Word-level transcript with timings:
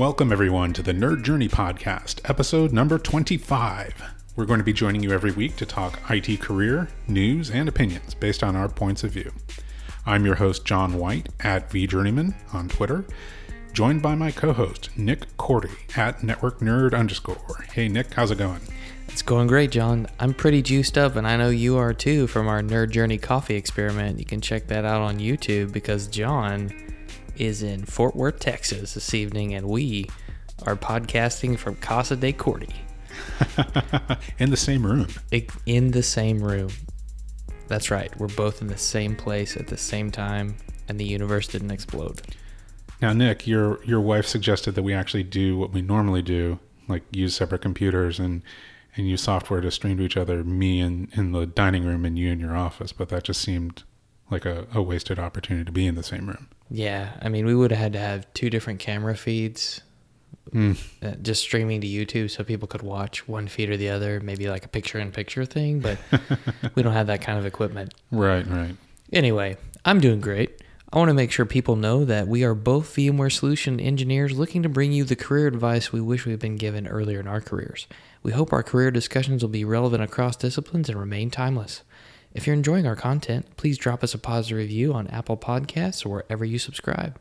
Welcome, 0.00 0.32
everyone, 0.32 0.72
to 0.72 0.82
the 0.82 0.94
Nerd 0.94 1.24
Journey 1.24 1.46
Podcast, 1.46 2.22
episode 2.24 2.72
number 2.72 2.98
25. 2.98 4.02
We're 4.34 4.46
going 4.46 4.56
to 4.58 4.64
be 4.64 4.72
joining 4.72 5.02
you 5.02 5.12
every 5.12 5.30
week 5.30 5.56
to 5.56 5.66
talk 5.66 6.00
IT 6.08 6.40
career, 6.40 6.88
news, 7.06 7.50
and 7.50 7.68
opinions 7.68 8.14
based 8.14 8.42
on 8.42 8.56
our 8.56 8.66
points 8.66 9.04
of 9.04 9.10
view. 9.10 9.30
I'm 10.06 10.24
your 10.24 10.36
host, 10.36 10.64
John 10.64 10.98
White, 10.98 11.28
at 11.40 11.68
VJourneyman 11.68 12.32
on 12.54 12.70
Twitter, 12.70 13.04
joined 13.74 14.00
by 14.00 14.14
my 14.14 14.30
co 14.30 14.54
host, 14.54 14.88
Nick 14.96 15.36
Korte, 15.36 15.70
at 15.98 16.22
Network 16.22 16.60
Nerd 16.60 16.98
underscore. 16.98 17.66
Hey, 17.74 17.86
Nick, 17.86 18.14
how's 18.14 18.30
it 18.30 18.38
going? 18.38 18.62
It's 19.08 19.20
going 19.20 19.48
great, 19.48 19.70
John. 19.70 20.06
I'm 20.18 20.32
pretty 20.32 20.62
juiced 20.62 20.96
up, 20.96 21.16
and 21.16 21.26
I 21.26 21.36
know 21.36 21.50
you 21.50 21.76
are 21.76 21.92
too 21.92 22.26
from 22.26 22.48
our 22.48 22.62
Nerd 22.62 22.88
Journey 22.88 23.18
coffee 23.18 23.56
experiment. 23.56 24.18
You 24.18 24.24
can 24.24 24.40
check 24.40 24.66
that 24.68 24.86
out 24.86 25.02
on 25.02 25.18
YouTube 25.18 25.72
because 25.72 26.06
John 26.06 26.72
is 27.40 27.62
in 27.62 27.84
Fort 27.86 28.14
Worth, 28.14 28.38
Texas 28.38 28.92
this 28.92 29.14
evening, 29.14 29.54
and 29.54 29.66
we 29.66 30.06
are 30.64 30.76
podcasting 30.76 31.58
from 31.58 31.74
Casa 31.76 32.14
de 32.14 32.34
Korte 32.34 32.70
In 34.38 34.50
the 34.50 34.58
same 34.58 34.84
room. 34.84 35.08
in 35.64 35.90
the 35.92 36.02
same 36.02 36.42
room. 36.42 36.68
That's 37.66 37.90
right. 37.90 38.14
We're 38.18 38.28
both 38.28 38.60
in 38.60 38.68
the 38.68 38.76
same 38.76 39.16
place 39.16 39.56
at 39.56 39.68
the 39.68 39.78
same 39.78 40.10
time, 40.10 40.56
and 40.86 41.00
the 41.00 41.04
universe 41.04 41.48
didn't 41.48 41.70
explode. 41.70 42.20
Now, 43.00 43.14
Nick, 43.14 43.46
your 43.46 43.82
your 43.84 44.00
wife 44.00 44.26
suggested 44.26 44.74
that 44.74 44.82
we 44.82 44.92
actually 44.92 45.22
do 45.22 45.56
what 45.56 45.72
we 45.72 45.80
normally 45.80 46.22
do, 46.22 46.58
like 46.88 47.04
use 47.10 47.34
separate 47.34 47.62
computers 47.62 48.18
and 48.18 48.42
and 48.96 49.08
use 49.08 49.22
software 49.22 49.62
to 49.62 49.70
stream 49.70 49.96
to 49.96 50.02
each 50.02 50.18
other. 50.18 50.44
Me 50.44 50.80
in 50.80 51.08
in 51.14 51.32
the 51.32 51.46
dining 51.46 51.84
room 51.84 52.04
and 52.04 52.18
you 52.18 52.30
in 52.30 52.38
your 52.38 52.54
office, 52.54 52.92
but 52.92 53.08
that 53.08 53.24
just 53.24 53.40
seemed 53.40 53.82
like 54.30 54.44
a, 54.46 54.66
a 54.72 54.82
wasted 54.82 55.18
opportunity 55.18 55.64
to 55.64 55.72
be 55.72 55.86
in 55.86 55.94
the 55.94 56.02
same 56.02 56.26
room. 56.26 56.48
Yeah, 56.70 57.10
I 57.20 57.28
mean, 57.28 57.46
we 57.46 57.54
would 57.54 57.70
have 57.72 57.80
had 57.80 57.92
to 57.94 57.98
have 57.98 58.32
two 58.34 58.50
different 58.50 58.78
camera 58.80 59.16
feeds, 59.16 59.80
Mm. 60.52 60.76
uh, 61.02 61.12
just 61.22 61.42
streaming 61.42 61.80
to 61.80 61.86
YouTube 61.86 62.28
so 62.30 62.42
people 62.42 62.66
could 62.66 62.82
watch 62.82 63.28
one 63.28 63.46
feed 63.46 63.70
or 63.70 63.76
the 63.76 63.88
other, 63.90 64.18
maybe 64.20 64.48
like 64.48 64.64
a 64.64 64.68
picture 64.68 64.98
in 64.98 65.12
picture 65.12 65.44
thing, 65.44 65.78
but 65.78 65.96
we 66.74 66.82
don't 66.82 66.92
have 66.94 67.06
that 67.06 67.20
kind 67.20 67.38
of 67.38 67.46
equipment. 67.46 67.94
Right, 68.10 68.44
right. 68.48 68.74
Anyway, 69.12 69.56
I'm 69.84 70.00
doing 70.00 70.20
great. 70.20 70.60
I 70.92 70.98
want 70.98 71.08
to 71.08 71.14
make 71.14 71.30
sure 71.30 71.46
people 71.46 71.76
know 71.76 72.04
that 72.04 72.26
we 72.26 72.42
are 72.42 72.54
both 72.54 72.96
VMware 72.96 73.30
solution 73.30 73.78
engineers 73.78 74.36
looking 74.36 74.64
to 74.64 74.68
bring 74.68 74.90
you 74.90 75.04
the 75.04 75.14
career 75.14 75.46
advice 75.46 75.92
we 75.92 76.00
wish 76.00 76.24
we 76.26 76.32
had 76.32 76.40
been 76.40 76.56
given 76.56 76.88
earlier 76.88 77.20
in 77.20 77.28
our 77.28 77.40
careers. 77.40 77.86
We 78.24 78.32
hope 78.32 78.52
our 78.52 78.64
career 78.64 78.90
discussions 78.90 79.42
will 79.44 79.50
be 79.50 79.64
relevant 79.64 80.02
across 80.02 80.34
disciplines 80.34 80.88
and 80.88 80.98
remain 80.98 81.30
timeless. 81.30 81.82
If 82.32 82.46
you're 82.46 82.54
enjoying 82.54 82.86
our 82.86 82.96
content, 82.96 83.56
please 83.56 83.76
drop 83.76 84.04
us 84.04 84.14
a 84.14 84.18
positive 84.18 84.58
review 84.58 84.94
on 84.94 85.08
Apple 85.08 85.36
Podcasts 85.36 86.06
or 86.06 86.10
wherever 86.10 86.44
you 86.44 86.58
subscribe. 86.58 87.18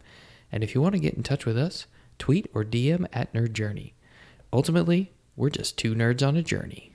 And 0.52 0.63
if 0.63 0.75
you 0.75 0.81
want 0.81 0.93
to 0.93 0.99
get 0.99 1.15
in 1.15 1.23
touch 1.23 1.45
with 1.45 1.57
us, 1.57 1.88
tweet 2.19 2.49
or 2.53 2.63
DM 2.63 3.07
at 3.11 3.33
Nerd 3.33 3.53
Journey. 3.53 3.95
Ultimately, 4.53 5.11
we're 5.35 5.49
just 5.49 5.77
two 5.77 5.95
nerds 5.95 6.25
on 6.27 6.35
a 6.35 6.43
journey. 6.43 6.91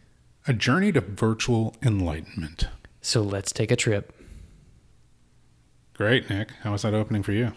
A 0.47 0.53
journey 0.53 0.93
to 0.93 1.01
virtual 1.01 1.75
enlightenment. 1.83 2.69
So 3.01 3.23
let's 3.23 3.51
take 3.51 3.71
a 3.71 3.77
trip. 3.77 4.13
Great, 5.95 6.29
Nick. 6.31 6.51
How 6.63 6.73
was 6.73 6.83
that 6.83 6.95
opening 6.95 7.23
for 7.23 7.33
you? 7.33 7.53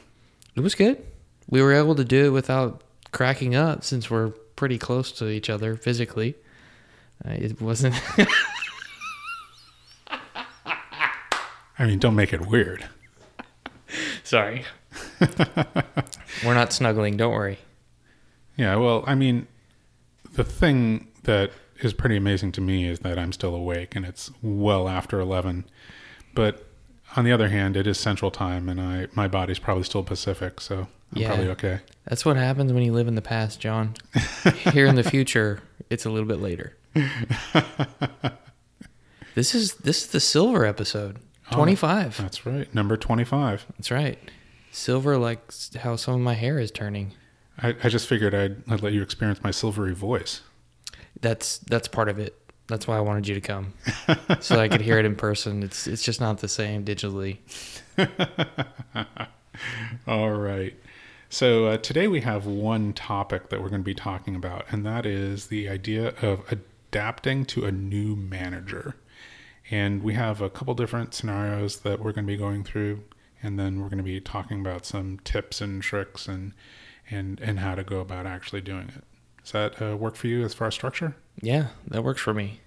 It 0.56 0.62
was 0.62 0.76
good. 0.76 1.04
We 1.50 1.62
were 1.62 1.74
able 1.74 1.96
to 1.96 2.06
do 2.06 2.26
it 2.26 2.30
without 2.30 2.84
cracking 3.12 3.56
up 3.56 3.84
since 3.84 4.10
we're 4.10 4.30
pretty 4.56 4.78
close 4.78 5.12
to 5.14 5.30
each 5.30 5.50
other 5.50 5.76
physically. 5.76 6.36
Uh, 7.26 7.32
it 7.32 7.62
wasn't. 7.62 7.96
I 11.80 11.86
mean, 11.86 12.00
don't 12.00 12.16
make 12.16 12.34
it 12.34 12.48
weird. 12.48 12.88
Sorry. 14.24 14.66
we're 16.46 16.54
not 16.54 16.74
snuggling. 16.74 17.18
Don't 17.18 17.34
worry. 17.34 17.60
Yeah, 18.56 18.76
well, 18.78 19.04
I 19.06 19.16
mean, 19.16 19.48
the 20.34 20.44
thing 20.44 21.08
that 21.24 21.52
is 21.82 21.94
pretty 21.94 22.18
amazing 22.18 22.52
to 22.54 22.62
me 22.62 22.88
is 22.88 23.00
that 23.00 23.20
I'm 23.20 23.32
still 23.32 23.54
awake 23.54 23.96
and 23.96 24.06
it's 24.06 24.32
well 24.42 24.90
after 24.90 25.20
11. 25.20 25.66
But 26.34 26.66
on 27.16 27.24
the 27.26 27.32
other 27.32 27.50
hand, 27.50 27.78
it 27.78 27.86
is 27.86 28.00
central 28.00 28.32
time 28.32 28.68
and 28.68 28.82
I 28.82 29.08
my 29.14 29.28
body's 29.28 29.60
probably 29.60 29.84
still 29.84 30.04
Pacific, 30.04 30.60
so 30.60 30.88
I'm 31.14 31.22
Yeah. 31.22 31.28
probably 31.28 31.50
okay. 31.50 31.80
That's 32.08 32.26
what 32.26 32.36
happens 32.38 32.74
when 32.74 32.84
you 32.84 32.94
live 32.94 33.08
in 33.08 33.16
the 33.16 33.22
past, 33.22 33.60
John. 33.60 33.94
Here 34.74 34.88
in 34.88 34.96
the 34.96 35.04
future, 35.04 35.62
it's 35.92 36.06
a 36.06 36.10
little 36.10 36.28
bit 36.28 36.40
later. 36.42 36.76
this 39.36 39.54
is 39.54 39.76
this 39.76 40.04
is 40.04 40.08
the 40.08 40.20
silver 40.20 40.66
episode. 40.66 41.18
Oh. 41.52 41.56
25. 41.56 42.18
That's 42.18 42.46
right. 42.46 42.74
Number 42.74 42.98
25. 42.98 43.66
That's 43.78 43.92
right. 43.92 44.18
Silver 44.72 45.18
like 45.18 45.42
how 45.80 45.96
some 45.96 46.16
of 46.16 46.22
my 46.22 46.34
hair 46.34 46.60
is 46.60 46.72
turning. 46.72 47.14
I, 47.62 47.76
I 47.84 47.90
just 47.90 48.08
figured 48.08 48.36
I'd, 48.36 48.58
I'd 48.70 48.84
let 48.84 48.94
you 48.94 49.02
experience 49.02 49.44
my 49.44 49.52
silvery 49.52 49.94
voice. 49.94 50.42
That's 51.22 51.58
that's 51.60 51.88
part 51.88 52.10
of 52.10 52.20
it. 52.20 52.38
That's 52.68 52.86
why 52.86 52.98
I 52.98 53.00
wanted 53.00 53.28
you 53.28 53.34
to 53.34 53.42
come, 53.42 53.74
so 54.40 54.60
I 54.60 54.68
could 54.68 54.82
hear 54.82 55.00
it 55.00 55.06
in 55.06 55.16
person. 55.16 55.64
It's 55.64 55.88
it's 55.88 56.04
just 56.04 56.20
not 56.20 56.40
the 56.40 56.50
same 56.50 56.84
digitally. 56.86 57.38
All 60.08 60.32
right. 60.32 60.76
So 61.30 61.66
uh, 61.66 61.78
today 61.78 62.08
we 62.08 62.22
have 62.22 62.46
one 62.46 62.94
topic 62.94 63.50
that 63.50 63.62
we're 63.62 63.70
going 63.70 63.82
to 63.82 63.86
be 63.86 63.96
talking 63.96 64.36
about, 64.36 64.66
and 64.70 64.86
that 64.86 65.06
is 65.06 65.48
the 65.48 65.68
idea 65.68 66.14
of 66.22 66.44
adapting 66.52 67.46
to 67.46 67.66
a 67.66 67.72
new 67.72 68.16
manager. 68.16 68.96
And 69.70 70.02
we 70.02 70.14
have 70.14 70.42
a 70.42 70.50
couple 70.50 70.74
different 70.74 71.14
scenarios 71.14 71.80
that 71.80 72.00
we're 72.00 72.14
going 72.14 72.26
to 72.26 72.32
be 72.32 72.38
going 72.38 72.64
through, 72.64 73.04
and 73.44 73.60
then 73.60 73.82
we're 73.82 73.90
going 73.90 73.98
to 73.98 74.04
be 74.04 74.22
talking 74.22 74.62
about 74.62 74.86
some 74.86 75.20
tips 75.24 75.62
and 75.62 75.82
tricks 75.82 76.28
and 76.28 76.54
and 77.10 77.40
and 77.40 77.60
how 77.60 77.76
to 77.76 77.84
go 77.84 78.00
about 78.00 78.26
actually 78.26 78.62
doing 78.62 78.90
it. 78.90 79.04
Does 79.44 79.52
that 79.52 79.82
uh, 79.82 79.98
work 79.98 80.16
for 80.16 80.28
you 80.28 80.44
as 80.44 80.54
far 80.54 80.68
as 80.68 80.74
structure? 80.74 81.16
Yeah, 81.42 81.68
that 81.88 82.04
works 82.04 82.22
for 82.22 82.34
me. 82.34 82.62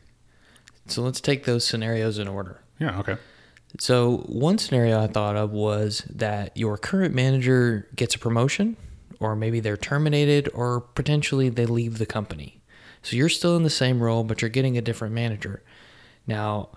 So 0.86 1.02
let's 1.02 1.20
take 1.20 1.44
those 1.44 1.66
scenarios 1.66 2.18
in 2.18 2.28
order. 2.28 2.60
Yeah. 2.78 2.98
Okay. 3.00 3.16
So 3.78 4.18
one 4.26 4.58
scenario 4.58 5.00
I 5.00 5.06
thought 5.06 5.36
of 5.36 5.52
was 5.52 6.02
that 6.10 6.56
your 6.56 6.76
current 6.76 7.14
manager 7.14 7.88
gets 7.94 8.14
a 8.14 8.18
promotion, 8.18 8.76
or 9.20 9.36
maybe 9.36 9.60
they're 9.60 9.76
terminated, 9.76 10.48
or 10.54 10.80
potentially 10.80 11.48
they 11.48 11.66
leave 11.66 11.98
the 11.98 12.06
company. 12.06 12.60
So 13.02 13.16
you're 13.16 13.28
still 13.28 13.56
in 13.56 13.62
the 13.62 13.70
same 13.70 14.02
role, 14.02 14.24
but 14.24 14.42
you're 14.42 14.48
getting 14.48 14.76
a 14.76 14.82
different 14.82 15.14
manager. 15.14 15.62
Now, 16.26 16.70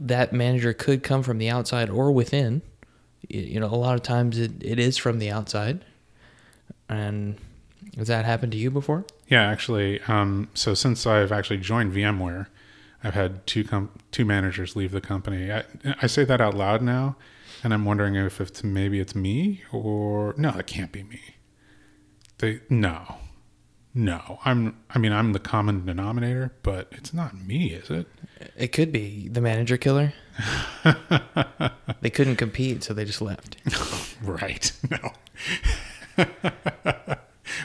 that 0.00 0.32
manager 0.32 0.72
could 0.72 1.02
come 1.02 1.22
from 1.22 1.38
the 1.38 1.48
outside 1.48 1.90
or 1.90 2.12
within. 2.12 2.62
You 3.28 3.60
know, 3.60 3.66
a 3.66 3.76
lot 3.76 3.94
of 3.94 4.02
times 4.02 4.38
it, 4.38 4.52
it 4.60 4.78
is 4.78 4.96
from 4.96 5.18
the 5.18 5.30
outside. 5.30 5.84
And 6.88 7.36
has 7.96 8.08
that 8.08 8.24
happened 8.24 8.52
to 8.52 8.58
you 8.58 8.70
before? 8.70 9.04
Yeah, 9.28 9.42
actually. 9.42 10.00
Um, 10.02 10.48
so 10.54 10.74
since 10.74 11.06
I've 11.06 11.32
actually 11.32 11.58
joined 11.58 11.92
VMware, 11.92 12.46
I've 13.02 13.14
had 13.14 13.46
two 13.46 13.64
com- 13.64 13.90
two 14.10 14.24
managers 14.24 14.74
leave 14.74 14.92
the 14.92 15.00
company. 15.00 15.52
I, 15.52 15.64
I 16.02 16.06
say 16.06 16.24
that 16.24 16.40
out 16.40 16.54
loud 16.54 16.82
now, 16.82 17.16
and 17.62 17.72
I'm 17.74 17.84
wondering 17.84 18.14
if 18.16 18.40
it's 18.40 18.64
maybe 18.64 18.98
it's 18.98 19.14
me 19.14 19.62
or 19.72 20.34
no, 20.36 20.50
it 20.50 20.66
can't 20.66 20.90
be 20.90 21.02
me. 21.04 21.20
They 22.38 22.60
no, 22.68 23.16
no. 23.94 24.38
I'm. 24.44 24.76
I 24.90 24.98
mean, 24.98 25.12
I'm 25.12 25.32
the 25.32 25.38
common 25.38 25.84
denominator, 25.84 26.52
but 26.62 26.88
it's 26.92 27.12
not 27.12 27.36
me, 27.40 27.72
is 27.72 27.90
it? 27.90 28.08
It 28.56 28.68
could 28.72 28.92
be 28.92 29.28
the 29.28 29.40
manager 29.40 29.76
killer. 29.76 30.12
they 32.00 32.10
couldn't 32.10 32.36
compete, 32.36 32.82
so 32.84 32.94
they 32.94 33.04
just 33.04 33.20
left. 33.22 33.56
Right. 34.22 34.72
No. 34.90 36.24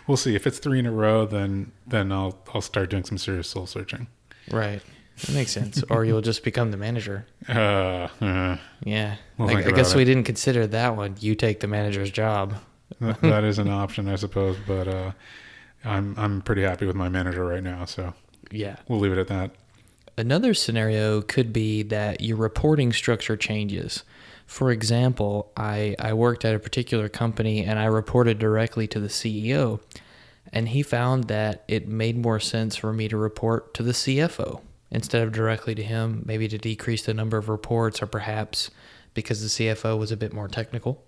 we'll 0.08 0.18
see. 0.18 0.36
If 0.36 0.46
it's 0.46 0.60
three 0.60 0.80
in 0.80 0.86
a 0.86 0.92
row, 0.92 1.26
then 1.26 1.72
then 1.88 2.12
I'll 2.12 2.38
I'll 2.54 2.62
start 2.62 2.90
doing 2.92 3.04
some 3.04 3.18
serious 3.18 3.50
soul 3.50 3.66
searching. 3.66 4.08
Right. 4.52 4.82
That 5.26 5.34
makes 5.34 5.52
sense. 5.52 5.84
or 5.90 6.06
you'll 6.06 6.22
just 6.22 6.44
become 6.44 6.72
the 6.72 6.78
manager. 6.78 7.26
Uh, 7.48 8.08
uh, 8.22 8.58
Yeah. 8.84 9.16
We'll 9.38 9.50
I, 9.50 9.60
I 9.60 9.72
guess 9.72 9.92
about 9.92 9.98
we 10.00 10.06
didn't 10.06 10.24
consider 10.24 10.66
that 10.68 10.96
one. 10.96 11.16
You 11.20 11.36
take 11.36 11.60
the 11.60 11.68
manager's 11.68 12.10
job. 12.12 12.56
That- 13.00 13.22
that 13.22 13.44
is 13.44 13.60
an 13.60 13.70
option, 13.70 14.08
I 14.08 14.16
suppose. 14.16 14.58
But 14.68 14.88
uh, 14.88 15.12
I'm 15.84 16.16
I'm 16.18 16.42
pretty 16.42 16.64
happy 16.64 16.86
with 16.86 16.96
my 16.96 17.10
manager 17.10 17.46
right 17.46 17.64
now, 17.64 17.86
so 17.86 18.14
Yeah. 18.52 18.76
we'll 18.88 19.00
leave 19.00 19.12
it 19.12 19.18
at 19.18 19.28
that. 19.28 19.52
Another 20.18 20.54
scenario 20.54 21.22
could 21.22 21.52
be 21.52 21.82
that 21.84 22.22
your 22.22 22.38
reporting 22.38 22.94
structure 22.94 23.36
changes. 23.36 24.04
For 24.46 24.72
example, 24.72 25.52
I, 25.58 25.96
I 25.98 26.14
worked 26.14 26.46
at 26.46 26.54
a 26.54 26.60
particular 26.60 27.10
company 27.10 27.64
and 27.64 27.80
I 27.80 27.86
reported 27.86 28.38
directly 28.38 28.88
to 28.88 29.00
the 29.00 29.08
CEO, 29.08 29.80
and 30.52 30.70
he 30.70 30.84
found 30.84 31.26
that 31.26 31.64
it 31.68 31.88
made 31.88 32.18
more 32.18 32.40
sense 32.40 32.76
for 32.76 32.94
me 32.94 33.08
to 33.08 33.18
report 33.18 33.74
to 33.74 33.84
the 33.84 33.94
CFO 33.94 34.62
instead 34.92 35.24
of 35.24 35.32
directly 35.34 35.74
to 35.74 35.82
him, 35.82 36.22
maybe 36.26 36.48
to 36.48 36.58
decrease 36.60 37.04
the 37.04 37.14
number 37.16 37.38
of 37.38 37.50
reports 37.50 38.02
or 38.02 38.06
perhaps 38.06 38.70
because 39.16 39.42
the 39.42 39.48
CFO 39.48 39.98
was 39.98 40.12
a 40.12 40.18
bit 40.18 40.32
more 40.32 40.48
technical. 40.48 41.04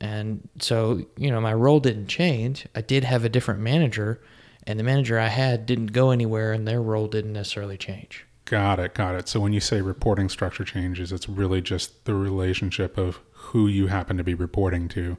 And 0.00 0.48
so, 0.60 1.04
you 1.16 1.30
know, 1.30 1.40
my 1.40 1.54
role 1.54 1.80
didn't 1.80 2.06
change. 2.06 2.66
I 2.74 2.80
did 2.80 3.02
have 3.04 3.24
a 3.24 3.28
different 3.28 3.60
manager, 3.60 4.20
and 4.66 4.78
the 4.78 4.84
manager 4.84 5.18
I 5.18 5.28
had 5.28 5.66
didn't 5.66 5.88
go 5.88 6.10
anywhere, 6.10 6.52
and 6.52 6.66
their 6.66 6.80
role 6.82 7.06
didn't 7.06 7.32
necessarily 7.32 7.76
change. 7.76 8.24
Got 8.46 8.78
it, 8.78 8.94
got 8.94 9.14
it. 9.14 9.28
So 9.28 9.40
when 9.40 9.52
you 9.54 9.60
say 9.60 9.80
reporting 9.80 10.28
structure 10.28 10.64
changes, 10.64 11.12
it's 11.12 11.28
really 11.28 11.62
just 11.62 12.04
the 12.04 12.14
relationship 12.14 12.98
of 12.98 13.20
who 13.32 13.66
you 13.66 13.86
happen 13.86 14.16
to 14.18 14.24
be 14.24 14.34
reporting 14.34 14.88
to. 14.90 15.16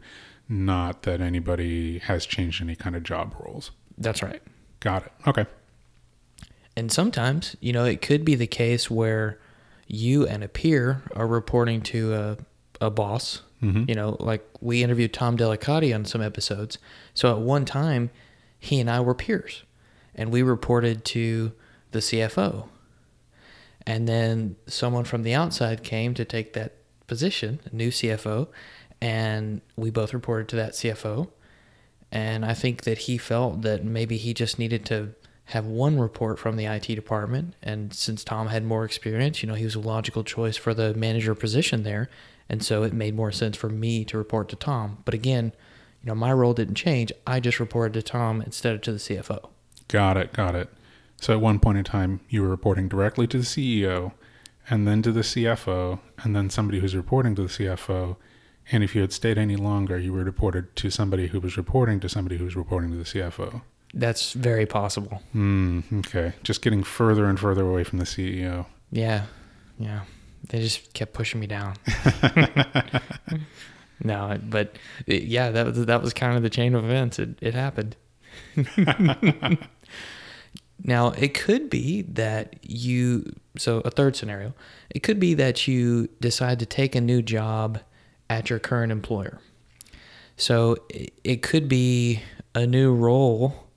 not 0.48 1.02
that 1.04 1.22
anybody 1.22 1.98
has 1.98 2.24
changed 2.24 2.62
any 2.62 2.76
kind 2.76 2.96
of 2.96 3.02
job 3.02 3.34
roles. 3.40 3.72
That's 3.98 4.22
right. 4.22 4.44
Got 4.80 5.08
it. 5.08 5.12
Okay. 5.26 5.46
And 6.78 6.92
sometimes, 6.92 7.56
you 7.62 7.74
know, 7.74 7.86
it 7.86 8.00
could 8.02 8.24
be 8.24 8.36
the 8.36 8.46
case 8.46 8.92
where 8.92 9.40
you 9.88 10.28
and 10.28 10.44
a 10.44 10.48
peer 10.48 11.02
are 11.16 11.26
reporting 11.26 11.82
to 11.82 12.14
a, 12.14 12.38
a 12.80 12.92
boss. 12.92 13.42
Mhm. 13.64 13.90
You 13.90 13.96
know, 13.96 14.18
like 14.20 14.48
we 14.62 14.84
interviewed 14.84 15.14
Tom 15.14 15.36
Delicati 15.36 15.96
on 15.96 16.06
some 16.06 16.22
episodes. 16.22 16.78
So 17.16 17.32
at 17.32 17.40
one 17.40 17.66
time, 17.66 18.12
he 18.66 18.80
and 18.80 18.90
I 18.90 19.00
were 19.00 19.16
peers, 19.16 19.64
and 20.14 20.32
we 20.32 20.42
reported 20.42 21.06
to 21.06 21.54
the 21.92 22.00
CFO. 22.00 22.68
And 23.88 24.08
then 24.08 24.56
someone 24.68 25.04
from 25.04 25.24
the 25.24 25.34
outside 25.34 25.84
came 25.84 26.14
to 26.16 26.26
take 26.26 26.54
that 26.54 26.74
position, 27.08 27.60
a 27.66 27.76
new 27.76 27.90
CFO, 27.90 28.48
and 29.00 29.62
we 29.76 29.92
both 29.92 30.14
reported 30.14 30.48
to 30.50 30.56
that 30.56 30.74
CFO. 30.74 31.30
And 32.12 32.46
I 32.46 32.54
think 32.54 32.84
that 32.84 33.00
he 33.00 33.18
felt 33.18 33.62
that 33.62 33.84
maybe 33.84 34.18
he 34.18 34.34
just 34.34 34.58
needed 34.58 34.86
to 34.88 35.14
have 35.50 35.66
one 35.66 36.00
report 36.00 36.40
from 36.40 36.56
the 36.56 36.66
IT 36.66 36.88
department. 36.88 37.54
And 37.62 37.94
since 37.94 38.24
Tom 38.24 38.48
had 38.48 38.64
more 38.64 38.84
experience, 38.84 39.44
you 39.44 39.48
know, 39.48 39.54
he 39.54 39.66
was 39.66 39.76
a 39.76 39.80
logical 39.80 40.24
choice 40.24 40.58
for 40.58 40.74
the 40.74 40.94
manager 40.96 41.36
position 41.36 41.84
there. 41.84 42.10
And 42.50 42.64
so 42.64 42.84
it 42.84 42.94
made 42.94 43.16
more 43.16 43.32
sense 43.32 43.58
for 43.58 43.70
me 43.70 44.06
to 44.06 44.18
report 44.18 44.50
to 44.50 44.56
Tom. 44.56 45.00
But 45.06 45.14
again, 45.14 45.54
you 46.06 46.12
know, 46.12 46.16
my 46.16 46.32
role 46.32 46.54
didn't 46.54 46.76
change. 46.76 47.12
I 47.26 47.40
just 47.40 47.60
reported 47.60 47.94
to 47.96 48.04
Tom 48.04 48.40
instead 48.42 48.76
of 48.76 48.82
to 48.82 48.92
the 48.92 49.00
CFO. 49.00 49.50
Got 49.88 50.18
it. 50.18 50.34
Got 50.34 50.54
it. 50.54 50.70
So 51.20 51.34
at 51.34 51.42
one 51.42 51.60
point 51.60 51.80
in 51.80 51.84
time, 51.84 52.20
you 52.30 52.44
were 52.44 52.48
reporting 52.48 52.88
directly 52.88 53.26
to 53.26 53.40
the 53.40 53.44
CEO 53.44 54.12
and 54.70 54.88
then 54.88 55.02
to 55.02 55.12
the 55.12 55.22
CFO 55.22 56.00
and 56.20 56.36
then 56.36 56.52
somebody 56.52 56.80
who's 56.80 56.96
reporting 56.96 57.34
to 57.36 57.42
the 57.42 57.48
CFO. 57.48 58.18
And 58.72 58.84
if 58.84 58.94
you 58.94 59.02
had 59.02 59.14
stayed 59.14 59.40
any 59.40 59.56
longer, 59.56 59.98
you 59.98 60.14
were 60.14 60.24
reported 60.24 60.76
to 60.76 60.92
somebody 60.92 61.28
who 61.28 61.40
was 61.40 61.58
reporting 61.58 62.00
to 62.02 62.10
somebody 62.10 62.38
who 62.38 62.46
was 62.46 62.56
reporting 62.56 62.92
to 62.92 62.98
the 62.98 63.04
CFO. 63.04 63.64
That's 63.92 64.34
very 64.34 64.68
possible. 64.68 65.24
Hmm. 65.32 65.82
Okay. 65.92 66.34
Just 66.44 66.62
getting 66.62 66.84
further 66.84 67.26
and 67.26 67.40
further 67.40 67.68
away 67.68 67.84
from 67.84 67.98
the 67.98 68.06
CEO. 68.06 68.68
Yeah. 68.92 69.26
Yeah. 69.80 70.02
They 70.50 70.60
just 70.60 70.94
kept 70.94 71.14
pushing 71.14 71.40
me 71.40 71.48
down. 71.48 71.76
no, 74.04 74.40
but 74.44 74.78
it, 75.06 75.24
yeah, 75.24 75.52
that 75.52 75.66
was 75.66 75.86
that 75.86 76.02
was 76.02 76.14
kind 76.14 76.36
of 76.36 76.44
the 76.44 76.50
chain 76.50 76.76
of 76.76 76.84
events. 76.84 77.20
It 77.20 77.38
it 77.42 77.54
happened. 77.54 77.96
now, 80.84 81.12
it 81.12 81.34
could 81.34 81.70
be 81.70 82.02
that 82.04 82.58
you 82.62 83.34
so 83.58 83.80
a 83.80 83.92
third 83.92 84.16
scenario. 84.16 84.54
It 84.90 85.02
could 85.02 85.20
be 85.20 85.34
that 85.36 85.68
you 85.68 86.10
decide 86.20 86.60
to 86.60 86.66
take 86.66 86.96
a 86.96 87.02
new 87.02 87.22
job 87.22 87.80
at 88.30 88.50
your 88.50 88.60
current 88.60 88.92
employer. 88.92 89.40
So 90.38 90.78
it, 90.90 91.14
it 91.24 91.42
could 91.42 91.70
be 91.70 92.22
a 92.54 92.66
new 92.66 92.94
role 92.94 93.68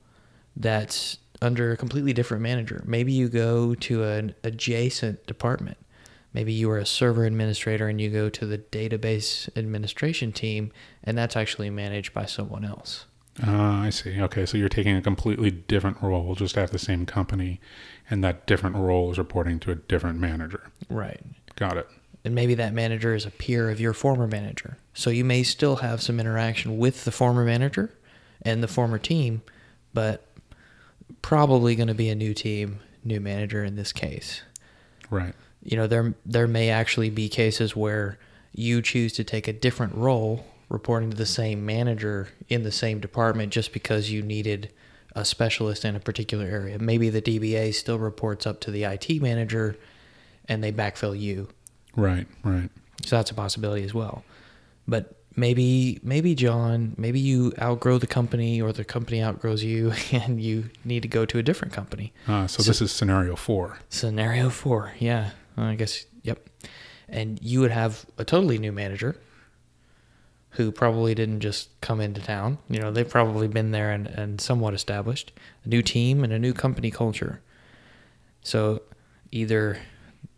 that's 0.57 1.19
under 1.41 1.71
a 1.73 1.77
completely 1.77 2.13
different 2.13 2.43
manager. 2.43 2.83
Maybe 2.85 3.13
you 3.13 3.29
go 3.29 3.75
to 3.75 4.05
an 4.05 4.35
adjacent 4.43 5.27
department. 5.27 5.79
Maybe 6.33 6.53
you 6.53 6.71
are 6.71 6.79
a 6.79 6.87
server 6.87 7.25
administrator 7.25 7.89
and 7.89 8.01
you 8.01 8.11
go 8.11 8.29
to 8.29 8.47
the 8.47 8.59
database 8.59 9.49
administration 9.57 10.33
team, 10.33 10.73
and 11.03 11.17
that's 11.17 11.37
actually 11.37 11.71
managed 11.71 12.13
by 12.13 12.27
someone 12.27 12.65
else. 12.65 13.07
Ah, 13.43 13.83
I 13.83 13.91
see. 13.91 14.21
Okay, 14.21 14.45
so 14.47 14.59
you're 14.59 14.69
taking 14.69 14.97
a 14.97 15.03
completely 15.03 15.51
different 15.51 16.03
role, 16.03 16.35
just 16.35 16.59
at 16.59 16.73
the 16.73 16.79
same 16.79 17.07
company, 17.07 17.61
and 18.11 18.23
that 18.25 18.47
different 18.47 18.77
role 18.77 19.11
is 19.11 19.19
reporting 19.19 19.59
to 19.61 19.71
a 19.71 19.77
different 19.77 20.19
manager. 20.19 20.71
Right. 20.89 21.21
Got 21.57 21.77
it. 21.77 21.89
And 22.25 22.35
maybe 22.35 22.55
that 22.55 22.75
manager 22.75 23.15
is 23.15 23.25
a 23.25 23.31
peer 23.31 23.71
of 23.71 23.81
your 23.81 23.93
former 23.93 24.27
manager. 24.27 24.77
So 24.93 25.11
you 25.11 25.25
may 25.25 25.45
still 25.45 25.77
have 25.77 26.03
some 26.03 26.19
interaction 26.19 26.79
with 26.79 27.05
the 27.05 27.13
former 27.13 27.45
manager 27.45 27.95
and 28.43 28.63
the 28.63 28.69
former 28.69 28.99
team, 28.99 29.43
but 29.95 30.27
probably 31.23 31.77
going 31.77 31.89
to 31.89 31.95
be 31.95 32.09
a 32.09 32.15
new 32.15 32.35
team, 32.35 32.81
new 33.05 33.21
manager 33.21 33.65
in 33.65 33.77
this 33.77 33.93
case. 33.93 34.43
Right. 35.11 35.35
You 35.63 35.77
know 35.77 35.87
there 35.87 36.15
there 36.25 36.47
may 36.49 36.71
actually 36.71 37.11
be 37.11 37.29
cases 37.29 37.75
where 37.77 38.19
you 38.53 38.81
choose 38.83 39.13
to 39.15 39.25
take 39.25 39.47
a 39.49 39.53
different 39.53 39.95
role 39.95 40.45
reporting 40.69 41.11
to 41.11 41.17
the 41.17 41.27
same 41.27 41.65
manager 41.65 42.29
in 42.49 42.63
the 42.63 42.73
same 42.73 43.01
department 43.01 43.53
just 43.53 43.73
because 43.73 44.11
you 44.11 44.23
needed 44.23 44.71
a 45.15 45.25
specialist 45.25 45.85
in 45.85 45.97
a 45.97 46.01
particular 46.01 46.45
area 46.47 46.79
maybe 46.79 47.11
the 47.11 47.23
DBA 47.23 47.75
still 47.75 47.99
reports 47.99 48.47
up 48.47 48.61
to 48.61 48.71
the 48.71 48.85
IT 48.85 49.21
manager 49.21 49.77
and 50.49 50.63
they 50.63 50.73
backfill 50.73 51.19
you 51.19 51.49
Right. 51.97 52.27
Right. 52.45 52.71
so 53.05 53.17
that's 53.17 53.31
a 53.31 53.35
possibility 53.35 53.83
as 53.85 53.93
well 53.95 54.25
but 54.87 55.15
maybe 55.37 55.99
maybe 56.03 56.35
John 56.35 56.95
maybe 56.97 57.19
you 57.21 57.53
outgrow 57.61 57.99
the 57.99 58.07
company 58.07 58.61
or 58.61 58.73
the 58.73 58.85
company 58.85 59.23
outgrows 59.23 59.63
you 59.65 59.93
and 60.13 60.41
you 60.41 60.71
need 60.85 61.03
to 61.03 61.09
go 61.09 61.25
to 61.27 61.39
a 61.39 61.43
different 61.43 61.73
company 61.75 62.13
Ah, 62.29 62.47
so, 62.47 62.63
So- 62.63 62.71
this 62.71 62.81
is 62.81 62.93
scenario 62.93 63.35
four. 63.37 63.79
Scenario 63.89 64.51
four, 64.51 64.93
yeah. 64.99 65.31
I 65.59 65.75
guess, 65.75 66.07
yep. 66.23 66.49
And 67.09 67.39
you 67.43 67.61
would 67.61 67.71
have 67.71 68.07
a 68.17 68.25
totally 68.25 68.59
new 68.59 68.73
manager 68.73 69.17
who 70.51 70.73
probably 70.73 71.15
didn't 71.15 71.41
just 71.41 71.81
come 71.81 72.01
into 72.01 72.21
town. 72.21 72.59
You 72.69 72.81
know, 72.81 72.91
they've 72.91 73.09
probably 73.09 73.49
been 73.49 73.71
there 73.71 73.91
and, 73.91 74.07
and 74.07 74.41
somewhat 74.41 74.75
established. 74.75 75.33
A 75.65 75.69
new 75.69 75.83
team 75.83 76.25
and 76.25 76.33
a 76.33 76.39
new 76.39 76.53
company 76.53 76.91
culture. 76.91 77.41
So 78.43 78.83
either 79.31 79.79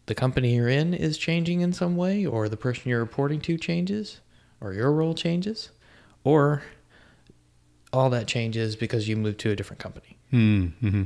the 0.06 0.14
company 0.14 0.56
you're 0.56 0.68
in 0.68 0.94
is 0.94 1.16
changing 1.16 1.60
in 1.60 1.72
some 1.72 1.96
way, 1.96 2.26
or 2.26 2.48
the 2.48 2.56
person 2.56 2.88
you're 2.88 3.00
reporting 3.00 3.40
to 3.42 3.56
changes, 3.56 4.20
or 4.60 4.72
your 4.72 4.92
role 4.92 5.14
changes, 5.14 5.70
or 6.24 6.62
all 7.92 8.10
that 8.10 8.26
changes 8.26 8.76
because 8.76 9.08
you 9.08 9.16
moved 9.16 9.38
to 9.40 9.50
a 9.50 9.56
different 9.56 9.80
company. 9.80 10.18
Mm-hmm. 10.32 11.04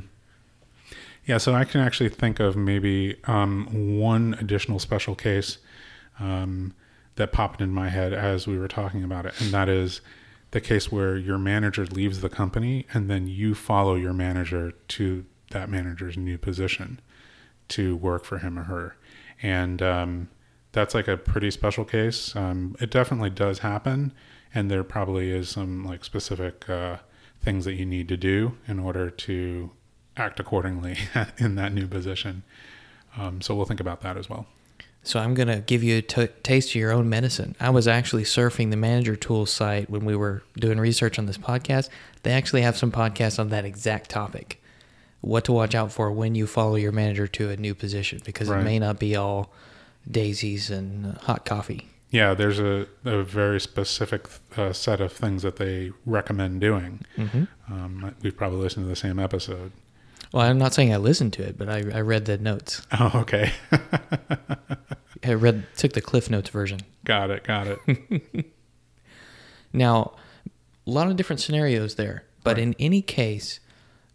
Yeah, 1.25 1.39
so 1.39 1.55
I 1.55 1.65
can 1.65 1.81
actually 1.81 2.09
think 2.09 2.39
of 2.39 2.55
maybe 2.55 3.17
um, 3.25 3.97
one 3.99 4.35
additional 4.39 4.77
special 4.77 5.15
case 5.15 5.57
um, 6.19 6.73
that 7.15 7.31
popped 7.31 7.61
in 7.61 7.71
my 7.71 7.89
head 7.89 8.13
as 8.13 8.45
we 8.45 8.59
were 8.59 8.67
talking 8.67 9.03
about 9.03 9.25
it, 9.25 9.33
and 9.41 9.51
that 9.51 9.67
is 9.67 10.01
the 10.51 10.61
case 10.61 10.91
where 10.91 11.17
your 11.17 11.37
manager 11.37 11.85
leaves 11.85 12.21
the 12.21 12.29
company 12.29 12.85
and 12.93 13.09
then 13.09 13.27
you 13.27 13.53
follow 13.53 13.95
your 13.95 14.13
manager 14.13 14.71
to 14.87 15.25
that 15.51 15.69
manager's 15.69 16.15
new 16.15 16.37
position 16.37 16.99
to 17.67 17.95
work 17.97 18.23
for 18.23 18.37
him 18.37 18.57
or 18.57 18.63
her. 18.63 18.95
And 19.41 19.81
um, 19.81 20.29
that's 20.71 20.93
like 20.93 21.07
a 21.07 21.17
pretty 21.17 21.51
special 21.51 21.85
case. 21.85 22.35
Um, 22.35 22.75
it 22.79 22.91
definitely 22.91 23.31
does 23.31 23.59
happen, 23.59 24.13
and 24.53 24.69
there 24.69 24.83
probably 24.83 25.31
is 25.31 25.49
some 25.49 25.83
like 25.83 26.05
specific 26.05 26.69
uh, 26.69 26.97
things 27.41 27.65
that 27.65 27.73
you 27.73 27.85
need 27.85 28.07
to 28.09 28.17
do 28.17 28.57
in 28.67 28.79
order 28.79 29.09
to 29.09 29.71
act 30.17 30.39
accordingly 30.39 30.97
in 31.37 31.55
that 31.55 31.73
new 31.73 31.87
position. 31.87 32.43
Um, 33.17 33.41
so 33.41 33.55
we'll 33.55 33.65
think 33.65 33.79
about 33.79 34.01
that 34.01 34.17
as 34.17 34.29
well. 34.29 34.45
So 35.03 35.19
I'm 35.19 35.35
going 35.35 35.47
to 35.47 35.57
give 35.59 35.83
you 35.83 35.97
a 35.97 36.01
t- 36.01 36.27
taste 36.41 36.69
of 36.69 36.75
your 36.75 36.91
own 36.91 37.07
medicine. 37.07 37.55
I 37.59 37.69
was 37.69 37.87
actually 37.87 38.23
surfing 38.23 38.71
the 38.71 38.75
Manager 38.77 39.15
Tools 39.15 39.51
site 39.51 39.87
when 39.89 40.03
we 40.03 40.15
were 40.15 40.41
doing 40.55 40.79
research 40.79 41.19
on 41.19 41.27
this 41.27 41.37
podcast. 41.37 41.89
They 42.23 42.31
actually 42.31 42.63
have 42.63 42.75
some 42.75 42.91
podcasts 42.91 43.37
on 43.37 43.49
that 43.49 43.65
exact 43.65 44.09
topic. 44.09 44.61
What 45.21 45.45
to 45.45 45.51
watch 45.51 45.75
out 45.75 45.91
for 45.91 46.11
when 46.11 46.33
you 46.33 46.47
follow 46.47 46.75
your 46.75 46.91
manager 46.91 47.27
to 47.27 47.49
a 47.51 47.57
new 47.57 47.75
position 47.75 48.19
because 48.25 48.49
Right. 48.49 48.61
it 48.61 48.63
may 48.63 48.79
not 48.79 48.99
be 48.99 49.15
all 49.15 49.51
daisies 50.09 50.69
and 50.71 51.17
hot 51.19 51.45
coffee. 51.45 51.87
Yeah, 52.11 52.33
there's 52.33 52.59
a, 52.59 52.87
a 53.03 53.23
very 53.23 53.59
specific 53.59 54.27
uh, 54.57 54.71
set 54.73 55.01
of 55.01 55.11
things 55.11 55.41
that 55.43 55.57
they 55.57 55.91
recommend 56.05 56.61
doing. 56.61 57.01
Mm-hmm. 57.17 57.43
Um, 57.73 58.15
we've 58.21 58.35
probably 58.37 58.59
listened 58.59 58.85
to 58.85 58.89
the 58.89 58.95
same 58.95 59.19
episode. 59.19 59.71
Well, 60.35 60.43
I'm 60.45 60.57
not 60.57 60.73
saying 60.73 60.93
I 60.93 60.97
listened 60.97 61.31
to 61.33 61.43
it, 61.43 61.57
but 61.57 61.69
I, 61.69 61.77
I 61.93 62.01
read 62.01 62.25
the 62.25 62.37
notes. 62.37 62.85
Oh, 62.99 63.09
okay. 63.21 63.53
I 65.23 65.33
read 65.33 65.65
took 65.77 65.93
the 65.93 66.01
Cliff 66.01 66.29
Notes 66.29 66.49
version. 66.49 66.81
got 67.05 67.29
it. 67.31 67.45
Got 67.45 67.67
it. 67.67 68.45
Now, 69.73 70.15
a 70.87 70.89
lot 70.89 71.07
of 71.07 71.15
different 71.17 71.39
scenarios 71.41 71.95
there, 71.95 72.23
but 72.43 72.55
Right. 72.57 72.63
in 72.63 72.75
any 72.79 73.01
case, 73.01 73.59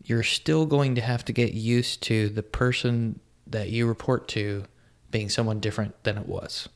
you're 0.04 0.22
still 0.22 0.64
going 0.66 0.94
to 0.94 1.00
have 1.02 1.24
to 1.26 1.32
get 1.32 1.52
used 1.54 2.02
to 2.04 2.28
the 2.30 2.42
person 2.42 3.20
that 3.46 3.68
you 3.70 3.86
report 3.86 4.26
to 4.28 4.64
being 5.10 5.28
someone 5.28 5.58
different 5.60 6.02
than 6.04 6.16
it 6.18 6.26
was. 6.26 6.68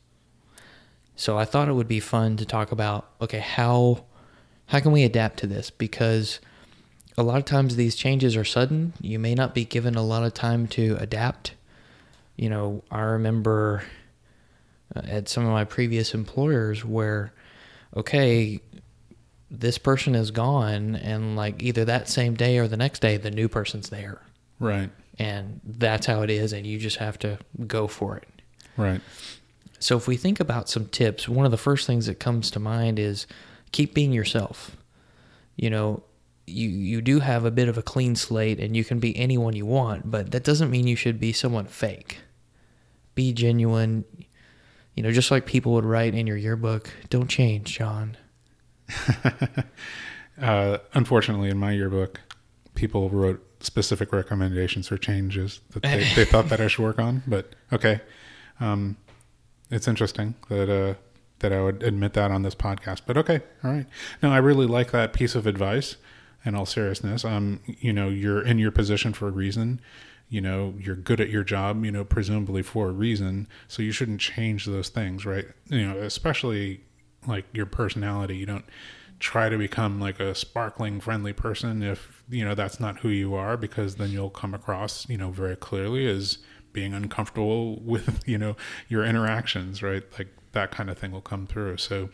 So 1.17 1.39
I 1.39 1.45
thought 1.47 1.69
it 1.69 1.73
would 1.75 1.89
be 1.89 2.01
fun 2.01 2.37
to 2.39 2.45
talk 2.47 2.73
about 2.73 3.09
okay, 3.21 3.39
how 3.41 4.05
how 4.67 4.81
can 4.81 4.93
we 4.93 5.05
adapt 5.05 5.39
to 5.39 5.47
this 5.47 5.71
because 5.71 6.41
a 7.17 7.23
lot 7.23 7.39
of 7.39 7.45
times 7.45 7.77
these 7.77 7.95
changes 7.95 8.37
are 8.37 8.45
sudden. 8.45 8.93
You 9.01 9.19
may 9.19 9.35
not 9.35 9.55
be 9.55 9.65
given 9.65 9.95
a 9.95 10.03
lot 10.03 10.25
of 10.25 10.35
time 10.35 10.67
to 10.69 10.97
adapt. 11.01 11.55
You 12.37 12.49
know, 12.51 12.83
I 12.91 13.01
remember 13.01 13.85
uh, 14.95 15.03
at 15.05 15.29
some 15.29 15.45
of 15.45 15.53
my 15.53 15.65
previous 15.65 16.15
employers 16.15 16.85
where 16.85 17.33
okay, 17.97 18.61
this 19.51 19.79
person 19.79 20.15
is 20.17 20.31
gone 20.33 20.97
and 20.97 21.37
like 21.37 21.63
either 21.63 21.85
that 21.85 22.09
same 22.09 22.35
day 22.35 22.59
or 22.59 22.67
the 22.67 22.77
next 22.77 23.01
day 23.01 23.17
the 23.17 23.31
new 23.31 23.49
person's 23.49 23.89
there 23.91 24.21
right. 24.59 24.91
and 25.17 25.61
that's 25.65 26.07
how 26.07 26.23
it 26.23 26.31
is 26.31 26.53
and 26.53 26.67
you 26.67 26.77
just 26.77 26.97
have 26.97 27.17
to 27.21 27.39
go 27.69 27.87
for 27.87 28.17
it 28.17 28.27
Right. 28.77 29.01
so 29.79 29.97
if 29.97 30.09
we 30.09 30.17
think 30.17 30.41
about 30.41 30.69
some 30.69 30.87
tips 30.87 31.29
one 31.29 31.45
of 31.45 31.53
the 31.53 31.57
first 31.57 31.87
things 31.87 32.07
that 32.07 32.19
comes 32.19 32.51
to 32.51 32.59
mind 32.59 32.99
is 32.99 33.29
keep 33.75 33.93
being 33.93 34.13
yourself. 34.13 34.77
You 35.57 35.69
know, 35.69 36.03
you 36.47 36.69
you 36.69 37.01
do 37.01 37.21
have 37.21 37.45
a 37.45 37.51
bit 37.51 37.69
of 37.69 37.79
a 37.79 37.83
clean 37.83 38.17
slate 38.17 38.61
and 38.61 38.77
you 38.77 38.85
can 38.85 38.99
be 38.99 39.17
anyone 39.17 39.55
you 39.55 39.67
want, 39.67 40.11
but 40.11 40.31
that 40.33 40.45
doesn't 40.45 40.71
mean 40.71 40.87
you 40.87 40.97
should 40.97 41.19
be 41.19 41.33
someone 41.33 41.67
fake. 41.67 42.19
Be 43.15 43.33
genuine. 43.33 44.05
You 44.95 45.03
know, 45.03 45.11
just 45.11 45.31
like 45.31 45.47
people 45.47 45.73
would 45.73 45.85
write 45.85 46.15
in 46.15 46.27
your 46.27 46.37
yearbook, 46.37 46.91
don't 47.11 47.29
change, 47.29 47.77
John. 47.77 48.17
uh, 50.41 50.79
unfortunately, 50.93 51.49
in 51.49 51.59
my 51.59 51.73
yearbook, 51.73 52.21
people 52.75 53.11
wrote 53.11 53.45
specific 53.61 54.13
recommendations 54.13 54.89
for 54.89 54.97
changes 54.97 55.61
that 55.71 55.83
they, 55.83 56.05
they 56.15 56.25
thought 56.31 56.49
that 56.49 56.61
I 56.61 56.69
should 56.69 56.83
work 56.83 56.99
on. 56.99 57.23
But 57.27 57.55
okay, 57.73 58.01
um, 58.61 58.97
it's 59.71 59.89
interesting 59.89 60.35
that 60.49 60.71
uh, 60.71 60.95
that 61.41 61.53
I 61.53 61.61
would 61.61 61.83
admit 61.83 62.13
that 62.15 62.31
on 62.31 62.43
this 62.43 62.55
podcast. 62.55 63.03
But 63.07 63.17
okay, 63.17 63.41
all 63.63 63.73
right. 63.73 63.87
No, 64.23 64.31
I 64.31 64.39
really 64.39 64.67
like 64.67 64.91
that 64.93 65.13
piece 65.13 65.35
of 65.35 65.47
advice. 65.47 65.97
In 66.45 66.55
all 66.55 66.67
seriousness, 66.67 67.25
um, 67.25 67.61
you 67.67 67.93
know, 67.93 68.09
you're 68.09 68.43
in 68.43 68.59
your 68.59 68.71
position 68.71 69.15
for 69.15 69.29
a 69.29 69.31
reason. 69.31 69.81
You 70.29 70.41
know, 70.41 70.75
you're 70.79 70.97
good 70.97 71.21
at 71.21 71.31
your 71.31 71.45
job. 71.45 71.85
You 71.85 71.93
know, 71.93 72.05
presumably 72.05 72.63
for 72.63 72.89
a 72.89 72.93
reason. 72.93 73.49
So 73.69 73.83
you 73.83 73.93
shouldn't 73.93 74.21
change 74.21 74.67
those 74.67 74.91
things, 74.91 75.25
right? 75.25 75.47
You 75.69 75.87
know, 75.87 75.99
especially 75.99 76.83
like 77.27 77.47
your 77.53 77.67
personality. 77.67 78.37
You 78.37 78.47
don't 78.47 78.65
try 79.21 79.49
to 79.49 79.57
become 79.57 80.01
like 80.01 80.21
a 80.21 80.35
sparkling 80.35 81.01
friendly 81.01 81.33
person 81.33 81.83
if 81.83 82.23
you 82.29 82.45
know 82.45 82.55
that's 82.55 82.81
not 82.81 82.99
who 82.99 83.09
you 83.09 83.35
are 83.35 83.57
because 83.57 83.97
then 83.97 84.11
you'll 84.11 84.31
come 84.31 84.53
across 84.53 85.09
you 85.09 85.17
know 85.17 85.31
very 85.31 85.57
clearly 85.57 86.07
as 86.07 86.39
being 86.73 86.93
uncomfortable 86.93 87.81
with 87.85 88.23
you 88.27 88.37
know 88.37 88.57
your 88.89 89.05
interactions 89.05 89.83
right 89.83 90.03
like 90.19 90.29
that 90.53 90.71
kind 90.71 90.91
of 90.91 90.99
thing 90.99 91.11
will 91.11 91.21
come 91.21 91.47
through 91.47 91.77
so 91.77 92.09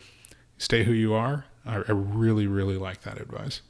stay 0.57 0.83
who 0.83 0.93
you 0.93 1.13
are 1.13 1.45
i, 1.65 1.75
I 1.75 1.91
really 1.91 2.47
really 2.47 2.77
like 2.77 3.01
that 3.01 3.19
advice 3.19 3.61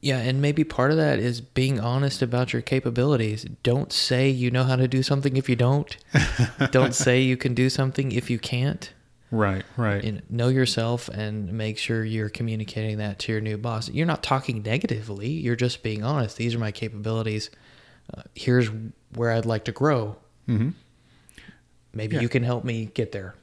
yeah, 0.00 0.18
and 0.18 0.40
maybe 0.42 0.62
part 0.64 0.90
of 0.90 0.96
that 0.98 1.18
is 1.18 1.40
being 1.40 1.80
honest 1.80 2.22
about 2.22 2.52
your 2.52 2.62
capabilities. 2.62 3.44
Don't 3.62 3.92
say 3.92 4.28
you 4.28 4.50
know 4.50 4.64
how 4.64 4.76
to 4.76 4.86
do 4.88 5.02
something 5.02 5.36
if 5.36 5.48
you 5.48 5.56
don't. 5.56 5.96
don't 6.70 6.94
say 6.94 7.20
you 7.22 7.36
can 7.36 7.54
do 7.54 7.68
something 7.70 8.12
if 8.12 8.30
you 8.30 8.38
can't. 8.38 8.92
Right, 9.32 9.64
right. 9.76 10.04
You 10.04 10.12
know, 10.12 10.20
know 10.30 10.48
yourself 10.48 11.08
and 11.08 11.52
make 11.52 11.78
sure 11.78 12.04
you're 12.04 12.28
communicating 12.28 12.98
that 12.98 13.18
to 13.20 13.32
your 13.32 13.40
new 13.40 13.56
boss. 13.58 13.88
You're 13.90 14.06
not 14.06 14.22
talking 14.22 14.62
negatively. 14.62 15.28
You're 15.30 15.56
just 15.56 15.82
being 15.82 16.04
honest. 16.04 16.36
These 16.36 16.54
are 16.54 16.60
my 16.60 16.70
capabilities. 16.70 17.50
Uh, 18.16 18.22
here's 18.36 18.70
where 19.14 19.32
I'd 19.32 19.44
like 19.46 19.64
to 19.64 19.72
grow. 19.72 20.16
Mm-hmm. 20.48 20.70
Maybe 21.92 22.16
Yeah. 22.16 22.22
you 22.22 22.28
can 22.28 22.44
help 22.44 22.64
me 22.64 22.86
get 22.94 23.12
there. 23.12 23.34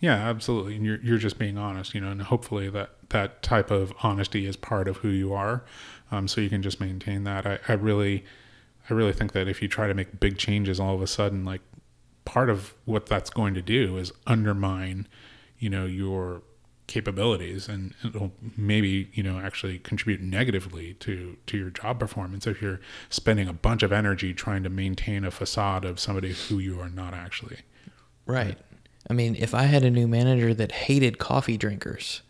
Yeah, 0.00 0.14
absolutely. 0.16 0.74
And 0.76 0.84
you're 0.84 0.98
you're 1.00 1.18
just 1.18 1.38
being 1.38 1.56
honest, 1.56 1.94
you 1.94 2.00
know, 2.00 2.10
and 2.10 2.20
hopefully 2.20 2.68
that 2.70 2.90
that 3.12 3.42
type 3.42 3.70
of 3.70 3.92
honesty 4.02 4.46
is 4.46 4.56
part 4.56 4.88
of 4.88 4.98
who 4.98 5.08
you 5.08 5.32
are. 5.32 5.64
Um, 6.10 6.28
so 6.28 6.40
you 6.40 6.50
can 6.50 6.62
just 6.62 6.80
maintain 6.80 7.24
that. 7.24 7.46
I, 7.46 7.58
I 7.68 7.72
really 7.72 8.24
I 8.90 8.94
really 8.94 9.12
think 9.12 9.32
that 9.32 9.48
if 9.48 9.62
you 9.62 9.68
try 9.68 9.86
to 9.86 9.94
make 9.94 10.20
big 10.20 10.38
changes 10.38 10.80
all 10.80 10.94
of 10.94 11.02
a 11.02 11.06
sudden, 11.06 11.44
like 11.44 11.60
part 12.24 12.50
of 12.50 12.74
what 12.84 13.06
that's 13.06 13.30
going 13.30 13.54
to 13.54 13.62
do 13.62 13.96
is 13.96 14.12
undermine, 14.26 15.06
you 15.58 15.70
know, 15.70 15.86
your 15.86 16.42
capabilities 16.88 17.68
and 17.68 17.94
it'll 18.04 18.32
maybe, 18.56 19.08
you 19.14 19.22
know, 19.22 19.38
actually 19.38 19.78
contribute 19.78 20.20
negatively 20.20 20.94
to 20.94 21.36
to 21.46 21.56
your 21.56 21.70
job 21.70 22.00
performance 22.00 22.46
if 22.46 22.60
you're 22.60 22.80
spending 23.08 23.48
a 23.48 23.52
bunch 23.52 23.82
of 23.82 23.92
energy 23.92 24.34
trying 24.34 24.62
to 24.62 24.68
maintain 24.68 25.24
a 25.24 25.30
facade 25.30 25.84
of 25.84 26.00
somebody 26.00 26.32
who 26.32 26.58
you 26.58 26.80
are 26.80 26.90
not 26.90 27.14
actually. 27.14 27.58
Right. 28.26 28.58
I 29.08 29.14
mean, 29.14 29.36
if 29.36 29.54
I 29.54 29.64
had 29.64 29.84
a 29.84 29.90
new 29.90 30.06
manager 30.06 30.54
that 30.54 30.72
hated 30.72 31.18
coffee 31.18 31.56
drinkers, 31.56 32.22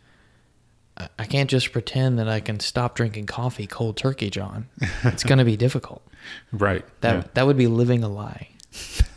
I- 1.18 1.24
can't 1.24 1.50
just 1.50 1.72
pretend 1.72 2.18
that 2.18 2.28
I 2.28 2.40
can 2.40 2.60
stop 2.60 2.94
drinking 2.94 3.26
coffee 3.26 3.66
cold 3.66 3.96
turkey, 3.96 4.30
John. 4.30 4.68
It's 5.04 5.24
going 5.24 5.38
to 5.38 5.44
be 5.44 5.56
difficult. 5.56 6.02
Right. 6.52 6.84
That 7.00 7.14
yeah. 7.16 7.24
that 7.34 7.46
would 7.48 7.56
be 7.56 7.66
living 7.66 8.04
a 8.04 8.08
lie. 8.08 8.50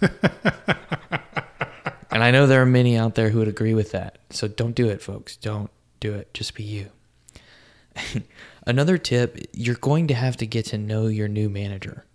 and 0.02 0.10
I 2.24 2.32
know 2.32 2.48
there 2.48 2.64
are 2.64 2.66
many 2.66 2.98
out 2.98 3.14
there 3.14 3.30
who 3.30 3.38
would 3.38 3.48
agree 3.48 3.76
with 3.76 3.92
that. 3.92 4.18
So 4.32 4.48
don't 4.48 4.74
do 4.74 4.90
it, 4.90 5.04
folks. 5.04 5.36
Don't 5.36 5.70
do 6.00 6.16
it. 6.16 6.34
Just 6.34 6.56
be 6.56 6.64
you. 6.64 6.90
Another 8.66 8.98
tip, 8.98 9.38
you're 9.54 9.76
going 9.76 10.08
to 10.08 10.16
have 10.16 10.36
to 10.38 10.48
get 10.48 10.66
to 10.68 10.80
know 10.80 11.06
your 11.06 11.28
new 11.28 11.48
manager. 11.48 12.06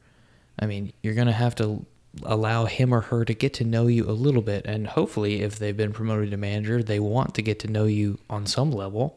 I 0.58 0.66
mean, 0.66 0.92
you're 1.02 1.14
going 1.14 1.28
to 1.28 1.32
have 1.32 1.54
to 1.56 1.86
allow 2.24 2.64
him 2.64 2.92
or 2.92 3.02
her 3.02 3.24
to 3.24 3.34
get 3.34 3.54
to 3.54 3.64
know 3.64 3.86
you 3.86 4.08
a 4.08 4.12
little 4.12 4.42
bit 4.42 4.66
and 4.66 4.88
hopefully 4.88 5.42
if 5.42 5.60
they've 5.60 5.76
been 5.76 5.92
promoted 5.92 6.32
to 6.32 6.36
manager, 6.36 6.82
they 6.82 6.98
want 6.98 7.34
to 7.34 7.42
get 7.42 7.60
to 7.60 7.68
know 7.68 7.84
you 7.84 8.18
on 8.28 8.46
some 8.46 8.72
level. 8.72 9.16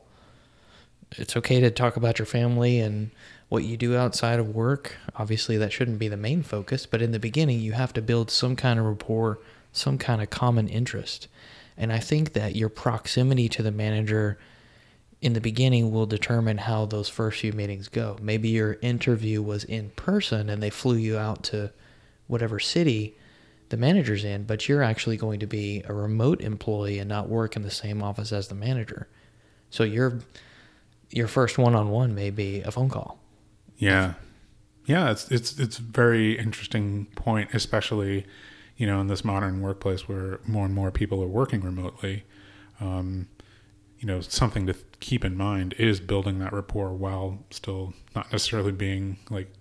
It's 1.17 1.37
okay 1.37 1.59
to 1.59 1.71
talk 1.71 1.95
about 1.95 2.19
your 2.19 2.25
family 2.25 2.79
and 2.79 3.11
what 3.49 3.63
you 3.63 3.77
do 3.77 3.95
outside 3.95 4.39
of 4.39 4.55
work. 4.55 4.97
Obviously, 5.15 5.57
that 5.57 5.71
shouldn't 5.71 5.99
be 5.99 6.07
the 6.07 6.17
main 6.17 6.43
focus, 6.43 6.85
but 6.85 7.01
in 7.01 7.11
the 7.11 7.19
beginning, 7.19 7.59
you 7.59 7.73
have 7.73 7.93
to 7.93 8.01
build 8.01 8.31
some 8.31 8.55
kind 8.55 8.79
of 8.79 8.85
rapport, 8.85 9.39
some 9.71 9.97
kind 9.97 10.21
of 10.21 10.29
common 10.29 10.67
interest. 10.67 11.27
And 11.77 11.91
I 11.91 11.99
think 11.99 12.33
that 12.33 12.55
your 12.55 12.69
proximity 12.69 13.49
to 13.49 13.61
the 13.61 13.71
manager 13.71 14.39
in 15.21 15.33
the 15.33 15.41
beginning 15.41 15.91
will 15.91 16.05
determine 16.05 16.57
how 16.57 16.85
those 16.85 17.09
first 17.09 17.39
few 17.39 17.53
meetings 17.53 17.87
go. 17.87 18.17
Maybe 18.21 18.49
your 18.49 18.77
interview 18.81 19.41
was 19.41 19.63
in 19.63 19.91
person 19.91 20.49
and 20.49 20.61
they 20.61 20.69
flew 20.69 20.95
you 20.95 21.17
out 21.17 21.43
to 21.45 21.71
whatever 22.27 22.59
city 22.59 23.15
the 23.69 23.77
manager's 23.77 24.23
in, 24.23 24.43
but 24.43 24.67
you're 24.67 24.83
actually 24.83 25.17
going 25.17 25.39
to 25.39 25.47
be 25.47 25.81
a 25.87 25.93
remote 25.93 26.41
employee 26.41 26.99
and 26.99 27.09
not 27.09 27.29
work 27.29 27.55
in 27.55 27.61
the 27.61 27.71
same 27.71 28.03
office 28.03 28.31
as 28.31 28.49
the 28.49 28.55
manager. 28.55 29.07
So 29.69 29.83
your 29.83 30.19
your 31.13 31.27
first 31.27 31.57
one-on-one 31.57 32.15
may 32.15 32.29
be 32.29 32.61
a 32.61 32.71
phone 32.71 32.89
call. 32.89 33.19
Yeah, 33.77 34.13
yeah. 34.85 35.11
It's 35.11 35.29
it's 35.31 35.59
it's 35.59 35.77
very 35.77 36.37
interesting 36.37 37.07
point, 37.15 37.53
especially 37.53 38.25
you 38.77 38.87
know 38.87 38.99
in 38.99 39.07
this 39.07 39.23
modern 39.23 39.61
workplace 39.61 40.07
where 40.07 40.39
more 40.45 40.65
and 40.65 40.73
more 40.73 40.91
people 40.91 41.21
are 41.21 41.27
working 41.27 41.61
remotely. 41.61 42.23
Um, 42.79 43.27
you 43.99 44.07
know, 44.07 44.19
something 44.19 44.65
to 44.67 44.75
keep 44.99 45.23
in 45.23 45.37
mind 45.37 45.73
is 45.77 45.99
building 45.99 46.39
that 46.39 46.51
rapport 46.51 46.91
while 46.93 47.39
still 47.51 47.93
not 48.15 48.31
necessarily 48.31 48.71
being 48.71 49.17
like 49.29 49.53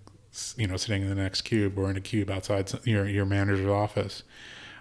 you 0.57 0.67
know 0.67 0.77
sitting 0.77 1.03
in 1.03 1.09
the 1.09 1.15
next 1.15 1.43
cube 1.43 1.79
or 1.79 1.91
in 1.91 1.97
a 1.97 2.01
cube 2.01 2.31
outside 2.31 2.73
your 2.85 3.07
your 3.07 3.27
manager's 3.27 3.69
office. 3.69 4.23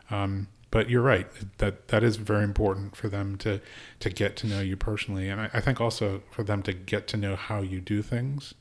Um, 0.09 0.47
but 0.71 0.89
you're 0.89 1.01
right 1.01 1.27
that 1.59 1.89
that 1.89 2.03
is 2.03 2.15
very 2.15 2.43
important 2.43 2.95
for 2.95 3.09
them 3.09 3.37
to 3.37 3.59
to 3.99 4.09
get 4.09 4.35
to 4.37 4.47
know 4.47 4.61
you 4.61 4.75
personally, 4.77 5.29
and 5.29 5.39
I, 5.41 5.49
I 5.53 5.61
think 5.61 5.79
also 5.79 6.23
for 6.31 6.43
them 6.43 6.63
to 6.63 6.73
get 6.73 7.07
to 7.09 7.17
know 7.17 7.35
how 7.35 7.61
you 7.61 7.81
do 7.81 8.01
things, 8.01 8.53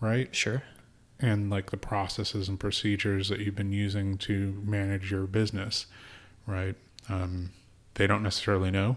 right? 0.00 0.34
Sure. 0.34 0.62
and 1.18 1.50
like 1.50 1.70
the 1.70 1.76
processes 1.76 2.48
and 2.48 2.60
procedures 2.60 3.28
that 3.28 3.40
you've 3.40 3.54
been 3.54 3.72
using 3.72 4.18
to 4.18 4.60
manage 4.64 5.10
your 5.10 5.26
business, 5.26 5.86
right? 6.46 6.74
Um, 7.08 7.52
they 7.94 8.06
don't 8.06 8.22
necessarily 8.22 8.70
know. 8.70 8.96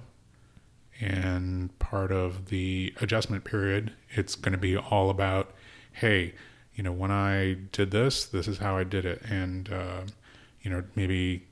And 1.00 1.78
part 1.80 2.12
of 2.12 2.48
the 2.48 2.94
adjustment 3.00 3.46
period, 3.46 3.94
it's 4.10 4.36
going 4.36 4.52
to 4.52 4.58
be 4.58 4.76
all 4.76 5.10
about, 5.10 5.54
hey, 5.94 6.34
you 6.76 6.84
know, 6.84 6.92
when 6.92 7.12
I 7.12 7.54
did 7.72 7.92
this, 7.92 8.26
this 8.26 8.48
is 8.50 8.58
how 8.58 8.76
I 8.78 8.84
did 8.84 9.06
it. 9.06 9.22
And, 9.30 9.72
uh, 9.72 10.02
you 10.62 10.70
know, 10.70 10.84
maybe 10.96 11.48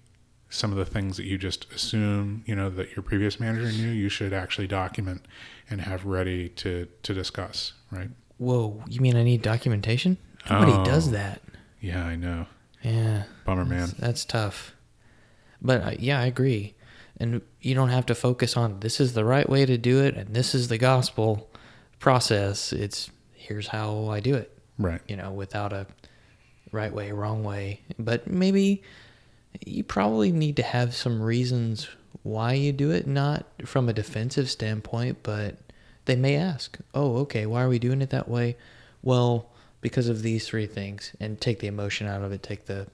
some 0.50 0.72
of 0.72 0.78
the 0.78 0.86
things 0.86 1.18
that 1.18 1.26
you 1.26 1.38
just 1.38 1.72
assume, 1.74 2.44
you 2.46 2.56
know, 2.56 2.70
that 2.70 2.96
your 2.96 3.04
previous 3.04 3.40
manager 3.40 3.72
knew, 3.72 3.90
you 3.92 4.10
should 4.10 4.32
actually 4.34 4.68
document 4.68 5.26
and 5.70 5.82
have 5.82 6.06
ready 6.06 6.50
to, 6.50 6.88
to 7.04 7.14
discuss, 7.14 7.74
right? 7.92 8.10
Whoa, 8.38 8.82
you 8.88 9.02
mean 9.02 9.16
I 9.18 9.24
need 9.24 9.42
documentation? 9.42 10.18
Nobody 10.50 10.72
Oh. 10.72 10.86
does 10.86 11.12
that. 11.12 11.42
Yeah, 11.82 12.06
I 12.06 12.16
know. 12.16 12.46
Yeah. 12.82 13.24
Bummer, 13.46 13.66
man. 13.66 13.80
That's, 13.88 13.94
that's 13.94 14.26
tough. 14.26 14.74
But 15.62 15.82
uh, 15.84 15.92
yeah, 16.00 16.20
I 16.22 16.26
agree. 16.28 16.76
And 17.20 17.42
you 17.62 17.74
don't 17.76 17.90
have 17.90 18.06
to 18.06 18.16
focus 18.16 18.56
on 18.56 18.80
this 18.80 19.00
is 19.02 19.14
the 19.14 19.26
right 19.26 19.50
way 19.50 19.66
to 19.66 19.78
do 19.78 20.04
it 20.04 20.16
and 20.16 20.34
this 20.36 20.54
is 20.56 20.68
the 20.68 20.78
gospel 20.78 21.50
process. 22.00 22.72
It's 22.72 23.10
here's 23.34 23.68
how 23.68 24.08
I 24.10 24.20
do 24.20 24.36
it, 24.36 24.56
Right. 24.78 25.02
you 25.08 25.16
know, 25.16 25.32
without 25.32 25.74
a 25.74 25.88
right 26.72 26.94
way, 26.94 27.12
wrong 27.12 27.44
way. 27.44 27.82
But 27.98 28.28
maybe 28.28 28.84
you 29.66 29.84
probably 29.84 30.32
need 30.32 30.56
to 30.58 30.64
have 30.64 30.96
some 30.96 31.22
reasons 31.22 31.88
why 32.24 32.54
you 32.54 32.72
do 32.72 32.92
it, 32.92 33.08
not 33.08 33.46
from 33.66 33.88
a 33.90 33.94
defensive 33.94 34.50
standpoint, 34.50 35.20
but 35.24 35.58
they 36.06 36.16
may 36.16 36.36
ask, 36.36 36.78
oh, 36.94 37.18
okay, 37.18 37.46
why 37.46 37.64
are 37.64 37.70
we 37.70 37.80
doing 37.80 38.02
it 38.02 38.10
that 38.10 38.28
way? 38.28 38.58
Well, 39.02 39.50
because 39.82 40.08
of 40.08 40.22
these 40.22 40.48
three 40.48 40.66
things, 40.66 41.14
and 41.20 41.40
take 41.40 41.60
the 41.60 41.68
emotion 41.68 42.08
out 42.08 42.22
of 42.22 42.32
it, 42.32 42.44
take 42.44 42.66
the 42.66 42.88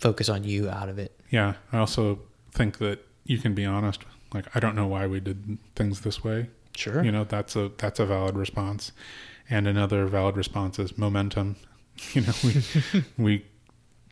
focus 0.00 0.28
on 0.28 0.44
you 0.44 0.68
out 0.68 0.88
of 0.88 0.98
it. 0.98 1.18
Yeah. 1.30 1.54
I 1.72 1.78
also 1.78 2.20
think 2.52 2.78
that 2.78 3.06
you 3.24 3.38
can 3.38 3.54
be 3.54 3.64
honest. 3.64 4.02
Like, 4.32 4.46
I 4.54 4.60
don't 4.60 4.74
know 4.74 4.86
why 4.86 5.06
we 5.06 5.20
did 5.20 5.58
things 5.74 6.00
this 6.00 6.24
way. 6.24 6.48
Sure. 6.76 7.04
You 7.04 7.12
know, 7.12 7.24
that's 7.24 7.56
a 7.56 7.70
that's 7.78 7.98
a 7.98 8.06
valid 8.06 8.36
response. 8.36 8.92
And 9.48 9.66
another 9.66 10.06
valid 10.06 10.36
response 10.36 10.78
is 10.78 10.96
momentum. 10.96 11.56
You 12.14 12.22
know, 12.22 12.32
we 12.42 12.62
we 13.18 13.44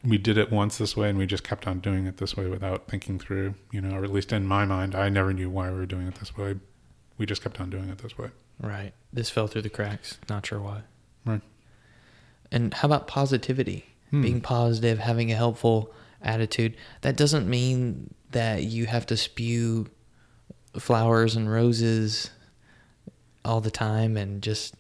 we 0.09 0.19
did 0.19 0.39
it 0.39 0.51
once 0.51 0.79
this 0.79 0.97
way 0.97 1.09
and 1.11 1.19
we 1.19 1.27
just 1.27 1.45
kept 1.45 1.67
on 1.67 1.81
doing 1.81 2.07
it 2.07 2.17
this 2.17 2.37
way 2.37 2.47
without 2.47 2.89
thinking 2.89 3.19
through, 3.19 3.55
you 3.71 3.81
know, 3.81 3.97
or 3.97 4.05
at 4.05 4.13
least 4.13 4.33
in 4.33 4.47
my 4.47 4.65
mind, 4.65 4.95
I 4.95 5.09
never 5.09 5.33
knew 5.33 5.51
why 5.51 5.71
we 5.71 5.77
were 5.77 5.87
doing 5.87 6.07
it 6.07 6.17
this 6.17 6.37
way. 6.37 6.57
we 7.19 7.27
just 7.27 7.43
kept 7.43 7.61
on 7.61 7.69
doing 7.69 7.89
it 7.89 7.99
this 7.99 8.17
way. 8.17 8.29
Right. 8.61 8.93
This 9.13 9.29
fell 9.29 9.49
through 9.49 9.63
the 9.63 9.71
cracks. 9.71 10.19
Not 10.29 10.47
sure 10.47 10.61
why. 10.61 10.83
Right. 11.27 11.43
And 12.51 12.73
how 12.73 12.87
about 12.87 13.07
positivity? 13.07 13.87
Hmm. 14.11 14.23
Being 14.23 14.41
positive, 14.41 14.99
having 14.99 15.31
a 15.31 15.37
helpful 15.37 15.93
attitude. 16.23 16.77
That 17.03 17.17
doesn't 17.17 17.49
mean 17.49 18.15
that 18.31 18.63
you 18.63 18.87
have 18.87 19.07
to 19.07 19.17
spew 19.17 19.89
flowers 20.79 21.37
and 21.37 21.51
roses 21.51 22.31
all 23.45 23.61
the 23.61 23.71
time 23.71 24.17
and 24.17 24.43
just 24.43 24.75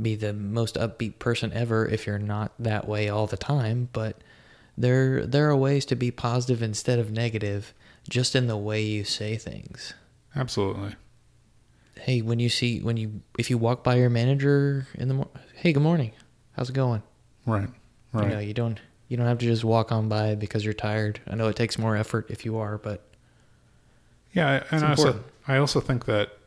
be 0.00 0.16
the 0.16 0.32
most 0.32 0.74
upbeat 0.74 1.18
person 1.18 1.52
ever 1.52 1.86
if 1.86 2.06
you're 2.06 2.18
not 2.18 2.52
that 2.58 2.88
way 2.88 3.08
all 3.08 3.26
the 3.26 3.36
time, 3.36 3.88
but 3.92 4.16
there 4.76 5.24
there 5.26 5.48
are 5.48 5.56
ways 5.56 5.84
to 5.86 5.96
be 5.96 6.10
positive 6.10 6.62
instead 6.62 6.98
of 6.98 7.10
negative 7.10 7.74
just 8.08 8.34
in 8.34 8.46
the 8.46 8.56
way 8.56 8.82
you 8.82 9.04
say 9.04 9.36
things. 9.36 9.94
Absolutely. 10.36 10.96
Hey, 11.96 12.22
when 12.22 12.38
you 12.38 12.48
see 12.48 12.80
when 12.80 12.96
you 12.96 13.22
if 13.38 13.50
you 13.50 13.58
walk 13.58 13.84
by 13.84 13.94
your 13.96 14.10
manager 14.10 14.86
in 14.94 15.08
the 15.08 15.14
morning, 15.14 15.32
hey, 15.54 15.72
good 15.72 15.82
morning. 15.82 16.12
How's 16.52 16.70
it 16.70 16.74
going? 16.74 17.02
Right. 17.46 17.68
Right. 18.12 18.24
You 18.24 18.30
know, 18.30 18.40
you 18.40 18.54
don't 18.54 18.80
you 19.08 19.16
don't 19.16 19.26
have 19.26 19.38
to 19.38 19.46
just 19.46 19.64
walk 19.64 19.92
on 19.92 20.08
by 20.08 20.34
because 20.34 20.64
you're 20.64 20.74
tired. 20.74 21.20
I 21.26 21.34
know 21.34 21.48
it 21.48 21.56
takes 21.56 21.78
more 21.78 21.96
effort 21.96 22.26
if 22.30 22.44
you 22.44 22.58
are, 22.58 22.78
but 22.78 23.06
Yeah, 24.32 24.64
and 24.70 24.84
I 24.84 24.90
also. 24.90 25.24
I 25.46 25.58
also 25.58 25.80
think 25.80 26.06
that 26.06 26.38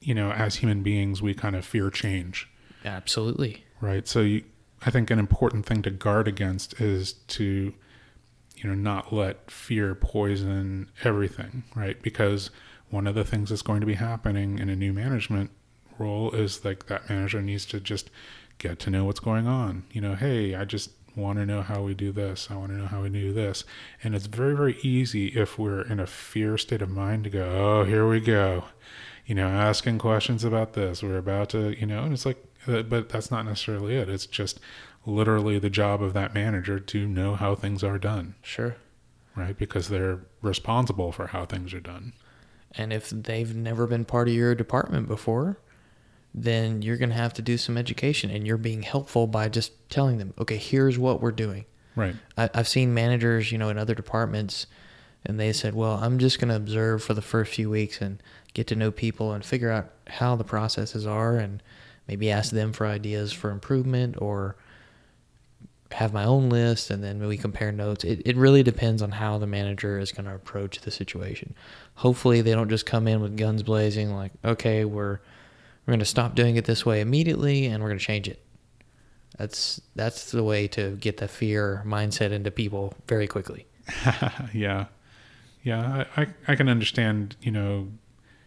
you 0.00 0.14
know, 0.14 0.30
as 0.32 0.56
human 0.56 0.82
beings, 0.82 1.22
we 1.22 1.32
kind 1.34 1.56
of 1.56 1.64
fear 1.64 1.88
change, 1.88 2.48
absolutely. 2.84 3.64
right? 3.80 4.06
So 4.06 4.20
you, 4.20 4.44
I 4.84 4.90
think 4.90 5.10
an 5.10 5.18
important 5.18 5.66
thing 5.66 5.82
to 5.82 5.90
guard 5.90 6.28
against 6.28 6.80
is 6.80 7.12
to 7.12 7.72
you 8.56 8.68
know 8.68 8.74
not 8.74 9.12
let 9.12 9.50
fear 9.50 9.94
poison 9.94 10.90
everything, 11.04 11.64
right? 11.74 12.00
Because 12.02 12.50
one 12.90 13.06
of 13.06 13.14
the 13.14 13.24
things 13.24 13.48
that's 13.48 13.62
going 13.62 13.80
to 13.80 13.86
be 13.86 13.94
happening 13.94 14.58
in 14.58 14.68
a 14.68 14.76
new 14.76 14.92
management 14.92 15.50
role 15.98 16.30
is 16.32 16.64
like 16.64 16.86
that 16.86 17.08
manager 17.08 17.40
needs 17.40 17.64
to 17.66 17.80
just 17.80 18.10
get 18.58 18.78
to 18.80 18.90
know 18.90 19.04
what's 19.04 19.20
going 19.20 19.46
on. 19.46 19.84
You 19.92 20.00
know, 20.00 20.14
hey, 20.14 20.54
I 20.54 20.64
just 20.64 20.90
want 21.16 21.38
to 21.38 21.46
know 21.46 21.62
how 21.62 21.82
we 21.82 21.94
do 21.94 22.12
this. 22.12 22.48
I 22.50 22.56
want 22.56 22.70
to 22.70 22.76
know 22.76 22.86
how 22.86 23.02
we 23.02 23.08
do 23.08 23.32
this. 23.32 23.64
And 24.02 24.14
it's 24.14 24.26
very, 24.26 24.54
very 24.54 24.78
easy 24.82 25.28
if 25.28 25.58
we're 25.58 25.82
in 25.82 26.00
a 26.00 26.06
fear 26.06 26.56
state 26.58 26.82
of 26.82 26.90
mind 26.90 27.24
to 27.24 27.30
go, 27.30 27.44
oh, 27.44 27.84
here 27.84 28.08
we 28.08 28.20
go. 28.20 28.64
You 29.26 29.34
know, 29.34 29.48
asking 29.48 29.98
questions 29.98 30.44
about 30.44 30.72
this. 30.72 31.02
We're 31.02 31.18
about 31.18 31.50
to, 31.50 31.78
you 31.78 31.86
know, 31.86 32.02
and 32.02 32.12
it's 32.12 32.26
like, 32.26 32.42
Uh, 32.66 32.82
but 32.82 33.08
that's 33.08 33.30
not 33.30 33.44
necessarily 33.44 33.96
it. 33.96 34.08
It's 34.08 34.26
just 34.26 34.60
literally 35.04 35.58
the 35.58 35.70
job 35.70 36.02
of 36.02 36.12
that 36.14 36.32
manager 36.34 36.78
to 36.78 37.06
know 37.06 37.34
how 37.34 37.54
things 37.54 37.82
are 37.82 37.98
done, 37.98 38.34
Sure. 38.42 38.76
right? 39.34 39.56
Because 39.58 39.88
they're 39.88 40.20
responsible 40.42 41.10
for 41.12 41.28
how 41.28 41.44
things 41.44 41.74
are 41.74 41.80
done. 41.80 42.12
And 42.76 42.92
if 42.92 43.10
they've 43.10 43.54
never 43.54 43.86
been 43.86 44.04
part 44.04 44.28
of 44.28 44.34
your 44.34 44.54
department 44.54 45.08
before, 45.08 45.58
then 46.34 46.80
you're 46.82 46.96
going 46.96 47.10
to 47.10 47.16
have 47.16 47.34
to 47.34 47.42
do 47.42 47.58
some 47.58 47.76
education 47.76 48.30
and 48.30 48.46
you're 48.46 48.56
being 48.56 48.82
helpful 48.82 49.26
by 49.26 49.48
just 49.48 49.72
telling 49.90 50.18
them, 50.18 50.32
okay, 50.38 50.56
here's 50.56 50.98
what 50.98 51.20
we're 51.20 51.32
doing. 51.32 51.64
Right. 51.96 52.14
I, 52.38 52.48
I've 52.54 52.68
seen 52.68 52.94
managers, 52.94 53.52
you 53.52 53.58
know, 53.58 53.68
in 53.68 53.76
other 53.76 53.94
departments, 53.94 54.66
and 55.26 55.38
they 55.38 55.52
said, 55.52 55.74
well, 55.74 55.96
I'm 56.02 56.18
just 56.18 56.38
going 56.40 56.48
to 56.48 56.56
observe 56.56 57.02
for 57.02 57.12
the 57.12 57.20
first 57.22 57.52
few 57.52 57.68
weeks 57.68 58.00
and 58.00 58.22
get 58.54 58.66
to 58.68 58.76
know 58.76 58.90
people 58.90 59.32
and 59.32 59.44
figure 59.44 59.70
out 59.70 59.90
how 60.06 60.34
the 60.36 60.44
processes 60.44 61.06
are 61.06 61.36
and 61.36 61.62
maybe 62.12 62.30
ask 62.30 62.52
them 62.52 62.74
for 62.74 62.86
ideas 62.86 63.32
for 63.32 63.50
improvement 63.50 64.16
or 64.20 64.54
have 65.92 66.12
my 66.12 66.24
own 66.24 66.50
list 66.50 66.90
and 66.90 67.02
then 67.02 67.26
we 67.26 67.38
compare 67.38 67.72
notes. 67.72 68.04
It, 68.04 68.20
it 68.26 68.36
really 68.36 68.62
depends 68.62 69.00
on 69.00 69.12
how 69.12 69.38
the 69.38 69.46
manager 69.46 69.98
is 69.98 70.12
going 70.12 70.26
to 70.26 70.34
approach 70.34 70.80
the 70.80 70.90
situation. 70.90 71.54
Hopefully 71.94 72.42
they 72.42 72.52
don't 72.52 72.68
just 72.68 72.84
come 72.84 73.08
in 73.08 73.22
with 73.22 73.38
guns 73.38 73.62
blazing 73.62 74.14
like, 74.14 74.32
okay, 74.44 74.84
we're 74.84 75.20
we're 75.86 75.92
going 75.92 76.00
to 76.00 76.04
stop 76.04 76.34
doing 76.34 76.56
it 76.56 76.66
this 76.66 76.84
way 76.84 77.00
immediately 77.00 77.64
and 77.64 77.82
we're 77.82 77.88
going 77.88 77.98
to 77.98 78.04
change 78.04 78.28
it. 78.28 78.44
That's 79.38 79.80
that's 79.96 80.32
the 80.32 80.44
way 80.44 80.68
to 80.68 80.96
get 80.96 81.16
the 81.16 81.28
fear 81.28 81.82
mindset 81.86 82.30
into 82.30 82.50
people 82.50 82.92
very 83.08 83.26
quickly. 83.26 83.64
yeah, 84.52 84.84
yeah. 85.62 86.04
I, 86.14 86.20
I 86.22 86.26
I 86.48 86.56
can 86.56 86.68
understand 86.68 87.36
you 87.40 87.52
know 87.52 87.88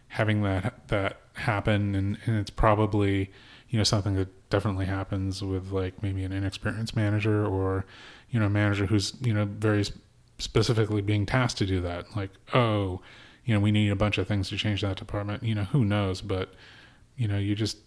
having 0.06 0.42
that 0.42 0.86
that 0.86 1.20
happen, 1.34 1.94
and 1.94 2.18
and 2.26 2.36
it's 2.36 2.50
probably 2.50 3.30
you 3.68 3.78
know 3.78 3.84
something 3.84 4.14
that 4.14 4.48
definitely 4.50 4.86
happens 4.86 5.42
with 5.42 5.72
like 5.72 6.02
maybe 6.02 6.22
an 6.24 6.32
inexperienced 6.32 6.94
manager 6.94 7.44
or 7.44 7.84
you 8.30 8.38
know 8.38 8.46
a 8.46 8.50
manager 8.50 8.86
who's 8.86 9.14
you 9.20 9.34
know 9.34 9.44
very 9.44 9.84
specifically 10.38 11.02
being 11.02 11.26
tasked 11.26 11.58
to 11.58 11.66
do 11.66 11.80
that. 11.80 12.16
Like 12.16 12.30
oh, 12.54 13.00
you 13.44 13.54
know 13.54 13.60
we 13.60 13.72
need 13.72 13.90
a 13.90 13.96
bunch 13.96 14.18
of 14.18 14.28
things 14.28 14.48
to 14.50 14.56
change 14.56 14.82
that 14.82 14.96
department. 14.96 15.42
You 15.42 15.54
know 15.54 15.64
who 15.64 15.84
knows, 15.84 16.20
but 16.20 16.54
you 17.16 17.28
know 17.28 17.38
you 17.38 17.54
just 17.54 17.78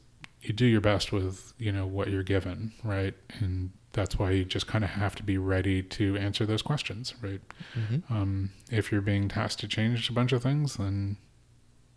you 0.42 0.54
do 0.54 0.66
your 0.66 0.82
best 0.82 1.12
with 1.12 1.54
you 1.58 1.72
know 1.72 1.86
what 1.86 2.10
you're 2.10 2.24
given, 2.24 2.74
right? 2.84 3.14
And 3.40 3.72
that's 3.94 4.20
why 4.20 4.32
you 4.32 4.46
just 4.46 4.68
kind 4.68 4.84
of 4.84 4.92
have 4.92 5.16
to 5.16 5.24
be 5.24 5.38
ready 5.38 5.82
to 5.82 6.16
answer 6.18 6.46
those 6.46 6.62
questions, 6.62 7.14
right? 7.22 7.42
Mm-hmm. 7.76 8.14
Um, 8.14 8.52
if 8.72 8.92
you're 8.92 9.02
being 9.02 9.28
tasked 9.28 9.60
to 9.62 9.68
change 9.68 10.10
a 10.10 10.14
bunch 10.14 10.32
of 10.32 10.44
things, 10.44 10.76
then 10.76 11.18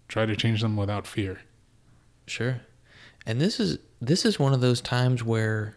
try 0.08 0.26
to 0.26 0.34
change 0.34 0.62
them 0.62 0.76
without 0.76 1.06
fear. 1.06 1.40
Sure. 2.26 2.62
And 3.26 3.40
this 3.40 3.60
is 3.60 3.78
this 4.00 4.24
is 4.24 4.38
one 4.38 4.52
of 4.52 4.60
those 4.60 4.80
times 4.80 5.22
where 5.22 5.76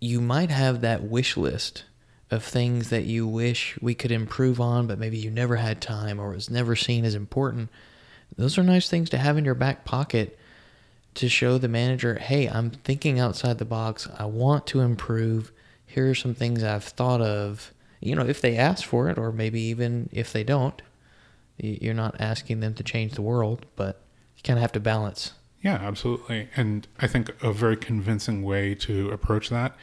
you 0.00 0.20
might 0.20 0.50
have 0.50 0.80
that 0.80 1.04
wish 1.04 1.36
list 1.36 1.84
of 2.30 2.44
things 2.44 2.90
that 2.90 3.04
you 3.04 3.26
wish 3.26 3.78
we 3.80 3.94
could 3.94 4.10
improve 4.10 4.60
on, 4.60 4.86
but 4.86 4.98
maybe 4.98 5.18
you 5.18 5.30
never 5.30 5.56
had 5.56 5.80
time 5.80 6.20
or 6.20 6.30
was 6.30 6.50
never 6.50 6.76
seen 6.76 7.04
as 7.04 7.14
important. 7.14 7.68
Those 8.36 8.56
are 8.56 8.62
nice 8.62 8.88
things 8.88 9.10
to 9.10 9.18
have 9.18 9.36
in 9.36 9.44
your 9.44 9.54
back 9.54 9.84
pocket 9.84 10.38
to 11.14 11.28
show 11.28 11.58
the 11.58 11.68
manager, 11.68 12.14
hey, 12.14 12.46
I'm 12.46 12.70
thinking 12.70 13.18
outside 13.18 13.58
the 13.58 13.64
box. 13.64 14.08
I 14.16 14.26
want 14.26 14.66
to 14.68 14.80
improve. 14.80 15.52
Here 15.84 16.08
are 16.08 16.14
some 16.14 16.34
things 16.34 16.62
I've 16.62 16.84
thought 16.84 17.20
of. 17.20 17.74
You 18.00 18.14
know, 18.14 18.24
if 18.24 18.40
they 18.40 18.56
ask 18.56 18.84
for 18.84 19.08
it, 19.10 19.18
or 19.18 19.32
maybe 19.32 19.60
even 19.60 20.08
if 20.12 20.32
they 20.32 20.44
don't, 20.44 20.80
you're 21.58 21.94
not 21.94 22.20
asking 22.20 22.60
them 22.60 22.74
to 22.74 22.84
change 22.84 23.12
the 23.12 23.22
world, 23.22 23.66
but 23.76 24.00
you 24.36 24.42
kind 24.44 24.58
of 24.58 24.62
have 24.62 24.72
to 24.72 24.80
balance. 24.80 25.32
Yeah, 25.62 25.74
absolutely. 25.74 26.48
And 26.56 26.88
I 26.98 27.06
think 27.06 27.30
a 27.42 27.52
very 27.52 27.76
convincing 27.76 28.42
way 28.42 28.74
to 28.76 29.10
approach 29.10 29.50
that 29.50 29.76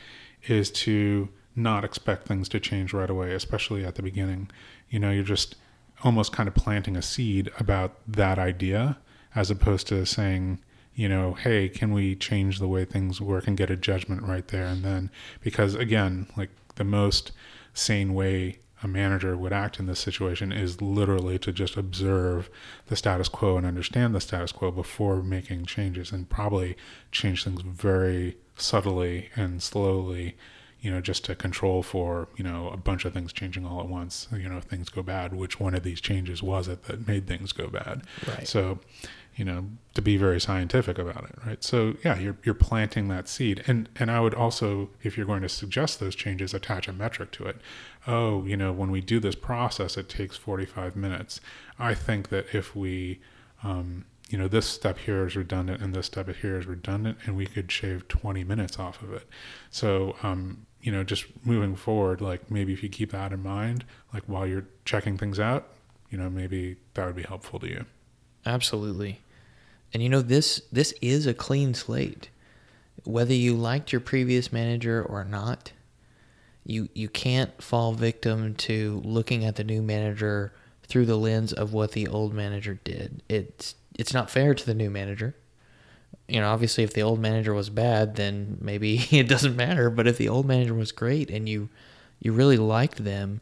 is 0.48 0.72
to 0.72 1.30
not 1.56 1.84
expect 1.84 2.28
things 2.28 2.50
to 2.50 2.60
change 2.60 2.94
right 2.94 3.10
away, 3.10 3.34
especially 3.34 3.86
at 3.86 3.96
the 3.96 4.02
beginning. 4.02 4.50
You 4.90 5.00
know, 5.00 5.12
you're 5.12 5.24
just 5.24 5.56
almost 6.04 6.32
kind 6.32 6.48
of 6.48 6.56
planting 6.56 6.96
a 6.96 7.02
seed 7.02 7.52
about 7.60 7.98
that 8.08 8.40
idea 8.40 8.98
as 9.36 9.52
opposed 9.52 9.88
to 9.88 10.06
saying, 10.06 10.60
you 10.96 11.08
know, 11.08 11.34
hey, 11.34 11.70
can 11.70 11.94
we 11.94 12.16
change 12.16 12.60
the 12.60 12.68
way 12.68 12.86
things 12.86 13.22
work 13.22 13.48
and 13.48 13.58
get 13.58 13.70
a 13.70 13.76
judgment 13.76 14.24
right 14.24 14.48
there 14.48 14.66
and 14.66 14.84
then? 14.84 15.12
Because 15.42 15.76
again, 15.76 16.28
like 16.36 16.50
the 16.76 16.84
most 16.84 17.32
sane 17.74 18.14
way 18.16 18.60
a 18.88 18.92
manager 18.92 19.38
would 19.38 19.54
act 19.54 19.80
in 19.80 19.86
this 19.86 20.00
situation 20.00 20.52
is 20.52 20.82
literally 20.82 21.38
to 21.40 21.52
just 21.52 21.78
observe 21.78 22.50
the 22.88 22.96
status 22.96 23.28
quo 23.28 23.58
and 23.58 23.66
understand 23.66 24.16
the 24.16 24.22
status 24.22 24.52
quo 24.52 24.72
before 24.72 25.22
making 25.22 25.66
changes 25.66 26.12
and 26.12 26.30
probably 26.30 26.76
change 27.12 27.44
things 27.44 27.62
very 27.62 28.38
subtly 28.56 29.30
and 29.36 29.62
slowly 29.62 30.36
you 30.82 30.92
know 30.92 31.02
just 31.02 31.26
to 31.26 31.36
control 31.36 31.84
for 31.84 32.28
you 32.38 32.44
know 32.44 32.70
a 32.70 32.78
bunch 32.78 33.06
of 33.06 33.14
things 33.14 33.34
changing 33.34 33.66
all 33.66 33.80
at 33.80 33.88
once. 33.88 34.28
You 34.32 34.48
know 34.50 34.58
if 34.58 34.66
things 34.66 34.90
go 34.90 35.04
bad 35.04 35.34
which 35.34 35.60
one 35.60 35.74
of 35.74 35.84
these 35.84 36.00
changes 36.02 36.42
was 36.44 36.68
it 36.68 36.84
that 36.84 37.08
made 37.08 37.28
things 37.28 37.52
go 37.52 37.68
bad? 37.68 38.04
Right. 38.28 38.48
so 38.48 38.80
you 39.36 39.46
know 39.46 39.66
to 39.94 40.02
be 40.02 40.18
very 40.18 40.40
scientific 40.40 40.98
about 40.98 41.26
it 41.26 41.36
right? 41.46 41.64
So 41.64 41.96
yeah 42.04 42.18
you're 42.18 42.38
you're 42.44 42.56
planting 42.56 43.08
that 43.10 43.28
seed. 43.28 43.64
And 43.68 43.90
and 43.98 44.12
I 44.12 44.20
would 44.20 44.34
also 44.34 44.90
if 45.04 45.18
you're 45.18 45.26
going 45.26 45.42
to 45.42 45.50
suggest 45.50 46.00
those 46.00 46.16
changes 46.16 46.54
attach 46.54 46.88
a 46.88 46.94
metric 46.94 47.32
to 47.34 47.46
it 47.46 47.58
oh 48.08 48.44
you 48.46 48.58
know 48.58 48.72
when 48.72 48.90
we 48.90 49.02
do 49.02 49.20
this 49.20 49.36
process 49.36 49.98
it 49.98 50.10
takes 50.10 50.36
45 50.36 50.96
minutes 50.96 51.40
I 51.78 51.94
think 51.94 52.30
that 52.30 52.54
if 52.54 52.76
we 52.76 53.20
um, 53.64 54.06
you 54.30 54.38
know 54.38 54.48
this 54.48 54.66
step 54.66 54.98
here 55.00 55.26
is 55.26 55.36
redundant 55.36 55.82
and 55.82 55.94
this 55.94 56.08
step 56.08 56.34
here 56.36 56.58
is 56.58 56.66
redundant 56.66 57.18
and 57.26 57.36
we 57.36 57.46
could 57.46 57.72
shave 57.72 58.08
20 58.08 58.44
minutes 58.44 58.80
off 58.80 59.02
of 59.02 59.14
it 59.14 59.28
so 59.70 60.16
um, 60.24 60.66
you 60.82 60.92
know 60.92 61.04
just 61.04 61.26
moving 61.46 61.76
forward 61.76 62.22
like 62.22 62.50
maybe 62.50 62.74
if 62.74 62.82
you 62.82 62.90
keep 62.90 63.12
that 63.12 63.32
in 63.32 63.44
mind 63.44 63.86
like 64.14 64.24
while 64.26 64.48
you're 64.48 64.68
checking 64.86 65.18
things 65.18 65.40
out 65.40 65.68
you 66.10 66.18
know 66.18 66.30
maybe 66.30 66.78
that 66.94 67.06
would 67.06 67.16
be 67.16 67.24
helpful 67.24 67.60
to 67.60 67.68
you 67.68 67.86
Absolutely. 68.48 69.20
And 69.94 70.02
you 70.02 70.10
know 70.10 70.22
this 70.22 70.62
this 70.72 70.94
is 71.02 71.28
a 71.28 71.34
clean 71.34 71.74
slate. 71.74 72.30
Whether 73.04 73.34
you 73.34 73.56
liked 73.56 73.92
your 73.92 74.02
previous 74.02 74.52
manager 74.52 75.04
or 75.04 75.24
not, 75.24 75.74
you 76.68 76.90
you 76.94 77.08
can't 77.08 77.62
fall 77.62 77.94
victim 77.94 78.54
to 78.56 79.02
looking 79.04 79.46
at 79.46 79.56
the 79.56 79.64
new 79.64 79.82
manager 79.82 80.54
through 80.84 81.06
the 81.06 81.18
lens 81.18 81.54
of 81.54 81.74
what 81.74 81.94
the 81.94 82.08
old 82.08 82.34
manager 82.34 82.80
did. 82.84 83.24
It's 83.30 83.76
it's 83.98 84.14
not 84.14 84.30
fair 84.30 84.54
to 84.54 84.66
the 84.66 84.74
new 84.74 84.90
manager. 84.90 85.34
You 86.28 86.42
know, 86.42 86.50
obviously 86.50 86.84
if 86.84 86.94
the 86.94 87.02
old 87.02 87.20
manager 87.20 87.54
was 87.54 87.70
bad, 87.70 88.18
then 88.18 88.58
maybe 88.62 88.98
it 89.12 89.30
doesn't 89.30 89.56
matter, 89.56 89.90
but 89.90 90.08
if 90.08 90.18
the 90.18 90.30
old 90.30 90.46
manager 90.46 90.74
was 90.74 90.92
great 90.92 91.32
and 91.32 91.48
you 91.48 91.70
you 92.20 92.34
really 92.34 92.58
liked 92.58 93.04
them, 93.04 93.42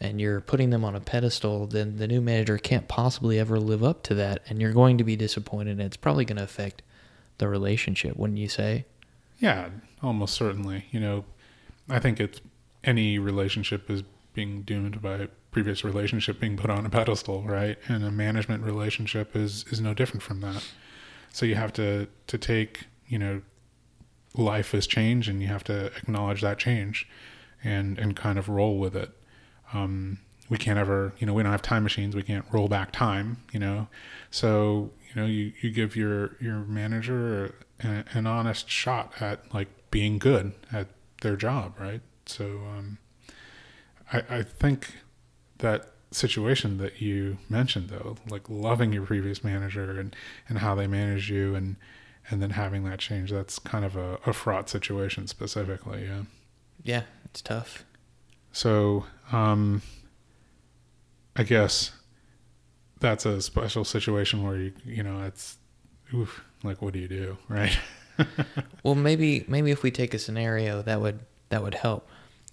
and 0.00 0.20
you're 0.20 0.40
putting 0.40 0.70
them 0.70 0.84
on 0.84 0.94
a 0.94 1.00
pedestal, 1.00 1.66
then 1.66 1.96
the 1.96 2.06
new 2.06 2.20
manager 2.20 2.58
can't 2.58 2.88
possibly 2.88 3.38
ever 3.38 3.58
live 3.58 3.82
up 3.82 4.02
to 4.04 4.14
that, 4.14 4.42
and 4.48 4.60
you're 4.60 4.72
going 4.72 4.98
to 4.98 5.04
be 5.04 5.16
disappointed. 5.16 5.72
And 5.72 5.82
it's 5.82 5.96
probably 5.96 6.24
going 6.24 6.36
to 6.36 6.44
affect 6.44 6.82
the 7.38 7.48
relationship, 7.48 8.16
wouldn't 8.16 8.38
you 8.38 8.48
say? 8.48 8.84
Yeah, 9.38 9.70
almost 10.02 10.34
certainly. 10.34 10.86
You 10.90 11.00
know, 11.00 11.24
I 11.88 11.98
think 11.98 12.20
it's 12.20 12.40
any 12.84 13.18
relationship 13.18 13.90
is 13.90 14.02
being 14.34 14.62
doomed 14.62 15.00
by 15.00 15.28
previous 15.50 15.82
relationship 15.84 16.38
being 16.38 16.56
put 16.56 16.68
on 16.70 16.84
a 16.84 16.90
pedestal, 16.90 17.42
right? 17.42 17.78
And 17.88 18.04
a 18.04 18.10
management 18.10 18.62
relationship 18.62 19.34
is 19.34 19.64
is 19.70 19.80
no 19.80 19.94
different 19.94 20.22
from 20.22 20.40
that. 20.40 20.64
So 21.32 21.46
you 21.46 21.54
have 21.54 21.72
to 21.74 22.08
to 22.26 22.38
take, 22.38 22.84
you 23.08 23.18
know, 23.18 23.42
life 24.34 24.72
has 24.72 24.86
changed 24.86 25.28
and 25.28 25.40
you 25.40 25.48
have 25.48 25.64
to 25.64 25.86
acknowledge 25.96 26.42
that 26.42 26.58
change 26.58 27.08
and 27.64 27.98
and 27.98 28.14
kind 28.14 28.38
of 28.38 28.48
roll 28.48 28.78
with 28.78 28.94
it. 28.94 29.10
Um, 29.72 30.18
we 30.48 30.58
can't 30.58 30.78
ever, 30.78 31.12
you 31.18 31.26
know, 31.26 31.34
we 31.34 31.42
don't 31.42 31.52
have 31.52 31.62
time 31.62 31.82
machines. 31.82 32.14
We 32.14 32.22
can't 32.22 32.44
roll 32.52 32.68
back 32.68 32.92
time, 32.92 33.38
you 33.52 33.58
know. 33.58 33.88
So, 34.30 34.90
you 35.08 35.20
know, 35.20 35.26
you, 35.26 35.52
you 35.60 35.70
give 35.70 35.96
your 35.96 36.36
your 36.40 36.58
manager 36.58 37.54
a, 37.82 38.04
an 38.12 38.26
honest 38.26 38.68
shot 38.68 39.14
at 39.20 39.52
like 39.54 39.68
being 39.90 40.18
good 40.18 40.52
at 40.72 40.88
their 41.22 41.36
job, 41.36 41.74
right? 41.78 42.02
So, 42.26 42.44
um, 42.76 42.98
I 44.12 44.22
I 44.38 44.42
think 44.42 44.94
that 45.58 45.92
situation 46.12 46.78
that 46.78 47.00
you 47.00 47.38
mentioned 47.48 47.88
though, 47.90 48.16
like 48.28 48.48
loving 48.48 48.92
your 48.92 49.04
previous 49.04 49.42
manager 49.44 49.98
and 49.98 50.14
and 50.48 50.58
how 50.58 50.74
they 50.74 50.86
manage 50.86 51.30
you 51.30 51.54
and 51.54 51.76
and 52.30 52.42
then 52.42 52.50
having 52.50 52.84
that 52.84 52.98
change, 52.98 53.30
that's 53.30 53.58
kind 53.58 53.84
of 53.84 53.96
a, 53.96 54.18
a 54.26 54.32
fraught 54.32 54.68
situation 54.68 55.26
specifically, 55.26 56.04
yeah. 56.06 56.22
Yeah, 56.82 57.02
it's 57.24 57.40
tough. 57.40 57.84
So, 58.52 59.06
um, 59.30 59.82
I 61.36 61.44
guess 61.44 61.92
that's 63.00 63.26
a 63.26 63.40
special 63.42 63.84
situation 63.84 64.42
where 64.42 64.56
you, 64.56 64.72
you 64.84 65.02
know, 65.02 65.22
it's, 65.22 65.58
oof, 66.14 66.42
like, 66.64 66.82
what 66.82 66.94
do 66.94 66.98
you 66.98 67.08
do, 67.08 67.38
right? 67.48 67.78
well, 68.82 68.94
maybe, 68.94 69.44
maybe 69.48 69.70
if 69.70 69.82
we 69.82 69.90
take 69.90 70.14
a 70.14 70.18
scenario 70.18 70.82
that 70.82 71.00
would, 71.00 71.20
that 71.48 71.62
would 71.62 71.74
help. 71.74 72.08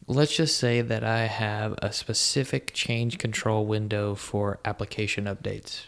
Let's 0.07 0.35
just 0.35 0.57
say 0.57 0.81
that 0.81 1.03
I 1.03 1.25
have 1.25 1.75
a 1.81 1.93
specific 1.93 2.73
change 2.73 3.17
control 3.17 3.65
window 3.65 4.15
for 4.15 4.59
application 4.65 5.25
updates. 5.25 5.83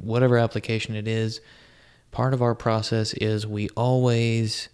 Whatever 0.00 0.38
application 0.38 0.96
it 0.96 1.06
is, 1.06 1.40
part 2.10 2.34
of 2.34 2.42
our 2.42 2.54
process 2.54 3.14
is 3.14 3.46
we 3.46 3.68
always 3.70 4.68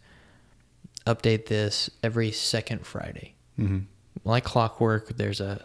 update 1.06 1.46
this 1.46 1.90
every 2.02 2.32
second 2.32 2.86
Friday. 2.86 3.34
Mm-hmm. 3.58 3.80
Like 4.24 4.44
clockwork, 4.44 5.16
there's 5.16 5.40
a 5.40 5.62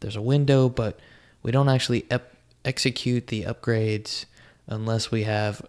there's 0.00 0.16
a 0.16 0.22
window, 0.22 0.68
but 0.68 0.98
we 1.42 1.50
don't 1.50 1.68
actually 1.68 2.06
ep- 2.10 2.36
execute 2.64 3.26
the 3.26 3.42
upgrades 3.42 4.24
unless 4.66 5.10
we 5.10 5.24
have 5.24 5.62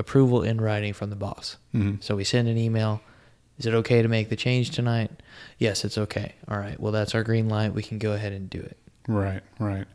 approval 0.00 0.42
in 0.42 0.60
writing 0.60 0.92
from 0.92 1.10
the 1.10 1.16
boss. 1.16 1.58
Mm-hmm. 1.74 1.96
So 2.00 2.16
we 2.16 2.24
send 2.24 2.48
an 2.48 2.56
email. 2.56 3.00
Is 3.58 3.66
it 3.66 3.74
okay 3.74 4.00
to 4.00 4.08
make 4.08 4.30
the 4.30 4.36
change 4.36 4.70
tonight? 4.70 5.10
Yes, 5.58 5.84
it's 5.84 5.98
okay. 5.98 6.34
All 6.48 6.58
right. 6.58 6.80
Well, 6.80 6.92
that's 6.92 7.14
our 7.14 7.22
green 7.22 7.48
light. 7.48 7.74
We 7.74 7.82
can 7.82 7.98
go 7.98 8.12
ahead 8.12 8.32
and 8.32 8.48
do 8.48 8.58
it. 8.58 8.78
Right, 9.06 9.42
right. 9.58 9.86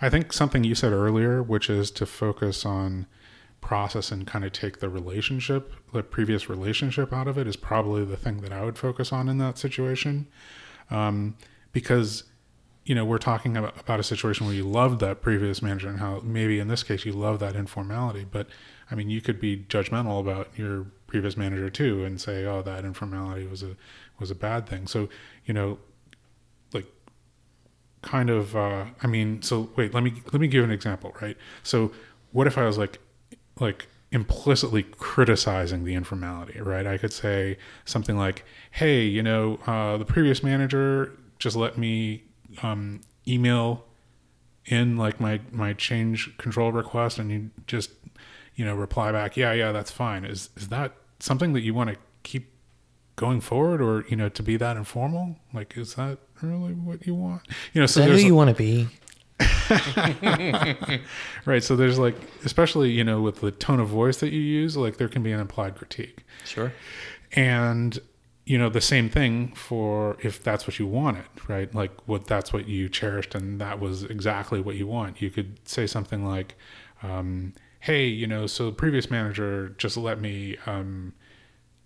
I 0.00 0.10
think 0.10 0.32
something 0.32 0.62
you 0.62 0.74
said 0.74 0.92
earlier, 0.92 1.42
which 1.42 1.70
is 1.70 1.90
to 1.92 2.04
focus 2.04 2.66
on 2.66 3.06
process 3.62 4.12
and 4.12 4.26
kind 4.26 4.44
of 4.44 4.52
take 4.52 4.80
the 4.80 4.90
relationship, 4.90 5.72
the 5.92 6.02
previous 6.02 6.50
relationship 6.50 7.12
out 7.12 7.26
of 7.26 7.38
it, 7.38 7.46
is 7.46 7.56
probably 7.56 8.04
the 8.04 8.16
thing 8.16 8.42
that 8.42 8.52
I 8.52 8.62
would 8.62 8.76
focus 8.76 9.12
on 9.12 9.28
in 9.28 9.38
that 9.38 9.56
situation. 9.56 10.26
Um, 10.90 11.36
because, 11.72 12.24
you 12.84 12.94
know, 12.94 13.04
we're 13.06 13.18
talking 13.18 13.56
about, 13.56 13.80
about 13.80 13.98
a 13.98 14.02
situation 14.02 14.46
where 14.46 14.54
you 14.54 14.64
loved 14.64 15.00
that 15.00 15.22
previous 15.22 15.62
manager 15.62 15.88
and 15.88 15.98
how 15.98 16.20
maybe 16.22 16.58
in 16.58 16.68
this 16.68 16.82
case 16.82 17.06
you 17.06 17.12
love 17.12 17.38
that 17.40 17.56
informality. 17.56 18.26
But 18.30 18.48
I 18.90 18.94
mean, 18.94 19.10
you 19.10 19.20
could 19.20 19.40
be 19.40 19.58
judgmental 19.68 20.20
about 20.20 20.48
your 20.56 20.86
previous 21.06 21.36
manager 21.36 21.70
too 21.70 22.04
and 22.04 22.20
say, 22.20 22.44
oh, 22.44 22.62
that 22.62 22.84
informality 22.84 23.46
was 23.46 23.62
a 23.62 23.76
was 24.18 24.30
a 24.30 24.34
bad 24.34 24.68
thing. 24.68 24.86
So, 24.86 25.08
you 25.44 25.54
know, 25.54 25.78
like 26.72 26.86
kind 28.02 28.30
of 28.30 28.56
uh, 28.56 28.86
I 29.02 29.06
mean, 29.06 29.42
so 29.42 29.70
wait, 29.76 29.94
let 29.94 30.02
me 30.02 30.22
let 30.32 30.40
me 30.40 30.48
give 30.48 30.64
an 30.64 30.70
example, 30.70 31.14
right? 31.20 31.36
So 31.62 31.92
what 32.32 32.46
if 32.46 32.58
I 32.58 32.64
was 32.66 32.78
like 32.78 32.98
like 33.60 33.88
implicitly 34.12 34.84
criticizing 34.84 35.84
the 35.84 35.94
informality, 35.94 36.60
right? 36.60 36.86
I 36.86 36.96
could 36.96 37.12
say 37.12 37.58
something 37.84 38.16
like, 38.16 38.44
"Hey, 38.70 39.02
you 39.02 39.22
know, 39.22 39.58
uh, 39.66 39.96
the 39.96 40.04
previous 40.04 40.42
manager 40.42 41.12
just 41.38 41.56
let 41.56 41.76
me 41.76 42.24
um, 42.62 43.00
email 43.26 43.84
in 44.66 44.96
like 44.96 45.20
my 45.20 45.40
my 45.52 45.72
change 45.72 46.36
control 46.38 46.72
request, 46.72 47.18
and 47.18 47.30
you 47.30 47.50
just 47.66 47.90
you 48.56 48.64
know 48.64 48.74
reply 48.74 49.12
back, 49.12 49.36
yeah, 49.36 49.52
yeah, 49.52 49.72
that's 49.72 49.90
fine." 49.90 50.24
Is 50.24 50.50
is 50.56 50.68
that 50.68 50.92
something 51.20 51.52
that 51.52 51.62
you 51.62 51.74
want 51.74 51.90
to 51.90 51.96
keep 52.22 52.52
going 53.14 53.40
forward, 53.40 53.80
or 53.80 54.04
you 54.08 54.16
know, 54.16 54.28
to 54.28 54.42
be 54.42 54.56
that 54.56 54.76
informal? 54.76 55.36
Like, 55.52 55.76
is 55.76 55.94
that 55.94 56.18
really 56.42 56.72
what 56.72 57.06
you 57.06 57.14
want? 57.14 57.42
You 57.72 57.80
know, 57.80 57.86
so 57.86 58.00
is 58.00 58.06
that 58.06 58.12
who 58.12 58.26
you 58.26 58.34
want 58.34 58.50
to 58.50 58.56
be? 58.56 58.88
right. 61.44 61.62
So 61.62 61.76
there's 61.76 61.98
like, 61.98 62.16
especially, 62.44 62.90
you 62.90 63.04
know, 63.04 63.20
with 63.20 63.40
the 63.40 63.50
tone 63.50 63.80
of 63.80 63.88
voice 63.88 64.18
that 64.18 64.32
you 64.32 64.40
use, 64.40 64.76
like 64.76 64.96
there 64.96 65.08
can 65.08 65.22
be 65.22 65.32
an 65.32 65.40
implied 65.40 65.76
critique. 65.76 66.24
Sure. 66.44 66.72
And, 67.32 67.98
you 68.44 68.58
know, 68.58 68.68
the 68.68 68.80
same 68.80 69.10
thing 69.10 69.52
for 69.54 70.16
if 70.22 70.42
that's 70.42 70.66
what 70.66 70.78
you 70.78 70.86
wanted, 70.86 71.24
right? 71.48 71.74
Like 71.74 71.90
what 72.06 72.26
that's 72.26 72.52
what 72.52 72.68
you 72.68 72.88
cherished 72.88 73.34
and 73.34 73.60
that 73.60 73.80
was 73.80 74.04
exactly 74.04 74.60
what 74.60 74.76
you 74.76 74.86
want. 74.86 75.20
You 75.20 75.30
could 75.30 75.58
say 75.68 75.86
something 75.86 76.24
like, 76.24 76.54
um, 77.02 77.52
hey, 77.86 78.06
you 78.06 78.26
know, 78.26 78.46
so 78.46 78.66
the 78.66 78.72
previous 78.72 79.10
manager 79.10 79.70
just 79.78 79.96
let 79.96 80.20
me, 80.20 80.56
um, 80.66 81.12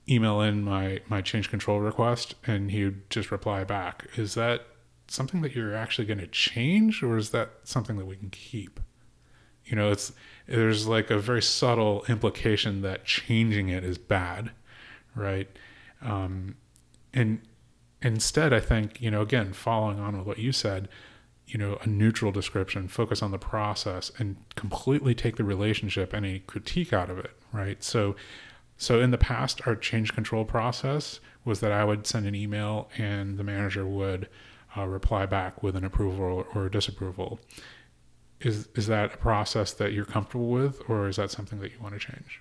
email 0.08 0.40
in 0.40 0.62
my, 0.62 1.00
my 1.08 1.20
change 1.20 1.48
control 1.50 1.78
request 1.78 2.34
and 2.46 2.70
he 2.70 2.84
would 2.84 3.08
just 3.10 3.30
reply 3.30 3.64
back. 3.64 4.06
Is 4.16 4.34
that 4.34 4.66
something 5.08 5.40
that 5.42 5.54
you're 5.54 5.74
actually 5.74 6.06
going 6.06 6.18
to 6.18 6.26
change 6.26 7.02
or 7.02 7.16
is 7.16 7.30
that 7.30 7.50
something 7.64 7.96
that 7.98 8.06
we 8.06 8.16
can 8.16 8.30
keep 8.30 8.80
you 9.70 9.76
know 9.76 9.90
it's 9.90 10.12
there's 10.46 10.86
like 10.86 11.10
a 11.10 11.18
very 11.18 11.42
subtle 11.42 12.04
implication 12.08 12.82
that 12.82 13.04
changing 13.04 13.68
it 13.68 13.84
is 13.84 13.98
bad 13.98 14.50
right 15.14 15.48
um, 16.02 16.56
and 17.14 17.40
instead 18.02 18.52
i 18.52 18.60
think 18.60 19.00
you 19.00 19.10
know 19.10 19.22
again 19.22 19.52
following 19.52 19.98
on 19.98 20.16
with 20.16 20.26
what 20.26 20.38
you 20.38 20.52
said 20.52 20.88
you 21.52 21.58
know 21.58 21.78
a 21.82 21.86
neutral 21.86 22.32
description 22.32 22.88
focus 22.88 23.22
on 23.22 23.30
the 23.30 23.38
process 23.38 24.10
and 24.18 24.36
completely 24.54 25.14
take 25.14 25.36
the 25.36 25.44
relationship 25.44 26.12
and 26.12 26.24
a 26.24 26.38
critique 26.40 26.92
out 26.92 27.10
of 27.10 27.18
it 27.18 27.32
right 27.52 27.82
so 27.82 28.14
so 28.76 29.00
in 29.00 29.10
the 29.10 29.18
past 29.18 29.60
our 29.66 29.76
change 29.76 30.14
control 30.14 30.44
process 30.44 31.20
was 31.44 31.60
that 31.60 31.72
i 31.72 31.84
would 31.84 32.06
send 32.06 32.26
an 32.26 32.34
email 32.34 32.88
and 32.96 33.38
the 33.38 33.44
manager 33.44 33.86
would 33.86 34.28
uh, 34.76 34.86
reply 34.86 35.26
back 35.26 35.62
with 35.62 35.76
an 35.76 35.84
approval 35.84 36.46
or 36.54 36.68
disapproval. 36.68 37.40
Is 38.40 38.68
is 38.74 38.86
that 38.86 39.14
a 39.14 39.16
process 39.18 39.72
that 39.74 39.92
you're 39.92 40.04
comfortable 40.04 40.48
with, 40.48 40.80
or 40.88 41.08
is 41.08 41.16
that 41.16 41.30
something 41.30 41.60
that 41.60 41.72
you 41.72 41.78
want 41.80 41.94
to 41.94 42.00
change? 42.00 42.40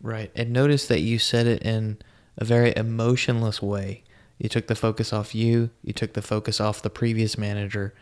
Right, 0.00 0.30
and 0.36 0.52
notice 0.52 0.86
that 0.86 1.00
you 1.00 1.18
said 1.18 1.46
it 1.46 1.62
in 1.62 1.98
a 2.36 2.44
very 2.44 2.72
emotionless 2.76 3.60
way. 3.60 4.04
You 4.40 4.48
took 4.48 4.68
the 4.68 4.74
focus 4.74 5.12
off 5.12 5.34
you. 5.34 5.68
You 5.84 5.92
took 5.92 6.14
the 6.14 6.22
focus 6.22 6.60
off 6.60 6.80
the 6.80 6.88
previous 6.88 7.36
manager, 7.36 7.94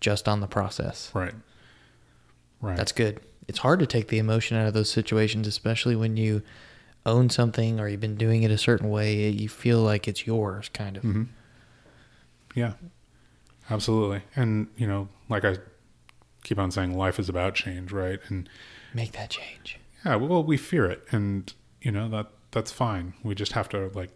just 0.00 0.28
on 0.28 0.40
the 0.40 0.48
process. 0.48 1.10
Right. 1.14 1.34
Right. 2.60 2.76
That's 2.76 2.90
good. 2.92 3.20
It's 3.46 3.60
hard 3.60 3.78
to 3.78 3.86
take 3.86 4.08
the 4.08 4.18
emotion 4.18 4.56
out 4.56 4.66
of 4.66 4.74
those 4.74 4.90
situations, 4.90 5.46
especially 5.46 5.94
when 5.94 6.16
you 6.16 6.42
own 7.06 7.30
something 7.30 7.78
or 7.78 7.88
you've 7.88 8.00
been 8.00 8.16
doing 8.16 8.42
it 8.42 8.50
a 8.50 8.58
certain 8.58 8.90
way. 8.90 9.28
You 9.28 9.48
feel 9.48 9.80
like 9.80 10.08
it's 10.08 10.26
yours, 10.26 10.68
kind 10.70 10.96
of. 10.96 11.04
Mm-hmm. 11.04 11.22
Yeah, 12.56 12.72
absolutely. 13.70 14.22
And, 14.34 14.66
you 14.76 14.88
know, 14.88 15.08
like 15.28 15.44
I 15.44 15.58
keep 16.42 16.58
on 16.58 16.72
saying, 16.72 16.96
life 16.96 17.20
is 17.20 17.28
about 17.28 17.54
change, 17.54 17.92
right? 17.92 18.18
And 18.28 18.48
make 18.94 19.12
that 19.12 19.30
change. 19.30 19.78
Yeah, 20.04 20.16
well, 20.16 20.42
we 20.42 20.56
fear 20.56 20.86
it. 20.86 21.04
And, 21.12 21.52
you 21.82 21.92
know, 21.92 22.08
that 22.08 22.28
that's 22.50 22.72
fine. 22.72 23.14
We 23.22 23.34
just 23.34 23.52
have 23.52 23.68
to, 23.68 23.90
like, 23.94 24.10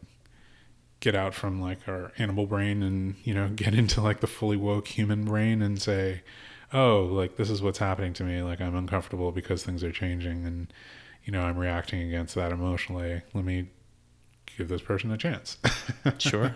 get 1.00 1.14
out 1.14 1.34
from, 1.34 1.60
like, 1.60 1.88
our 1.88 2.12
animal 2.18 2.46
brain 2.46 2.82
and, 2.82 3.16
you 3.24 3.34
know, 3.34 3.48
get 3.54 3.74
into, 3.74 4.00
like, 4.00 4.20
the 4.20 4.26
fully 4.26 4.56
woke 4.56 4.88
human 4.88 5.24
brain 5.24 5.62
and 5.62 5.80
say, 5.80 6.22
oh, 6.72 7.04
like, 7.04 7.36
this 7.36 7.50
is 7.50 7.62
what's 7.62 7.78
happening 7.78 8.12
to 8.14 8.24
me. 8.24 8.42
Like, 8.42 8.60
I'm 8.60 8.74
uncomfortable 8.74 9.32
because 9.32 9.62
things 9.62 9.82
are 9.84 9.92
changing 9.92 10.44
and, 10.44 10.72
you 11.24 11.32
know, 11.32 11.42
I'm 11.42 11.58
reacting 11.58 12.02
against 12.02 12.34
that 12.34 12.52
emotionally. 12.52 13.22
Let 13.34 13.44
me 13.44 13.68
give 14.56 14.68
this 14.68 14.82
person 14.82 15.10
a 15.10 15.18
chance. 15.18 15.58
sure. 16.18 16.54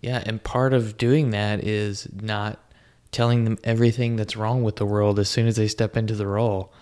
Yeah, 0.00 0.22
and 0.24 0.42
part 0.42 0.72
of 0.72 0.96
doing 0.96 1.30
that 1.30 1.64
is 1.64 2.08
not 2.12 2.60
telling 3.10 3.44
them 3.44 3.58
everything 3.62 4.16
that's 4.16 4.36
wrong 4.36 4.62
with 4.62 4.76
the 4.76 4.84
world 4.84 5.18
as 5.18 5.28
soon 5.28 5.46
as 5.46 5.56
they 5.56 5.68
step 5.68 5.96
into 5.96 6.14
the 6.14 6.26
role. 6.26 6.72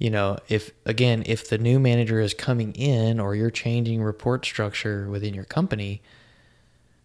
You 0.00 0.10
know, 0.10 0.38
if 0.48 0.72
again, 0.86 1.22
if 1.26 1.48
the 1.48 1.58
new 1.58 1.78
manager 1.78 2.20
is 2.20 2.34
coming 2.34 2.72
in 2.72 3.20
or 3.20 3.36
you're 3.36 3.50
changing 3.50 4.02
report 4.02 4.44
structure 4.44 5.08
within 5.08 5.34
your 5.34 5.44
company, 5.44 6.02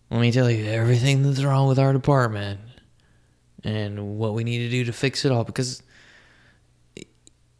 let 0.10 0.22
me 0.22 0.32
tell 0.32 0.50
you 0.50 0.66
everything 0.66 1.22
that's 1.22 1.44
wrong 1.44 1.68
with 1.68 1.78
our 1.78 1.94
department. 1.94 2.62
and 3.66 4.18
what 4.20 4.34
we 4.34 4.44
need 4.44 4.60
to 4.60 4.70
do 4.70 4.86
to 4.86 4.94
fix 4.94 5.26
it 5.26 5.32
all. 5.32 5.44
Because 5.44 5.82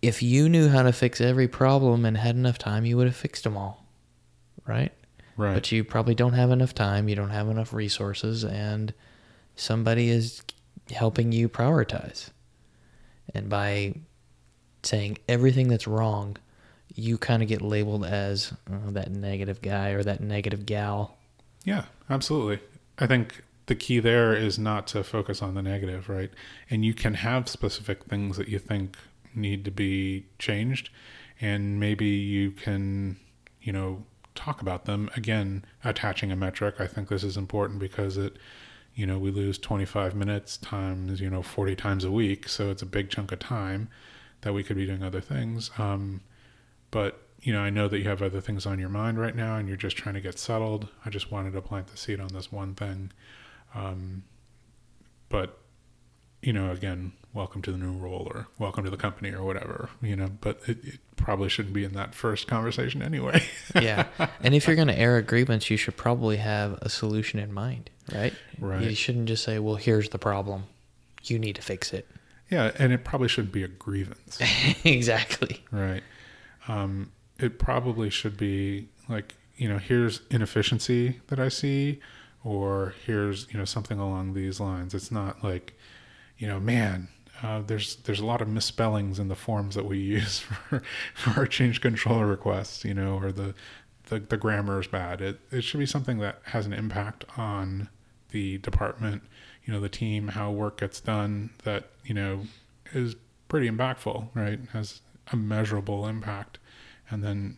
if 0.02 0.22
you 0.22 0.48
knew 0.48 0.70
how 0.70 0.84
to 0.84 0.94
fix 0.94 1.20
every 1.20 1.48
problem 1.48 2.06
and 2.06 2.16
had 2.16 2.36
enough 2.36 2.58
time, 2.60 2.86
you 2.86 2.96
would 2.96 3.08
have 3.08 3.16
fixed 3.16 3.44
them 3.44 3.58
all, 3.58 3.86
right? 4.68 4.94
Right. 5.36 5.56
But 5.56 5.72
you 5.72 5.84
probably 5.84 6.16
don't 6.16 6.34
have 6.34 6.52
enough 6.52 6.76
time, 6.76 7.10
you 7.10 7.16
don't 7.16 7.32
have 7.32 7.50
enough 7.50 7.74
resources, 7.74 8.44
and 8.46 8.94
somebody 9.56 10.10
is 10.10 10.44
helping 10.92 11.32
you 11.32 11.50
prioritize. 11.50 12.30
And 13.34 13.50
by 13.50 13.96
saying 14.86 15.18
everything 15.28 15.68
that's 15.68 15.88
wrong, 15.88 16.38
you 16.94 17.18
kind 17.18 17.42
of 17.42 17.50
get 17.50 17.62
labeled 17.62 18.06
as 18.06 18.54
uh, 18.72 18.92
that 18.92 19.12
negative 19.12 19.62
guy 19.62 19.90
or 19.90 20.04
that 20.04 20.22
negative 20.22 20.66
gal. 20.66 21.18
Yeah, 21.64 21.86
absolutely. 22.10 22.60
I 23.00 23.08
think 23.08 23.44
the 23.66 23.76
key 23.76 24.00
there 24.00 24.34
is 24.34 24.60
not 24.60 24.88
to 24.88 25.04
focus 25.04 25.42
on 25.42 25.56
the 25.56 25.62
negative, 25.62 26.08
right? 26.08 26.32
And 26.70 26.86
you 26.86 26.94
can 26.94 27.16
have 27.16 27.50
specific 27.50 28.06
things 28.06 28.38
that 28.38 28.48
you 28.48 28.60
think 28.60 28.98
need 29.34 29.66
to 29.66 29.72
be 29.72 30.26
changed, 30.40 30.90
and 31.42 31.80
maybe 31.80 32.06
you 32.06 32.52
can, 32.52 33.18
you 33.62 33.74
know, 33.74 34.04
talk 34.36 34.62
about 34.62 34.86
them. 34.86 35.10
Again, 35.16 35.66
attaching 35.84 36.32
a 36.32 36.36
metric. 36.36 36.76
I 36.80 36.88
think 36.88 37.10
this 37.10 37.24
is 37.24 37.36
important 37.36 37.80
because 37.80 38.18
it, 38.18 38.38
you 38.94 39.06
know, 39.06 39.18
we 39.18 39.32
lose 39.32 39.58
25 39.58 40.16
minutes 40.16 40.58
times, 40.58 41.20
you 41.20 41.30
know, 41.30 41.42
40 41.42 41.76
times 41.76 42.06
a 42.06 42.12
week. 42.12 42.48
So 42.48 42.70
it's 42.70 42.82
a 42.82 42.86
big 42.86 43.10
chunk 43.10 43.32
of 43.32 43.40
time 43.40 43.90
that 44.46 44.54
we 44.54 44.64
could 44.64 44.78
be 44.78 44.86
doing 44.86 45.02
other 45.02 45.22
things. 45.22 45.72
Um, 45.80 46.22
but, 46.92 47.20
you 47.42 47.52
know, 47.52 47.62
I 47.62 47.72
know 47.72 47.88
that 47.88 47.98
you 47.98 48.08
have 48.08 48.22
other 48.22 48.40
things 48.40 48.68
on 48.68 48.78
your 48.78 48.90
mind 48.90 49.20
right 49.20 49.36
now 49.36 49.56
and 49.56 49.68
you're 49.68 49.76
just 49.76 49.98
trying 49.98 50.14
to 50.14 50.22
get 50.22 50.38
settled. 50.38 50.88
I 51.04 51.10
just 51.10 51.32
wanted 51.32 51.54
to 51.54 51.62
plant 51.62 51.88
the 51.88 51.98
seed 51.98 52.20
on 52.20 52.28
this 52.28 52.52
one 52.52 52.76
thing. 52.76 53.12
Um, 53.74 54.24
but, 55.30 55.58
you 56.44 56.54
know, 56.54 56.70
again, 56.70 57.14
welcome 57.34 57.64
to 57.64 57.72
the 57.72 57.78
new 57.80 57.94
role 57.94 58.28
or 58.32 58.46
welcome 58.60 58.84
to 58.84 58.92
the 58.92 58.98
company 58.98 59.32
or 59.32 59.44
whatever, 59.44 59.90
you 60.00 60.16
know, 60.16 60.30
but 60.42 60.62
it, 60.68 60.78
it 60.86 61.00
probably 61.16 61.50
shouldn't 61.50 61.74
be 61.74 61.84
in 61.84 61.94
that 61.94 62.14
first 62.14 62.48
conversation 62.48 63.02
anyway. 63.02 63.42
yeah. 63.82 64.06
And 64.42 64.54
if 64.54 64.68
you're 64.68 64.76
going 64.76 64.90
to 64.90 64.98
air 64.98 65.18
a 65.18 65.24
grievance, 65.24 65.72
you 65.72 65.78
should 65.78 65.98
probably 65.98 66.38
have 66.38 66.74
a 66.84 66.90
solution 66.90 67.40
in 67.40 67.52
mind, 67.52 67.90
right? 68.14 68.36
Right. 68.60 68.84
You 68.84 68.94
shouldn't 68.94 69.26
just 69.26 69.44
say, 69.44 69.58
well, 69.58 69.76
here's 69.76 70.10
the 70.10 70.20
problem. 70.20 70.66
You 71.24 71.40
need 71.40 71.56
to 71.56 71.64
fix 71.64 71.94
it. 71.94 72.08
Yeah. 72.50 72.72
And 72.78 72.94
it 72.94 73.04
probably 73.04 73.28
shouldn't 73.28 73.54
be 73.54 73.64
a 73.64 73.68
grievance. 73.68 74.40
exactly. 74.84 75.64
Right. 75.72 76.04
Um, 76.68 77.12
it 77.40 77.60
probably 77.60 78.10
should 78.10 78.38
be 78.38 78.88
like, 79.10 79.36
you 79.58 79.70
know, 79.70 79.78
here's 79.78 80.22
inefficiency 80.30 81.22
that 81.28 81.40
I 81.40 81.50
see, 81.50 82.00
or 82.44 82.94
here's, 83.06 83.52
you 83.52 83.58
know, 83.58 83.66
something 83.66 84.00
along 84.00 84.34
these 84.34 84.60
lines. 84.60 84.94
It's 84.94 85.12
not 85.12 85.44
like, 85.44 85.74
you 86.38 86.48
know, 86.48 86.60
man, 86.60 87.08
uh, 87.44 87.62
there's 87.62 87.98
there's 87.98 88.20
a 88.20 88.26
lot 88.26 88.42
of 88.42 88.48
misspellings 88.48 89.20
in 89.20 89.28
the 89.28 89.36
forms 89.36 89.76
that 89.76 89.86
we 89.86 89.98
use 90.18 90.40
for, 90.40 90.82
for 91.14 91.40
our 91.40 91.46
change 91.46 91.82
control 91.82 92.24
requests, 92.24 92.86
you 92.86 92.94
know, 92.94 93.18
or 93.18 93.32
the, 93.32 93.54
the 94.08 94.20
the 94.20 94.38
grammar 94.38 94.80
is 94.80 94.88
bad. 94.88 95.22
It 95.22 95.40
it 95.52 95.62
should 95.62 95.80
be 95.80 95.86
something 95.86 96.20
that 96.20 96.40
has 96.46 96.66
an 96.66 96.74
impact 96.74 97.26
on 97.38 97.90
the 98.32 98.58
department, 98.60 99.24
you 99.66 99.74
know, 99.74 99.80
the 99.80 99.90
team, 99.90 100.30
how 100.30 100.52
work 100.52 100.80
gets 100.80 101.02
done. 101.02 101.50
That 101.64 101.90
you 102.04 102.14
know 102.14 102.42
is 102.94 103.16
pretty 103.48 103.70
impactful, 103.70 104.30
right? 104.34 104.60
Has 104.74 105.02
a 105.32 105.36
measurable 105.36 106.08
impact, 106.08 106.60
and 107.10 107.24
then 107.24 107.58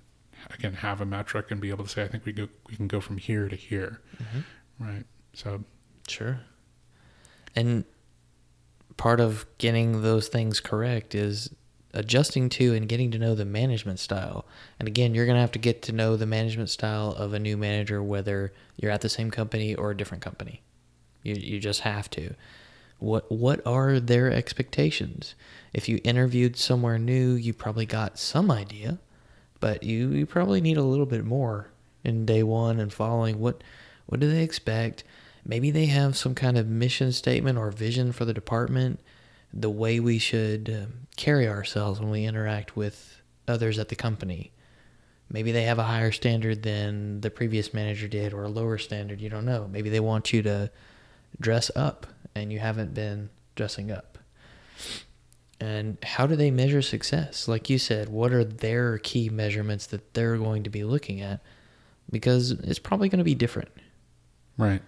again 0.51 0.73
have 0.73 1.01
a 1.01 1.05
metric 1.05 1.51
and 1.51 1.59
be 1.59 1.69
able 1.69 1.83
to 1.83 1.89
say, 1.89 2.03
I 2.03 2.07
think 2.07 2.25
we 2.25 2.31
go 2.31 2.47
we 2.69 2.75
can 2.75 2.87
go 2.87 3.01
from 3.01 3.17
here 3.17 3.49
to 3.49 3.55
here, 3.55 4.01
mm-hmm. 4.21 4.83
right? 4.83 5.05
So 5.33 5.63
sure, 6.07 6.39
and 7.55 7.83
part 8.95 9.19
of 9.19 9.45
getting 9.57 10.01
those 10.01 10.27
things 10.27 10.59
correct 10.59 11.13
is 11.13 11.53
adjusting 11.93 12.49
to 12.49 12.73
and 12.75 12.87
getting 12.87 13.11
to 13.11 13.19
know 13.19 13.35
the 13.35 13.45
management 13.45 13.99
style. 13.99 14.45
And 14.79 14.87
again, 14.87 15.15
you're 15.15 15.25
going 15.25 15.35
to 15.35 15.41
have 15.41 15.51
to 15.53 15.59
get 15.59 15.81
to 15.83 15.91
know 15.91 16.15
the 16.15 16.25
management 16.25 16.69
style 16.69 17.11
of 17.11 17.33
a 17.33 17.39
new 17.39 17.57
manager, 17.57 18.03
whether 18.03 18.53
you're 18.75 18.91
at 18.91 19.01
the 19.01 19.09
same 19.09 19.31
company 19.31 19.73
or 19.73 19.91
a 19.91 19.97
different 19.97 20.23
company. 20.23 20.61
You, 21.23 21.35
you 21.35 21.59
just 21.59 21.81
have 21.81 22.09
to. 22.11 22.35
What 22.99 23.31
what 23.31 23.65
are 23.65 23.99
their 23.99 24.31
expectations? 24.31 25.35
If 25.73 25.87
you 25.87 25.99
interviewed 26.03 26.57
somewhere 26.57 26.97
new, 26.97 27.33
you 27.33 27.53
probably 27.53 27.85
got 27.85 28.17
some 28.17 28.49
idea, 28.49 28.97
but 29.59 29.83
you, 29.83 30.09
you 30.09 30.25
probably 30.25 30.61
need 30.61 30.77
a 30.77 30.83
little 30.83 31.05
bit 31.05 31.23
more 31.23 31.67
in 32.03 32.25
day 32.25 32.41
one 32.41 32.79
and 32.79 32.91
following. 32.91 33.39
What 33.39 33.63
what 34.07 34.19
do 34.19 34.31
they 34.31 34.43
expect? 34.43 35.03
maybe 35.47 35.71
they 35.71 35.85
have 35.85 36.17
some 36.17 36.35
kind 36.35 36.57
of 36.57 36.67
mission 36.67 37.11
statement 37.11 37.57
or 37.57 37.71
vision 37.71 38.11
for 38.11 38.25
the 38.25 38.33
department, 38.33 38.99
the 39.53 39.69
way 39.69 39.99
we 39.99 40.19
should 40.19 40.69
um, 40.69 41.07
carry 41.15 41.47
ourselves 41.47 41.99
when 41.99 42.09
we 42.09 42.25
interact 42.25 42.75
with 42.75 43.21
others 43.47 43.79
at 43.79 43.87
the 43.87 43.95
company. 43.95 44.51
Maybe 45.31 45.51
they 45.51 45.63
have 45.63 45.79
a 45.79 45.83
higher 45.83 46.11
standard 46.11 46.63
than 46.63 47.21
the 47.21 47.29
previous 47.29 47.73
manager 47.73 48.07
did 48.07 48.33
or 48.33 48.43
a 48.43 48.49
lower 48.49 48.77
standard, 48.77 49.21
you 49.21 49.29
don't 49.29 49.45
know. 49.45 49.69
Maybe 49.71 49.89
they 49.89 49.99
want 49.99 50.33
you 50.33 50.41
to 50.43 50.69
dress 51.39 51.71
up 51.75 52.07
and 52.35 52.51
you 52.51 52.59
haven't 52.59 52.93
been 52.93 53.29
dressing 53.55 53.91
up. 53.91 54.17
And 55.59 55.97
how 56.03 56.27
do 56.27 56.35
they 56.35 56.51
measure 56.51 56.81
success? 56.81 57.47
Like 57.47 57.69
you 57.69 57.79
said, 57.79 58.09
what 58.09 58.31
are 58.31 58.43
their 58.43 58.99
key 58.99 59.29
measurements 59.29 59.87
that 59.87 60.13
they're 60.13 60.37
going 60.37 60.63
to 60.63 60.69
be 60.69 60.83
looking 60.83 61.21
at? 61.21 61.41
Because 62.11 62.51
it's 62.51 62.79
probably 62.79 63.09
going 63.09 63.17
to 63.17 63.25
be 63.25 63.35
different. 63.35 63.69
Right. 64.57 64.81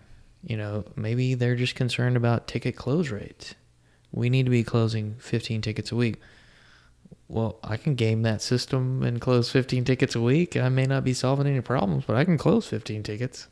You 0.43 0.57
know, 0.57 0.85
maybe 0.95 1.33
they're 1.33 1.55
just 1.55 1.75
concerned 1.75 2.15
about 2.15 2.47
ticket 2.47 2.75
close 2.75 3.09
rates. 3.09 3.55
We 4.11 4.29
need 4.29 4.45
to 4.45 4.51
be 4.51 4.63
closing 4.63 5.15
15 5.19 5.61
tickets 5.61 5.91
a 5.91 5.95
week. 5.95 6.17
Well, 7.27 7.59
I 7.63 7.77
can 7.77 7.95
game 7.95 8.21
that 8.23 8.41
system 8.41 9.03
and 9.03 9.19
close 9.21 9.51
15 9.51 9.85
tickets 9.85 10.15
a 10.15 10.21
week. 10.21 10.55
I 10.55 10.69
may 10.69 10.85
not 10.85 11.03
be 11.03 11.13
solving 11.13 11.47
any 11.47 11.61
problems, 11.61 12.05
but 12.05 12.15
I 12.15 12.25
can 12.25 12.37
close 12.37 12.67
15 12.67 13.03
tickets, 13.03 13.47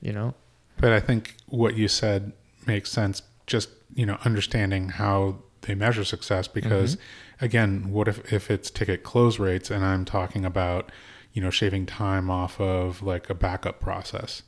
you 0.00 0.12
know? 0.12 0.34
But 0.76 0.92
I 0.92 1.00
think 1.00 1.36
what 1.46 1.76
you 1.76 1.88
said 1.88 2.32
makes 2.66 2.90
sense. 2.90 3.22
Just, 3.46 3.70
you 3.94 4.06
know, 4.06 4.18
understanding 4.24 4.90
how 4.90 5.38
they 5.62 5.74
measure 5.74 6.04
success 6.04 6.48
because 6.48 6.96
mm-hmm. 6.96 7.44
again, 7.44 7.90
what 7.90 8.08
if, 8.08 8.32
if 8.32 8.50
it's 8.50 8.70
ticket 8.70 9.02
close 9.02 9.38
rates 9.38 9.70
and 9.70 9.84
I'm 9.84 10.04
talking 10.04 10.44
about, 10.44 10.90
you 11.32 11.42
know, 11.42 11.50
shaving 11.50 11.86
time 11.86 12.30
off 12.30 12.60
of 12.60 13.02
like 13.02 13.30
a 13.30 13.34
backup 13.34 13.80
process? 13.80 14.42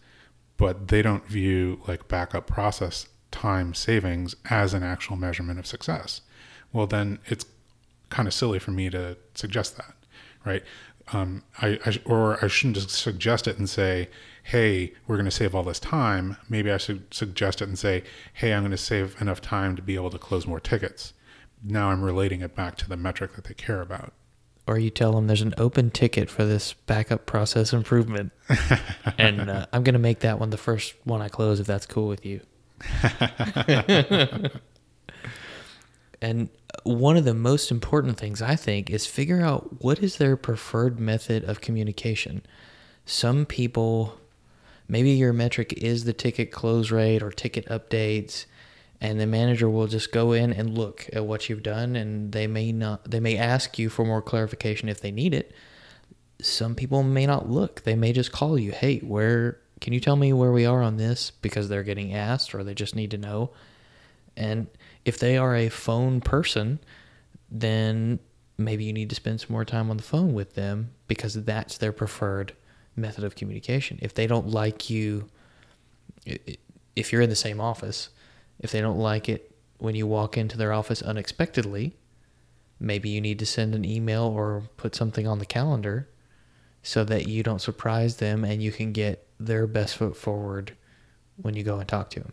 but 0.56 0.88
they 0.88 1.02
don't 1.02 1.26
view 1.26 1.80
like 1.86 2.08
backup 2.08 2.46
process 2.46 3.08
time 3.30 3.74
savings 3.74 4.36
as 4.50 4.74
an 4.74 4.82
actual 4.82 5.16
measurement 5.16 5.58
of 5.58 5.66
success. 5.66 6.20
Well, 6.72 6.86
then 6.86 7.18
it's 7.26 7.44
kind 8.10 8.28
of 8.28 8.34
silly 8.34 8.58
for 8.58 8.70
me 8.70 8.90
to 8.90 9.16
suggest 9.34 9.76
that, 9.76 9.94
right? 10.44 10.62
Um, 11.12 11.42
I, 11.60 11.78
I, 11.84 12.00
or 12.04 12.42
I 12.44 12.48
shouldn't 12.48 12.76
just 12.76 12.90
suggest 12.90 13.48
it 13.48 13.58
and 13.58 13.68
say, 13.68 14.08
"Hey, 14.44 14.92
we're 15.06 15.16
going 15.16 15.24
to 15.26 15.30
save 15.30 15.54
all 15.54 15.62
this 15.62 15.80
time." 15.80 16.36
Maybe 16.48 16.70
I 16.70 16.78
should 16.78 17.12
suggest 17.12 17.60
it 17.60 17.68
and 17.68 17.78
say, 17.78 18.04
"Hey, 18.32 18.52
I'm 18.54 18.62
going 18.62 18.70
to 18.70 18.78
save 18.78 19.20
enough 19.20 19.40
time 19.40 19.76
to 19.76 19.82
be 19.82 19.96
able 19.96 20.10
to 20.10 20.18
close 20.18 20.46
more 20.46 20.60
tickets." 20.60 21.12
Now 21.62 21.90
I'm 21.90 22.02
relating 22.02 22.40
it 22.40 22.54
back 22.54 22.76
to 22.78 22.88
the 22.88 22.96
metric 22.96 23.34
that 23.34 23.44
they 23.44 23.54
care 23.54 23.80
about 23.80 24.12
or 24.66 24.78
you 24.78 24.90
tell 24.90 25.12
them 25.12 25.26
there's 25.26 25.42
an 25.42 25.54
open 25.58 25.90
ticket 25.90 26.30
for 26.30 26.44
this 26.44 26.72
backup 26.72 27.26
process 27.26 27.72
improvement, 27.72 28.32
and 29.18 29.50
uh, 29.50 29.66
I'm 29.72 29.82
gonna 29.84 29.98
make 29.98 30.20
that 30.20 30.38
one 30.38 30.50
the 30.50 30.56
first 30.56 30.94
one 31.04 31.20
I 31.20 31.28
close 31.28 31.60
if 31.60 31.66
that's 31.66 31.86
cool 31.86 32.08
with 32.08 32.24
you. 32.24 32.40
and 36.22 36.48
one 36.82 37.16
of 37.16 37.24
the 37.24 37.34
most 37.34 37.70
important 37.70 38.18
things 38.18 38.42
I 38.42 38.56
think 38.56 38.90
is 38.90 39.06
figure 39.06 39.40
out 39.40 39.82
what 39.82 40.00
is 40.00 40.16
their 40.16 40.36
preferred 40.36 40.98
method 40.98 41.44
of 41.44 41.60
communication. 41.60 42.42
Some 43.06 43.46
people, 43.46 44.18
maybe 44.88 45.10
your 45.10 45.32
metric 45.32 45.72
is 45.74 46.04
the 46.04 46.12
ticket 46.12 46.50
close 46.50 46.90
rate 46.90 47.22
or 47.22 47.30
ticket 47.30 47.66
updates 47.66 48.46
and 49.00 49.20
the 49.20 49.26
manager 49.26 49.68
will 49.68 49.86
just 49.86 50.12
go 50.12 50.32
in 50.32 50.52
and 50.52 50.76
look 50.76 51.08
at 51.12 51.26
what 51.26 51.48
you've 51.48 51.62
done 51.62 51.96
and 51.96 52.32
they 52.32 52.46
may 52.46 52.72
not 52.72 53.10
they 53.10 53.20
may 53.20 53.36
ask 53.36 53.78
you 53.78 53.88
for 53.88 54.04
more 54.04 54.22
clarification 54.22 54.88
if 54.88 55.00
they 55.00 55.10
need 55.10 55.34
it. 55.34 55.52
Some 56.40 56.74
people 56.74 57.02
may 57.02 57.26
not 57.26 57.48
look. 57.48 57.82
They 57.82 57.94
may 57.94 58.12
just 58.12 58.32
call 58.32 58.58
you 58.58 58.72
hey 58.72 58.98
where 58.98 59.60
can 59.80 59.92
you 59.92 60.00
tell 60.00 60.16
me 60.16 60.32
where 60.32 60.52
we 60.52 60.64
are 60.64 60.82
on 60.82 60.96
this? 60.96 61.30
Because 61.30 61.68
they're 61.68 61.82
getting 61.82 62.14
asked 62.14 62.54
or 62.54 62.64
they 62.64 62.74
just 62.74 62.96
need 62.96 63.10
to 63.10 63.18
know. 63.18 63.50
And 64.36 64.68
if 65.04 65.18
they 65.18 65.36
are 65.36 65.54
a 65.54 65.68
phone 65.68 66.20
person 66.20 66.80
then 67.50 68.18
maybe 68.56 68.84
you 68.84 68.92
need 68.92 69.10
to 69.10 69.16
spend 69.16 69.40
some 69.40 69.52
more 69.52 69.64
time 69.64 69.90
on 69.90 69.96
the 69.96 70.02
phone 70.02 70.32
with 70.32 70.54
them 70.54 70.90
because 71.08 71.34
that's 71.44 71.78
their 71.78 71.92
preferred 71.92 72.54
method 72.96 73.24
of 73.24 73.34
communication 73.34 73.98
if 74.02 74.14
they 74.14 74.26
don't 74.26 74.48
like 74.48 74.88
you 74.88 75.28
if 76.96 77.12
you're 77.12 77.22
in 77.22 77.30
the 77.30 77.36
same 77.36 77.60
office 77.60 78.10
if 78.60 78.70
they 78.70 78.80
don't 78.80 78.98
like 78.98 79.28
it 79.28 79.54
when 79.78 79.94
you 79.94 80.06
walk 80.06 80.36
into 80.36 80.56
their 80.56 80.72
office 80.72 81.02
unexpectedly, 81.02 81.94
maybe 82.80 83.08
you 83.08 83.20
need 83.20 83.38
to 83.38 83.46
send 83.46 83.74
an 83.74 83.84
email 83.84 84.24
or 84.24 84.62
put 84.76 84.94
something 84.94 85.26
on 85.26 85.38
the 85.38 85.46
calendar 85.46 86.08
so 86.82 87.04
that 87.04 87.28
you 87.28 87.42
don't 87.42 87.60
surprise 87.60 88.16
them 88.16 88.44
and 88.44 88.62
you 88.62 88.72
can 88.72 88.92
get 88.92 89.26
their 89.38 89.66
best 89.66 89.96
foot 89.96 90.16
forward 90.16 90.72
when 91.36 91.54
you 91.54 91.62
go 91.62 91.78
and 91.78 91.88
talk 91.88 92.10
to 92.10 92.20
them. 92.20 92.32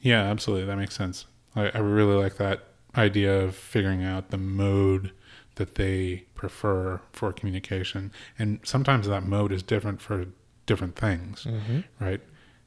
Yeah, 0.00 0.22
absolutely. 0.22 0.66
That 0.66 0.76
makes 0.76 0.94
sense. 0.94 1.26
I, 1.54 1.70
I 1.70 1.78
really 1.78 2.14
like 2.14 2.36
that 2.36 2.68
idea 2.96 3.40
of 3.40 3.54
figuring 3.54 4.04
out 4.04 4.30
the 4.30 4.38
mode 4.38 5.12
that 5.56 5.74
they 5.74 6.24
prefer 6.34 7.00
for 7.12 7.32
communication. 7.32 8.12
And 8.38 8.60
sometimes 8.62 9.06
that 9.08 9.24
mode 9.24 9.52
is 9.52 9.62
different 9.62 10.00
for 10.00 10.26
different 10.66 10.96
things, 10.96 11.44
Mm-hmm. 11.44 11.80
right? 12.04 12.20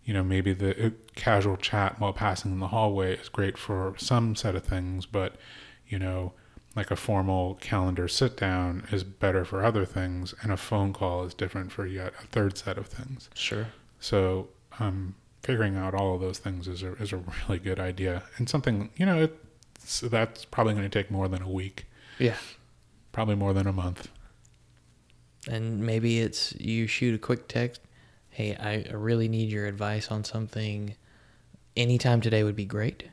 You 0.05 0.13
know, 0.13 0.23
maybe 0.23 0.53
the 0.53 0.87
uh, 0.87 0.89
casual 1.15 1.55
chat 1.57 1.99
while 1.99 2.13
passing 2.13 2.51
in 2.51 2.59
the 2.59 2.69
hallway 2.69 3.15
is 3.17 3.29
great 3.29 3.57
for 3.57 3.93
some 3.97 4.35
set 4.35 4.55
of 4.55 4.63
things, 4.63 5.05
but, 5.05 5.35
you 5.87 5.99
know, 5.99 6.33
like 6.75 6.89
a 6.91 6.95
formal 6.95 7.55
calendar 7.61 8.07
sit 8.07 8.35
down 8.37 8.87
is 8.91 9.03
better 9.03 9.43
for 9.45 9.63
other 9.63 9.85
things, 9.85 10.33
and 10.41 10.51
a 10.51 10.57
phone 10.57 10.93
call 10.93 11.25
is 11.25 11.33
different 11.33 11.71
for 11.71 11.85
yet 11.85 12.13
a 12.23 12.27
third 12.27 12.57
set 12.57 12.77
of 12.77 12.87
things. 12.87 13.29
Sure. 13.35 13.67
So, 13.99 14.49
um, 14.79 15.15
figuring 15.43 15.75
out 15.75 15.93
all 15.93 16.15
of 16.15 16.21
those 16.21 16.37
things 16.39 16.67
is 16.67 16.81
a, 16.83 16.93
is 16.93 17.11
a 17.13 17.17
really 17.47 17.59
good 17.59 17.79
idea, 17.79 18.23
and 18.37 18.49
something 18.49 18.89
you 18.95 19.05
know 19.05 19.21
it's, 19.77 19.99
that's 19.99 20.45
probably 20.45 20.73
going 20.73 20.89
to 20.89 20.97
take 21.03 21.11
more 21.11 21.27
than 21.27 21.41
a 21.43 21.49
week, 21.49 21.85
Yeah. 22.17 22.37
Probably 23.11 23.35
more 23.35 23.53
than 23.53 23.67
a 23.67 23.73
month. 23.73 24.09
And 25.47 25.79
maybe 25.85 26.19
it's 26.19 26.53
you 26.59 26.87
shoot 26.87 27.15
a 27.15 27.17
quick 27.17 27.47
text. 27.47 27.81
Hey, 28.29 28.55
I 28.55 28.93
really 28.95 29.27
need 29.27 29.49
your 29.49 29.65
advice 29.65 30.11
on 30.11 30.23
something. 30.23 30.95
Anytime 31.75 32.21
today 32.21 32.43
would 32.43 32.55
be 32.55 32.65
great 32.65 33.05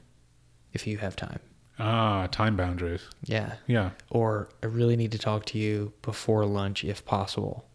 if 0.73 0.87
you 0.87 0.99
have 0.99 1.17
time. 1.17 1.41
Ah, 1.79 2.27
time 2.31 2.57
boundaries. 2.57 3.03
Yeah. 3.25 3.55
Yeah, 3.67 3.91
Or 4.11 4.49
I 4.63 4.67
really 4.67 4.97
need 4.97 5.13
to 5.13 5.19
talk 5.19 5.45
to 5.47 5.59
you 5.59 5.93
before 6.03 6.45
lunch 6.47 6.85
if 6.85 7.05
possible 7.05 7.67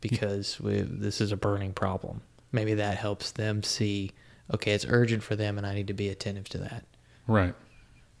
because 0.00 0.60
we, 0.60 0.80
this 0.80 1.20
is 1.20 1.32
a 1.32 1.36
burning 1.36 1.72
problem. 1.72 2.22
Maybe 2.52 2.74
that 2.74 2.96
helps 2.96 3.32
them 3.32 3.62
see, 3.62 4.12
okay, 4.54 4.72
it's 4.72 4.86
urgent 4.88 5.22
for 5.22 5.36
them 5.36 5.58
and 5.58 5.66
I 5.66 5.74
need 5.74 5.88
to 5.88 5.92
be 5.92 6.08
attentive 6.08 6.48
to 6.50 6.58
that. 6.58 6.84
right. 7.26 7.54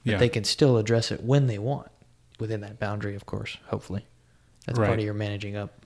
But 0.04 0.12
Yeah, 0.12 0.18
they 0.18 0.28
can 0.28 0.44
still 0.44 0.76
address 0.78 1.10
it 1.12 1.22
when 1.22 1.46
they 1.46 1.58
want 1.58 1.90
within 2.40 2.60
that 2.62 2.78
boundary, 2.78 3.14
of 3.14 3.26
course, 3.26 3.56
hopefully. 3.66 4.06
That's 4.66 4.78
Right. 4.78 4.86
part 4.88 4.98
of 4.98 5.04
your 5.04 5.14
managing 5.14 5.56
up. 5.56 5.84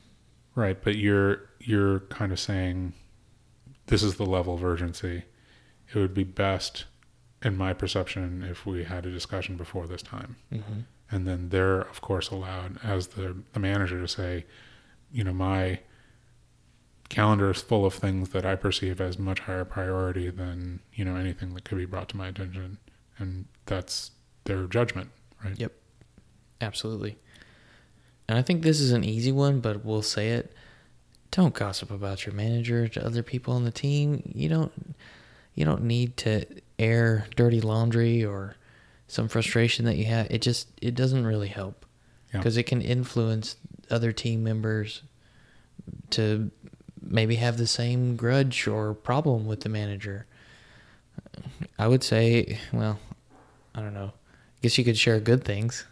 right. 0.55 0.81
But 0.83 0.97
you're 0.97 1.43
you're 1.61 2.01
kind 2.01 2.31
of 2.33 2.39
saying 2.41 2.93
this 3.87 4.03
is 4.03 4.15
the 4.17 4.27
level 4.27 4.55
of 4.55 4.65
urgency. 4.65 5.25
It 5.93 5.99
would 5.99 6.15
be 6.15 6.25
best, 6.25 6.85
in 7.43 7.57
my 7.57 7.73
perception, 7.73 8.43
if 8.43 8.65
we 8.67 8.85
had 8.85 9.05
a 9.07 9.11
discussion 9.11 9.57
before 9.57 9.87
this 9.87 10.03
time. 10.03 10.37
Mm-hmm. 10.53 10.81
and 11.11 11.27
then 11.29 11.51
they're 11.51 11.83
of 11.83 12.01
course 12.01 12.31
allowed 12.31 12.79
as 12.83 13.09
the 13.09 13.37
the 13.53 13.61
manager 13.61 14.01
to 14.01 14.09
say 14.09 14.47
you 15.13 15.23
know 15.23 15.35
my 15.35 15.81
calendar 17.11 17.51
is 17.51 17.61
full 17.61 17.85
of 17.85 17.93
things 17.95 18.31
that 18.31 18.47
I 18.47 18.57
perceive 18.57 19.01
as 19.01 19.19
much 19.19 19.41
higher 19.41 19.65
priority 19.67 20.31
than 20.31 20.81
you 20.95 21.05
know 21.05 21.17
anything 21.17 21.53
that 21.55 21.65
could 21.65 21.77
be 21.79 21.85
brought 21.85 22.09
to 22.11 22.17
my 22.17 22.29
attention 22.29 22.79
and 23.19 23.45
that's 23.67 24.13
their 24.45 24.67
judgment 24.67 25.11
right 25.45 25.59
Yep. 25.59 25.73
Absolutely. 26.61 27.17
And 28.29 28.39
I 28.39 28.43
think 28.43 28.63
this 28.63 28.81
is 28.81 28.93
an 28.93 29.05
easy 29.05 29.33
one, 29.33 29.61
but 29.61 29.85
we'll 29.85 30.03
say 30.03 30.31
it. 30.31 30.53
Don't 31.31 31.55
gossip 31.55 31.91
about 31.91 32.25
your 32.27 32.35
manager 32.35 32.89
to 32.89 33.05
other 33.05 33.23
people 33.23 33.55
on 33.55 33.65
the 33.65 33.71
team. 33.71 34.23
You 34.35 34.49
don't 34.49 34.95
you 35.55 35.65
don't 35.65 35.83
need 35.83 36.17
to 36.19 36.47
air 36.79 37.27
dirty 37.37 37.61
laundry 37.61 38.25
or 38.25 38.57
some 39.09 39.29
frustration 39.29 39.85
that 39.85 39.97
you 39.97 40.05
have. 40.07 40.29
It 40.31 40.43
just 40.43 40.69
it 40.81 40.95
doesn't 40.95 41.27
really 41.27 41.49
help 41.49 41.85
Yeah. 42.33 42.39
because 42.39 42.57
it 42.57 42.63
can 42.65 42.81
influence 42.81 43.57
other 43.91 44.13
team 44.13 44.43
members 44.43 45.03
to 46.11 46.51
maybe 47.03 47.35
have 47.37 47.59
the 47.59 47.67
same 47.67 48.17
grudge 48.17 48.67
or 48.67 48.95
problem 48.95 49.47
with 49.47 49.61
the 49.61 49.69
manager. 49.69 50.27
I 51.79 51.89
would 51.89 52.03
say, 52.03 52.59
well, 52.73 52.99
I 53.75 53.81
don't 53.81 53.93
know. 53.95 54.13
I 54.15 54.59
guess 54.63 54.79
you 54.79 54.85
could 54.85 54.97
share 54.97 55.19
good 55.21 55.45
things. 55.45 55.85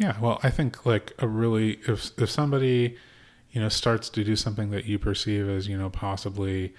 Yeah 0.00 0.18
well 0.18 0.40
I 0.42 0.50
think 0.50 0.86
like 0.86 1.12
a 1.18 1.28
really 1.28 1.78
if 1.86 2.10
if 2.18 2.30
somebody 2.30 2.96
you 3.52 3.60
know 3.60 3.68
starts 3.68 4.08
to 4.10 4.24
do 4.24 4.34
something 4.34 4.70
that 4.70 4.86
you 4.86 4.98
perceive 4.98 5.48
as 5.48 5.68
you 5.68 5.76
know 5.76 5.90
possibly 5.90 6.74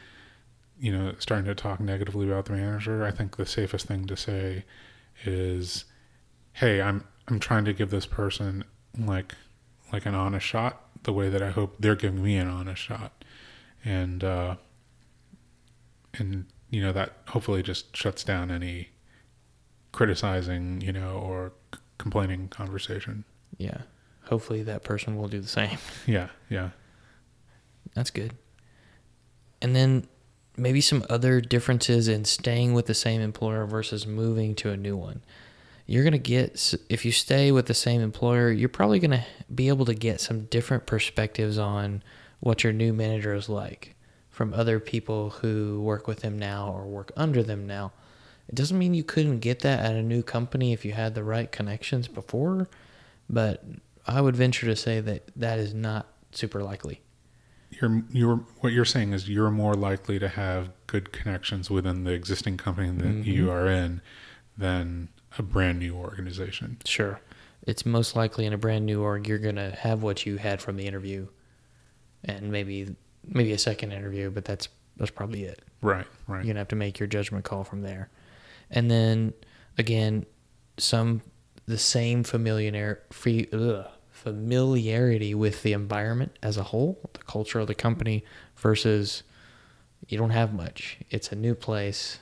you 0.80 0.92
know 0.92 1.14
starting 1.20 1.46
to 1.46 1.56
talk 1.56 1.80
negatively 1.80 2.28
about 2.28 2.46
the 2.46 2.54
manager 2.54 3.06
I 3.06 3.12
think 3.12 3.38
the 3.38 3.46
safest 3.46 3.86
thing 3.86 4.08
to 4.08 4.18
say 4.18 4.66
is 5.24 5.86
hey 6.54 6.82
i'm 6.82 7.04
i'm 7.28 7.40
trying 7.40 7.64
to 7.64 7.74
give 7.74 7.92
this 7.92 8.08
person 8.08 8.64
like 8.98 9.36
like 9.94 10.06
an 10.08 10.16
honest 10.16 10.46
shot 10.46 10.82
the 11.04 11.14
way 11.14 11.30
that 11.30 11.44
i 11.44 11.52
hope 11.52 11.76
they're 11.80 11.96
giving 11.96 12.24
me 12.24 12.38
an 12.38 12.48
honest 12.48 12.82
shot. 12.82 13.24
And 13.86 14.24
uh 14.24 14.56
and 16.16 16.46
you 16.70 16.82
know 16.82 16.92
that 16.92 17.14
hopefully 17.28 17.62
just 17.64 17.96
shuts 17.96 18.24
down 18.24 18.50
any 18.52 18.90
criticizing 19.92 20.82
you 20.82 20.92
know 20.92 21.18
or 21.18 21.54
complaining 22.02 22.48
conversation 22.50 23.24
Yeah. 23.58 23.82
Hopefully 24.26 24.64
that 24.64 24.84
person 24.84 25.18
will 25.18 25.28
do 25.28 25.40
the 25.40 25.48
same. 25.48 25.78
yeah 26.06 26.30
yeah 26.50 26.70
That's 27.94 28.12
good. 28.12 28.34
And 29.62 29.76
then 29.76 30.08
maybe 30.58 30.82
some 30.82 31.04
other 31.10 31.42
differences 31.42 32.08
in 32.08 32.26
staying 32.26 32.74
with 32.74 32.86
the 32.86 32.94
same 32.94 33.22
employer 33.22 33.66
versus 33.66 34.06
moving 34.06 34.56
to 34.56 34.72
a 34.72 34.78
new 34.78 34.98
one. 34.98 35.22
You're 35.86 36.04
going 36.04 36.14
to 36.14 36.20
get, 36.20 36.74
if 36.90 37.06
you 37.06 37.12
stay 37.12 37.52
with 37.52 37.66
the 37.66 37.74
same 37.74 38.02
employer, 38.02 38.52
you're 38.52 38.70
probably 38.70 39.00
going 39.00 39.12
to 39.12 39.26
be 39.54 39.68
able 39.68 39.86
to 39.86 39.94
get 39.94 40.22
some 40.22 40.46
different 40.46 40.86
perspectives 40.86 41.58
on 41.58 42.04
what 42.40 42.64
your 42.64 42.74
new 42.74 42.94
manager 42.94 43.34
is 43.34 43.50
like 43.50 43.96
from 44.30 44.54
other 44.54 44.80
people 44.80 45.30
who 45.30 45.82
work 45.82 46.08
with 46.08 46.22
them 46.22 46.40
now 46.40 46.72
or 46.72 46.86
work 46.86 47.12
under 47.16 47.44
them 47.44 47.68
now. 47.68 47.92
It 48.52 48.56
doesn't 48.56 48.78
mean 48.78 48.94
you 48.94 49.04
couldn't 49.04 49.40
get 49.40 49.60
that 49.60 49.80
at 49.80 49.96
a 49.96 50.04
new 50.04 50.22
company 50.22 50.74
if 50.74 50.84
you 50.84 50.92
had 50.92 51.16
the 51.16 51.24
right 51.24 51.50
connections 51.50 52.10
before, 52.10 52.68
but 53.30 53.64
I 54.06 54.20
would 54.20 54.36
venture 54.36 54.66
to 54.68 54.76
say 54.76 55.00
that 55.00 55.30
that 55.38 55.58
is 55.58 55.74
not 55.74 56.08
super 56.32 56.62
likely. 56.62 57.02
you're 57.70 58.04
you're 58.12 58.36
what 58.60 58.74
you're 58.74 58.86
saying 58.86 59.14
is 59.14 59.30
you're 59.30 59.52
more 59.52 59.74
likely 59.74 60.20
to 60.20 60.28
have 60.28 60.70
good 60.88 61.12
connections 61.14 61.70
within 61.70 62.04
the 62.04 62.12
existing 62.12 62.58
company 62.58 62.90
that 62.90 63.06
mm-hmm. 63.06 63.24
you 63.24 63.50
are 63.50 63.68
in 63.68 64.02
than 64.58 65.08
a 65.38 65.44
brand 65.44 65.80
new 65.80 65.96
organization 65.96 66.78
Sure. 66.86 67.22
It's 67.66 67.86
most 67.86 68.16
likely 68.16 68.46
in 68.46 68.54
a 68.54 68.58
brand 68.58 68.86
new 68.86 69.02
org 69.02 69.28
you're 69.28 69.38
gonna 69.38 69.72
have 69.76 70.04
what 70.04 70.26
you 70.26 70.38
had 70.38 70.62
from 70.62 70.76
the 70.76 70.86
interview, 70.86 71.28
and 72.26 72.52
maybe 72.52 72.96
maybe 73.26 73.54
a 73.54 73.58
second 73.58 73.94
interview, 73.94 74.30
but 74.30 74.44
that's 74.44 74.68
that's 74.98 75.12
probably 75.12 75.44
it. 75.46 75.62
right 75.82 76.08
right 76.28 76.38
You're 76.40 76.54
gonna 76.54 76.60
have 76.60 76.68
to 76.70 76.76
make 76.76 77.00
your 77.00 77.08
judgment 77.08 77.46
call 77.46 77.64
from 77.64 77.82
there, 77.82 78.10
and 78.72 78.90
then 78.90 79.34
again, 79.78 80.26
some 80.78 81.22
the 81.68 81.78
same 81.78 82.24
familiar 82.24 83.04
free, 83.12 83.48
ugh, 83.54 83.86
familiarity 84.10 85.34
with 85.34 85.64
the 85.64 85.74
environment 85.74 86.38
as 86.42 86.58
a 86.58 86.64
whole, 86.64 87.00
the 87.14 87.20
culture 87.20 87.60
of 87.60 87.68
the 87.68 87.76
company, 87.76 88.24
versus 88.58 89.24
you 90.08 90.18
don't 90.18 90.32
have 90.32 90.54
much. 90.54 90.98
It's 91.10 91.32
a 91.32 91.36
new 91.36 91.56
place, 91.56 92.20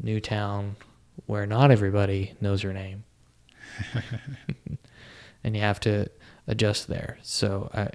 new 0.00 0.20
town, 0.20 0.76
where 1.26 1.46
not 1.46 1.70
everybody 1.70 2.34
knows 2.40 2.62
your 2.62 2.72
name, 2.72 3.04
and 5.44 5.56
you 5.56 5.62
have 5.62 5.80
to 5.80 6.06
adjust 6.46 6.86
there. 6.88 7.18
So, 7.22 7.70
I, 7.74 7.88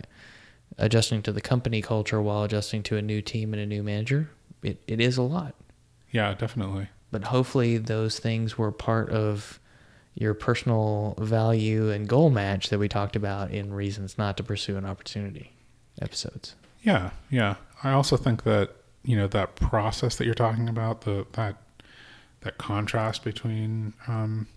adjusting 0.77 1.21
to 1.23 1.31
the 1.31 1.41
company 1.41 1.81
culture 1.81 2.21
while 2.21 2.43
adjusting 2.43 2.83
to 2.83 2.97
a 2.97 3.01
new 3.01 3.21
team 3.21 3.53
and 3.53 3.61
a 3.61 3.65
new 3.65 3.81
manager, 3.81 4.29
it, 4.61 4.81
it 4.87 4.99
is 4.99 5.17
a 5.17 5.21
lot 5.21 5.55
yeah 6.15 6.33
definitely 6.33 6.87
but 7.11 7.25
hopefully 7.25 7.77
those 7.77 8.19
things 8.19 8.57
were 8.57 8.71
part 8.71 9.09
of 9.09 9.59
your 10.13 10.33
personal 10.33 11.15
value 11.19 11.89
and 11.91 12.07
goal 12.07 12.29
match 12.29 12.69
that 12.69 12.79
we 12.79 12.87
talked 12.87 13.15
about 13.15 13.51
in 13.51 13.73
reasons 13.73 14.17
not 14.17 14.37
to 14.37 14.43
pursue 14.43 14.77
an 14.77 14.85
opportunity 14.85 15.51
episodes 16.01 16.55
Yeah, 16.83 17.11
yeah. 17.31 17.55
I 17.83 17.91
also 17.91 18.15
think 18.15 18.43
that 18.43 18.71
you 19.03 19.15
know 19.17 19.27
that 19.27 19.55
process 19.55 20.15
that 20.15 20.25
you're 20.25 20.33
talking 20.33 20.69
about, 20.69 21.01
the 21.01 21.25
that 21.33 21.57
that 22.41 22.57
contrast 22.57 23.23
between 23.23 23.93
um, 24.07 24.47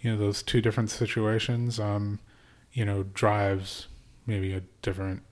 you 0.00 0.10
know 0.10 0.16
those 0.16 0.42
two 0.42 0.60
different 0.60 0.90
situations, 0.90 1.78
um, 1.78 2.20
you 2.72 2.84
know, 2.84 3.02
drives 3.02 3.88
maybe 4.26 4.54
a 4.54 4.62
different 4.82 5.22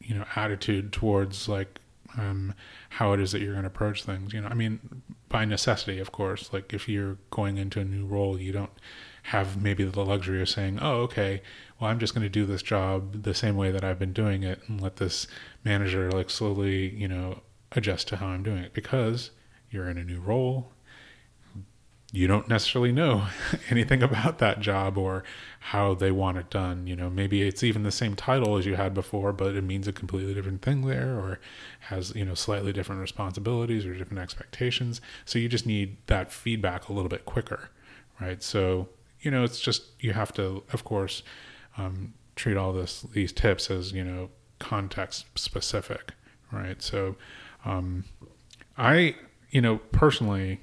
you 0.00 0.14
know 0.14 0.24
attitude 0.36 0.92
towards 0.92 1.48
like 1.48 1.80
um, 2.16 2.54
how 2.90 3.12
it 3.12 3.20
is 3.20 3.32
that 3.32 3.40
you're 3.40 3.52
going 3.52 3.62
to 3.62 3.68
approach 3.68 4.04
things. 4.04 4.32
You 4.32 4.40
know, 4.40 4.48
I 4.48 4.54
mean, 4.54 4.80
by 5.28 5.44
necessity, 5.44 5.98
of 5.98 6.12
course. 6.12 6.52
Like 6.52 6.72
if 6.72 6.88
you're 6.88 7.18
going 7.30 7.58
into 7.58 7.80
a 7.80 7.84
new 7.84 8.06
role, 8.06 8.38
you 8.38 8.52
don't 8.52 8.72
have 9.24 9.60
maybe 9.62 9.84
the 9.84 10.04
luxury 10.04 10.40
of 10.40 10.48
saying, 10.48 10.78
"Oh, 10.80 11.02
okay, 11.02 11.42
well, 11.78 11.90
I'm 11.90 11.98
just 11.98 12.14
going 12.14 12.24
to 12.24 12.30
do 12.30 12.46
this 12.46 12.62
job 12.62 13.22
the 13.24 13.34
same 13.34 13.56
way 13.56 13.70
that 13.70 13.84
I've 13.84 13.98
been 13.98 14.12
doing 14.12 14.42
it, 14.42 14.60
and 14.66 14.80
let 14.80 14.96
this 14.96 15.26
manager 15.64 16.10
like 16.10 16.30
slowly, 16.30 16.88
you 16.94 17.08
know, 17.08 17.42
adjust 17.72 18.08
to 18.08 18.16
how 18.16 18.28
I'm 18.28 18.42
doing 18.42 18.62
it." 18.62 18.72
Because 18.72 19.30
you're 19.70 19.88
in 19.88 19.98
a 19.98 20.04
new 20.04 20.20
role, 20.20 20.72
you 22.10 22.26
don't 22.26 22.48
necessarily 22.48 22.90
know 22.90 23.26
anything 23.70 24.02
about 24.02 24.38
that 24.38 24.60
job 24.60 24.96
or 24.96 25.24
how 25.60 25.94
they 25.94 26.10
want 26.10 26.38
it 26.38 26.48
done. 26.48 26.86
You 26.86 26.96
know, 26.96 27.10
maybe 27.10 27.42
it's 27.42 27.62
even 27.62 27.82
the 27.82 27.90
same 27.90 28.16
title 28.16 28.56
as 28.56 28.64
you 28.64 28.76
had 28.76 28.94
before, 28.94 29.32
but 29.32 29.54
it 29.54 29.62
means 29.62 29.86
a 29.86 29.92
completely 29.92 30.32
different 30.32 30.62
thing 30.62 30.86
there 30.86 31.18
or 31.18 31.38
has, 31.80 32.14
you 32.14 32.24
know, 32.24 32.34
slightly 32.34 32.72
different 32.72 33.00
responsibilities 33.00 33.84
or 33.84 33.94
different 33.94 34.20
expectations. 34.22 35.00
So 35.26 35.38
you 35.38 35.48
just 35.48 35.66
need 35.66 35.98
that 36.06 36.32
feedback 36.32 36.88
a 36.88 36.92
little 36.94 37.10
bit 37.10 37.26
quicker, 37.26 37.68
right? 38.20 38.42
So, 38.42 38.88
you 39.20 39.30
know, 39.30 39.44
it's 39.44 39.60
just, 39.60 39.82
you 40.00 40.12
have 40.14 40.32
to, 40.34 40.62
of 40.72 40.84
course, 40.84 41.22
um, 41.76 42.14
treat 42.36 42.56
all 42.56 42.72
this, 42.72 43.02
these 43.02 43.32
tips 43.32 43.70
as, 43.70 43.92
you 43.92 44.04
know, 44.04 44.30
context 44.60 45.26
specific, 45.34 46.12
right? 46.50 46.80
So, 46.80 47.16
um, 47.66 48.04
I, 48.78 49.16
you 49.50 49.60
know, 49.60 49.78
personally, 49.92 50.60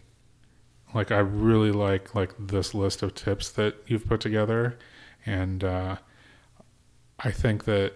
like 0.95 1.11
I 1.11 1.19
really 1.19 1.71
like 1.71 2.15
like 2.15 2.33
this 2.39 2.73
list 2.73 3.03
of 3.03 3.13
tips 3.13 3.49
that 3.51 3.75
you've 3.85 4.07
put 4.07 4.21
together, 4.21 4.79
and 5.25 5.61
uh, 5.61 5.97
I 7.19 7.31
think 7.31 7.65
that 7.65 7.93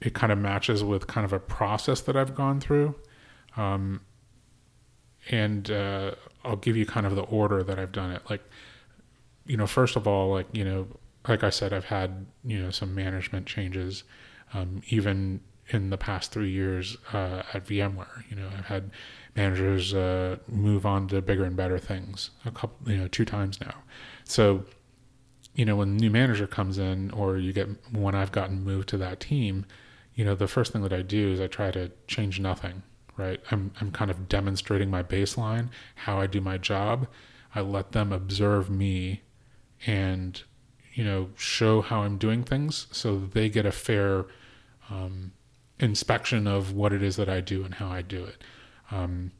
it 0.00 0.12
kind 0.12 0.32
of 0.32 0.38
matches 0.38 0.82
with 0.82 1.06
kind 1.06 1.24
of 1.24 1.32
a 1.32 1.38
process 1.38 2.00
that 2.02 2.16
I've 2.16 2.34
gone 2.34 2.60
through. 2.60 2.96
Um, 3.56 4.00
and 5.30 5.70
uh, 5.70 6.16
I'll 6.44 6.56
give 6.56 6.76
you 6.76 6.84
kind 6.84 7.06
of 7.06 7.14
the 7.14 7.22
order 7.22 7.62
that 7.62 7.78
I've 7.78 7.92
done 7.92 8.10
it. 8.10 8.22
Like, 8.28 8.42
you 9.46 9.56
know, 9.56 9.68
first 9.68 9.94
of 9.94 10.08
all, 10.08 10.32
like 10.32 10.48
you 10.52 10.64
know, 10.64 10.88
like 11.28 11.44
I 11.44 11.50
said, 11.50 11.72
I've 11.72 11.84
had 11.84 12.26
you 12.44 12.60
know 12.60 12.70
some 12.72 12.92
management 12.92 13.46
changes, 13.46 14.02
um, 14.52 14.82
even 14.88 15.40
in 15.68 15.90
the 15.90 15.96
past 15.96 16.32
three 16.32 16.50
years 16.50 16.96
uh, 17.12 17.44
at 17.54 17.66
VMware. 17.66 18.28
You 18.28 18.34
know, 18.34 18.48
I've 18.58 18.66
had 18.66 18.90
managers 19.34 19.94
uh, 19.94 20.36
move 20.46 20.84
on 20.84 21.08
to 21.08 21.22
bigger 21.22 21.44
and 21.44 21.56
better 21.56 21.78
things 21.78 22.30
a 22.44 22.50
couple, 22.50 22.90
you 22.90 22.98
know, 22.98 23.08
two 23.08 23.24
times 23.24 23.60
now. 23.60 23.74
So, 24.24 24.64
you 25.54 25.64
know, 25.64 25.76
when 25.76 25.88
a 25.88 26.00
new 26.00 26.10
manager 26.10 26.46
comes 26.46 26.78
in, 26.78 27.10
or 27.12 27.38
you 27.38 27.52
get 27.52 27.68
when 27.92 28.14
I've 28.14 28.32
gotten 28.32 28.62
moved 28.62 28.88
to 28.90 28.98
that 28.98 29.20
team, 29.20 29.66
you 30.14 30.24
know, 30.24 30.34
the 30.34 30.48
first 30.48 30.72
thing 30.72 30.82
that 30.82 30.92
I 30.92 31.02
do 31.02 31.32
is 31.32 31.40
I 31.40 31.46
try 31.46 31.70
to 31.70 31.90
change 32.06 32.40
nothing. 32.40 32.82
Right, 33.18 33.40
I'm 33.50 33.72
I'm 33.78 33.90
kind 33.90 34.10
of 34.10 34.26
demonstrating 34.26 34.90
my 34.90 35.02
baseline, 35.02 35.68
how 35.94 36.18
I 36.18 36.26
do 36.26 36.40
my 36.40 36.56
job. 36.56 37.06
I 37.54 37.60
let 37.60 37.92
them 37.92 38.10
observe 38.10 38.70
me, 38.70 39.20
and 39.86 40.42
you 40.94 41.04
know, 41.04 41.28
show 41.36 41.82
how 41.82 42.02
I'm 42.02 42.16
doing 42.16 42.42
things, 42.42 42.86
so 42.90 43.18
they 43.18 43.50
get 43.50 43.66
a 43.66 43.72
fair 43.72 44.26
um, 44.90 45.32
inspection 45.78 46.46
of 46.46 46.72
what 46.72 46.92
it 46.92 47.02
is 47.02 47.16
that 47.16 47.28
I 47.28 47.40
do 47.40 47.64
and 47.64 47.74
how 47.74 47.88
I 47.88 48.02
do 48.02 48.24
it. 48.24 48.42
Um, 48.92 49.32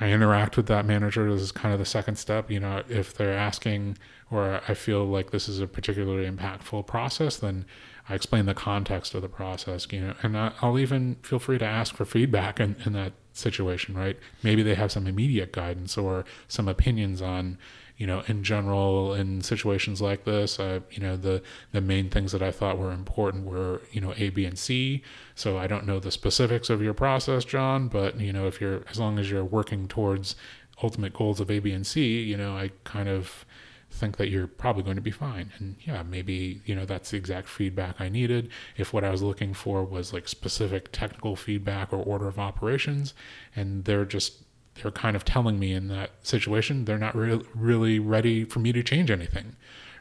I 0.00 0.10
interact 0.10 0.56
with 0.56 0.66
that 0.66 0.86
manager. 0.86 1.30
This 1.32 1.42
is 1.42 1.52
kind 1.52 1.72
of 1.72 1.80
the 1.80 1.86
second 1.86 2.16
step. 2.16 2.50
You 2.50 2.60
know, 2.60 2.82
if 2.88 3.14
they're 3.14 3.36
asking 3.36 3.98
or 4.30 4.60
I 4.68 4.74
feel 4.74 5.04
like 5.04 5.30
this 5.30 5.48
is 5.48 5.60
a 5.60 5.66
particularly 5.66 6.30
impactful 6.30 6.86
process, 6.86 7.36
then 7.36 7.64
I 8.08 8.14
explain 8.14 8.46
the 8.46 8.54
context 8.54 9.14
of 9.14 9.22
the 9.22 9.28
process. 9.28 9.86
You 9.90 10.00
know, 10.00 10.14
and 10.22 10.36
I'll 10.36 10.78
even 10.78 11.16
feel 11.22 11.38
free 11.38 11.58
to 11.58 11.64
ask 11.64 11.94
for 11.94 12.04
feedback 12.04 12.60
in, 12.60 12.76
in 12.84 12.92
that 12.92 13.14
situation. 13.32 13.96
Right? 13.96 14.18
Maybe 14.42 14.62
they 14.62 14.74
have 14.74 14.92
some 14.92 15.06
immediate 15.06 15.52
guidance 15.52 15.98
or 15.98 16.24
some 16.46 16.68
opinions 16.68 17.20
on 17.20 17.58
you 17.98 18.06
know, 18.06 18.22
in 18.28 18.44
general, 18.44 19.12
in 19.12 19.42
situations 19.42 20.00
like 20.00 20.24
this, 20.24 20.60
uh, 20.60 20.80
you 20.90 21.00
know, 21.00 21.16
the 21.16 21.42
the 21.72 21.80
main 21.80 22.08
things 22.08 22.30
that 22.32 22.42
I 22.42 22.52
thought 22.52 22.78
were 22.78 22.92
important 22.92 23.44
were, 23.44 23.82
you 23.90 24.00
know, 24.00 24.14
A, 24.16 24.30
B, 24.30 24.44
and 24.44 24.58
C. 24.58 25.02
So 25.34 25.58
I 25.58 25.66
don't 25.66 25.84
know 25.84 25.98
the 25.98 26.12
specifics 26.12 26.70
of 26.70 26.80
your 26.80 26.94
process, 26.94 27.44
John, 27.44 27.88
but 27.88 28.18
you 28.20 28.32
know, 28.32 28.46
if 28.46 28.60
you're 28.60 28.84
as 28.88 29.00
long 29.00 29.18
as 29.18 29.30
you're 29.30 29.44
working 29.44 29.88
towards 29.88 30.36
ultimate 30.80 31.12
goals 31.12 31.40
of 31.40 31.50
A, 31.50 31.58
B, 31.58 31.72
and 31.72 31.84
C, 31.84 32.22
you 32.22 32.36
know, 32.36 32.56
I 32.56 32.70
kind 32.84 33.08
of 33.08 33.44
think 33.90 34.16
that 34.18 34.28
you're 34.28 34.46
probably 34.46 34.82
going 34.82 34.96
to 34.96 35.02
be 35.02 35.10
fine. 35.10 35.50
And 35.58 35.76
yeah, 35.80 36.02
maybe, 36.02 36.60
you 36.66 36.74
know, 36.74 36.84
that's 36.84 37.10
the 37.10 37.16
exact 37.16 37.48
feedback 37.48 38.00
I 38.00 38.08
needed. 38.08 38.50
If 38.76 38.92
what 38.92 39.02
I 39.02 39.10
was 39.10 39.22
looking 39.22 39.54
for 39.54 39.82
was 39.82 40.12
like 40.12 40.28
specific 40.28 40.92
technical 40.92 41.34
feedback 41.34 41.92
or 41.92 41.96
order 41.96 42.28
of 42.28 42.38
operations, 42.38 43.14
and 43.56 43.84
they're 43.86 44.04
just 44.04 44.44
they're 44.82 44.92
kind 44.92 45.16
of 45.16 45.24
telling 45.24 45.58
me 45.58 45.72
in 45.72 45.88
that 45.88 46.10
situation 46.22 46.84
they're 46.84 46.98
not 46.98 47.16
re- 47.16 47.42
really 47.54 47.98
ready 47.98 48.44
for 48.44 48.58
me 48.58 48.72
to 48.72 48.82
change 48.82 49.10
anything, 49.10 49.56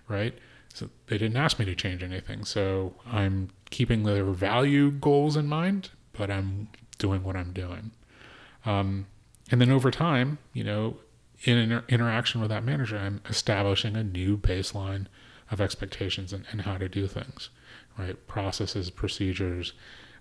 right? 0.07 0.38
So 0.73 0.89
they 1.07 1.17
didn't 1.17 1.38
ask 1.38 1.57
me 1.57 1.65
to 1.65 1.75
change 1.75 2.03
anything. 2.03 2.45
So 2.45 2.95
I'm 3.05 3.49
keeping 3.69 4.03
their 4.03 4.23
value 4.25 4.91
goals 4.91 5.36
in 5.36 5.47
mind, 5.47 5.89
but 6.13 6.30
I'm 6.30 6.69
doing 6.97 7.23
what 7.23 7.36
I'm 7.36 7.51
doing. 7.51 7.91
Um, 8.65 9.07
and 9.49 9.61
then 9.61 9.71
over 9.71 9.91
time, 9.91 10.38
you 10.53 10.63
know, 10.63 10.97
in 11.43 11.57
inter- 11.57 11.84
interaction 11.89 12.41
with 12.41 12.49
that 12.49 12.63
manager, 12.63 12.97
I'm 12.97 13.21
establishing 13.30 13.95
a 13.95 14.03
new 14.03 14.38
baseline 14.38 15.07
of 15.49 15.61
expectations 15.61 16.34
and, 16.34 16.45
and 16.51 16.61
how 16.61 16.78
to 16.78 16.89
do 16.89 17.07
things, 17.07 17.49
right? 17.97 18.28
Processes, 18.28 18.89
procedures, 18.89 19.73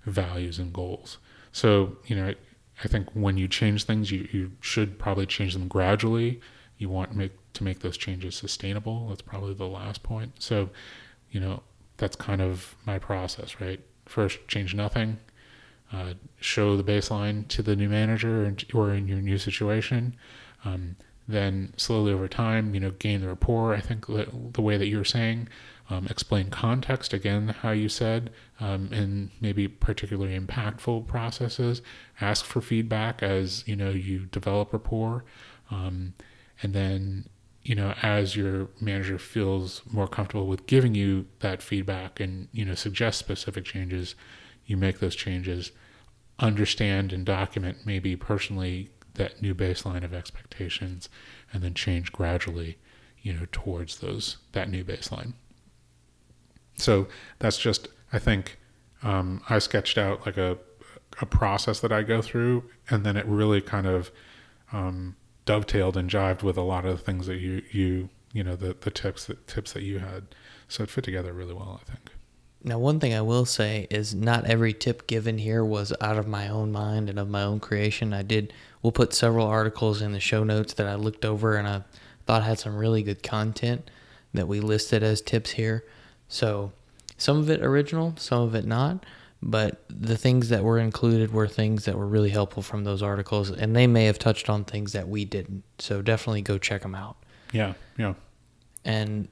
values, 0.05 0.59
and 0.59 0.73
goals. 0.73 1.19
So, 1.53 1.97
you 2.07 2.15
know, 2.15 2.35
I 2.85 2.89
think 2.89 3.09
when 3.15 3.37
you 3.37 3.49
change 3.49 3.85
things, 3.85 4.11
you, 4.11 4.29
you 4.31 4.53
should 4.61 4.99
probably 4.99 5.27
change 5.27 5.55
them 5.55 5.69
gradually. 5.69 6.41
You 6.79 6.91
want 6.91 7.15
make, 7.15 7.33
to 7.55 7.65
make 7.65 7.81
those 7.81 7.97
changes 7.97 8.35
sustainable. 8.37 9.09
That's 9.09 9.23
probably 9.23 9.55
the 9.55 9.67
last 9.67 10.03
point. 10.03 10.35
So, 10.39 10.71
you 11.31 11.41
know, 11.41 11.63
that's 11.97 12.17
kind 12.17 12.43
of 12.43 12.77
my 12.85 12.99
process, 12.99 13.61
right? 13.61 13.81
First, 14.05 14.47
change 14.47 14.75
nothing, 14.75 15.19
uh, 15.93 16.15
show 16.39 16.77
the 16.77 16.85
baseline 16.85 17.49
to 17.49 17.63
the 17.63 17.75
new 17.75 17.89
manager 17.89 18.55
or 18.75 18.93
in 18.93 19.09
your 19.09 19.23
new 19.23 19.39
situation. 19.39 20.15
Um, 20.65 20.97
then 21.29 21.73
slowly 21.77 22.13
over 22.13 22.29
time, 22.29 22.75
you 22.75 22.81
know, 22.81 22.91
gain 22.91 23.21
the 23.21 23.29
rapport. 23.29 23.75
I 23.75 23.81
think 23.81 24.07
the 24.07 24.63
way 24.63 24.77
that 24.77 24.87
you're 24.87 25.05
saying, 25.05 25.49
um, 25.89 26.07
explain 26.09 26.51
context 26.51 27.13
again, 27.13 27.49
how 27.49 27.71
you 27.71 27.89
said, 27.89 28.31
um, 28.59 28.93
in 28.93 29.31
maybe 29.41 29.69
particularly 29.69 30.39
impactful 30.39 31.07
processes. 31.07 31.81
Ask 32.21 32.45
for 32.45 32.61
feedback 32.61 33.23
as 33.23 33.67
you 33.69 33.77
know 33.77 33.91
you 33.91 34.27
develop 34.27 34.73
rapport, 34.73 35.25
um, 35.71 36.15
and 36.63 36.75
then 36.75 37.29
you 37.63 37.75
know 37.75 37.95
as 38.03 38.35
your 38.35 38.69
manager 38.81 39.19
feels 39.19 39.83
more 39.91 40.09
comfortable 40.09 40.47
with 40.47 40.67
giving 40.67 40.95
you 40.95 41.27
that 41.41 41.63
feedback 41.63 42.19
and 42.19 42.49
you 42.53 42.65
know 42.65 42.75
suggest 42.75 43.19
specific 43.19 43.65
changes, 43.65 44.15
you 44.67 44.77
make 44.77 44.99
those 44.99 45.17
changes. 45.17 45.73
Understand 46.39 47.15
and 47.15 47.25
document 47.25 47.79
maybe 47.87 48.15
personally 48.15 48.91
that 49.15 49.41
new 49.41 49.55
baseline 49.55 50.05
of 50.05 50.13
expectations, 50.13 51.09
and 51.53 51.63
then 51.63 51.73
change 51.75 52.13
gradually, 52.13 52.77
you 53.23 53.33
know, 53.33 53.47
towards 53.53 54.01
those 54.01 54.37
that 54.53 54.69
new 54.69 54.85
baseline. 54.85 55.33
So 56.77 57.09
that's 57.39 57.59
just, 57.59 57.89
I 58.13 58.19
think, 58.19 58.59
um, 59.03 59.43
I 59.49 59.59
sketched 59.59 59.99
out 59.99 60.27
like 60.27 60.37
a 60.37 60.59
a 61.21 61.27
process 61.27 61.81
that 61.81 61.93
I 61.93 62.03
go 62.03 62.21
through, 62.21 62.65
and 62.91 63.05
then 63.05 63.17
it 63.17 63.27
really 63.27 63.61
kind 63.61 63.87
of 63.87 64.11
um, 64.73 65.17
dovetailed 65.45 65.97
and 65.97 66.11
jived 66.11 66.43
with 66.43 66.57
a 66.57 66.63
lot 66.63 66.85
of 66.85 66.99
the 66.99 67.03
things 67.03 67.27
that 67.27 67.37
you 67.37 67.63
you 67.71 68.11
you 68.33 68.45
know 68.45 68.57
the 68.57 68.77
the 68.79 68.91
tips 68.91 69.27
that 69.27 69.47
tips 69.47 69.73
that 69.73 69.83
you 69.83 69.99
had. 69.99 70.35
So 70.69 70.83
it 70.83 70.91
fit 70.91 71.05
together 71.05 71.33
really 71.33 71.55
well, 71.55 71.81
I 71.81 71.91
think. 71.91 72.11
Now, 72.65 72.81
one 72.81 72.99
thing 72.99 73.15
I 73.15 73.21
will 73.21 73.45
say 73.45 73.87
is 73.91 74.15
not 74.15 74.45
every 74.47 74.73
tip 74.73 75.07
given 75.07 75.39
here 75.39 75.65
was 75.65 75.93
out 76.01 76.19
of 76.19 76.27
my 76.27 76.49
own 76.49 76.73
mind 76.73 77.09
and 77.09 77.19
of 77.19 77.29
my 77.29 77.43
own 77.43 77.61
creation. 77.61 78.13
I 78.13 78.23
did. 78.23 78.53
We'll 78.83 78.93
put 78.93 79.15
several 79.15 79.47
articles 79.47 80.03
in 80.03 80.13
the 80.13 80.21
show 80.21 80.43
notes 80.43 80.75
that 80.75 80.87
I 80.87 80.97
looked 80.97 81.25
over 81.25 81.57
and 81.57 81.69
I 81.69 81.83
thought 82.27 82.43
had 82.43 82.59
some 82.59 82.77
really 82.77 83.05
good 83.05 83.23
content 83.23 83.89
that 84.35 84.49
we 84.49 84.59
listed 84.59 85.05
as 85.05 85.21
tips 85.21 85.53
here. 85.53 85.85
So 86.29 86.73
some 87.17 87.39
of 87.39 87.51
it 87.51 87.63
original, 87.63 88.15
some 88.17 88.43
of 88.43 88.55
it 88.55 88.65
not. 88.65 89.05
But 89.43 89.85
the 89.89 90.17
things 90.17 90.49
that 90.49 90.65
were 90.65 90.79
included 90.79 91.33
were 91.33 91.47
things 91.47 91.85
that 91.85 91.97
were 91.97 92.07
really 92.07 92.31
helpful 92.31 92.63
from 92.63 92.85
those 92.85 93.03
articles, 93.03 93.51
and 93.51 93.77
they 93.77 93.87
may 93.87 94.07
have 94.07 94.19
touched 94.19 94.49
on 94.49 94.65
things 94.65 94.93
that 94.93 95.09
we 95.09 95.25
didn't. 95.27 95.63
So 95.79 96.01
definitely 96.01 96.41
go 96.43 96.57
check 96.57 96.83
them 96.83 96.95
out. 96.95 97.17
Yeah, 97.53 97.75
yeah. 97.99 98.15
And 98.85 99.29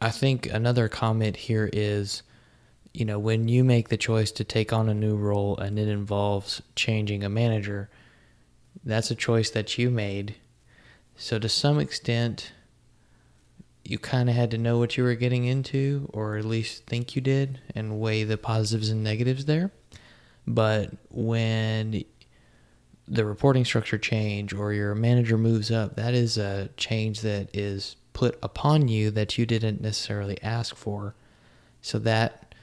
I 0.00 0.10
think 0.10 0.46
another 0.46 0.88
comment 0.88 1.36
here 1.36 1.68
is, 1.72 2.22
you 2.94 3.04
know, 3.04 3.18
when 3.18 3.48
you 3.48 3.64
make 3.64 3.88
the 3.88 3.96
choice 3.96 4.30
to 4.32 4.44
take 4.44 4.72
on 4.72 4.88
a 4.88 4.94
new 4.94 5.16
role 5.16 5.58
and 5.58 5.76
it 5.78 5.88
involves 5.88 6.62
changing 6.76 7.24
a 7.24 7.28
manager, 7.28 7.90
that's 8.84 9.10
a 9.10 9.16
choice 9.16 9.50
that 9.50 9.76
you 9.76 9.90
made. 9.90 10.36
So 11.16 11.38
to 11.40 11.48
some 11.48 11.80
extent, 11.80 12.52
you 13.84 13.98
kind 13.98 14.28
of 14.28 14.36
had 14.36 14.50
to 14.52 14.58
know 14.58 14.78
what 14.78 14.96
you 14.96 15.04
were 15.04 15.14
getting 15.14 15.44
into, 15.44 16.08
or 16.12 16.36
at 16.36 16.44
least 16.44 16.86
think 16.86 17.16
you 17.16 17.22
did, 17.22 17.60
and 17.74 18.00
weigh 18.00 18.24
the 18.24 18.38
positives 18.38 18.90
and 18.90 19.02
negatives 19.02 19.44
there. 19.44 19.70
But 20.46 20.92
when 21.10 22.04
the 23.08 23.24
reporting 23.24 23.64
structure 23.64 23.98
change 23.98 24.52
or 24.52 24.72
your 24.72 24.94
manager 24.94 25.36
moves 25.36 25.70
up, 25.70 25.96
that 25.96 26.14
is 26.14 26.38
a 26.38 26.70
change 26.76 27.20
that 27.20 27.54
is 27.54 27.96
put 28.12 28.38
upon 28.42 28.88
you 28.88 29.10
that 29.10 29.36
you 29.38 29.46
didn't 29.46 29.80
necessarily 29.80 30.40
ask 30.42 30.76
for. 30.76 31.14
So 31.80 31.98
that 32.00 32.54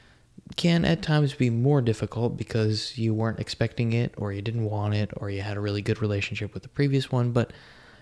can 0.55 0.85
at 0.85 1.01
times 1.01 1.33
be 1.33 1.49
more 1.49 1.81
difficult 1.81 2.37
because 2.37 2.97
you 2.97 3.13
weren't 3.13 3.39
expecting 3.39 3.93
it 3.93 4.13
or 4.17 4.31
you 4.31 4.41
didn't 4.41 4.65
want 4.65 4.93
it 4.93 5.11
or 5.17 5.29
you 5.29 5.41
had 5.41 5.57
a 5.57 5.59
really 5.59 5.81
good 5.81 6.01
relationship 6.01 6.53
with 6.53 6.63
the 6.63 6.69
previous 6.69 7.11
one. 7.11 7.31
But, 7.31 7.51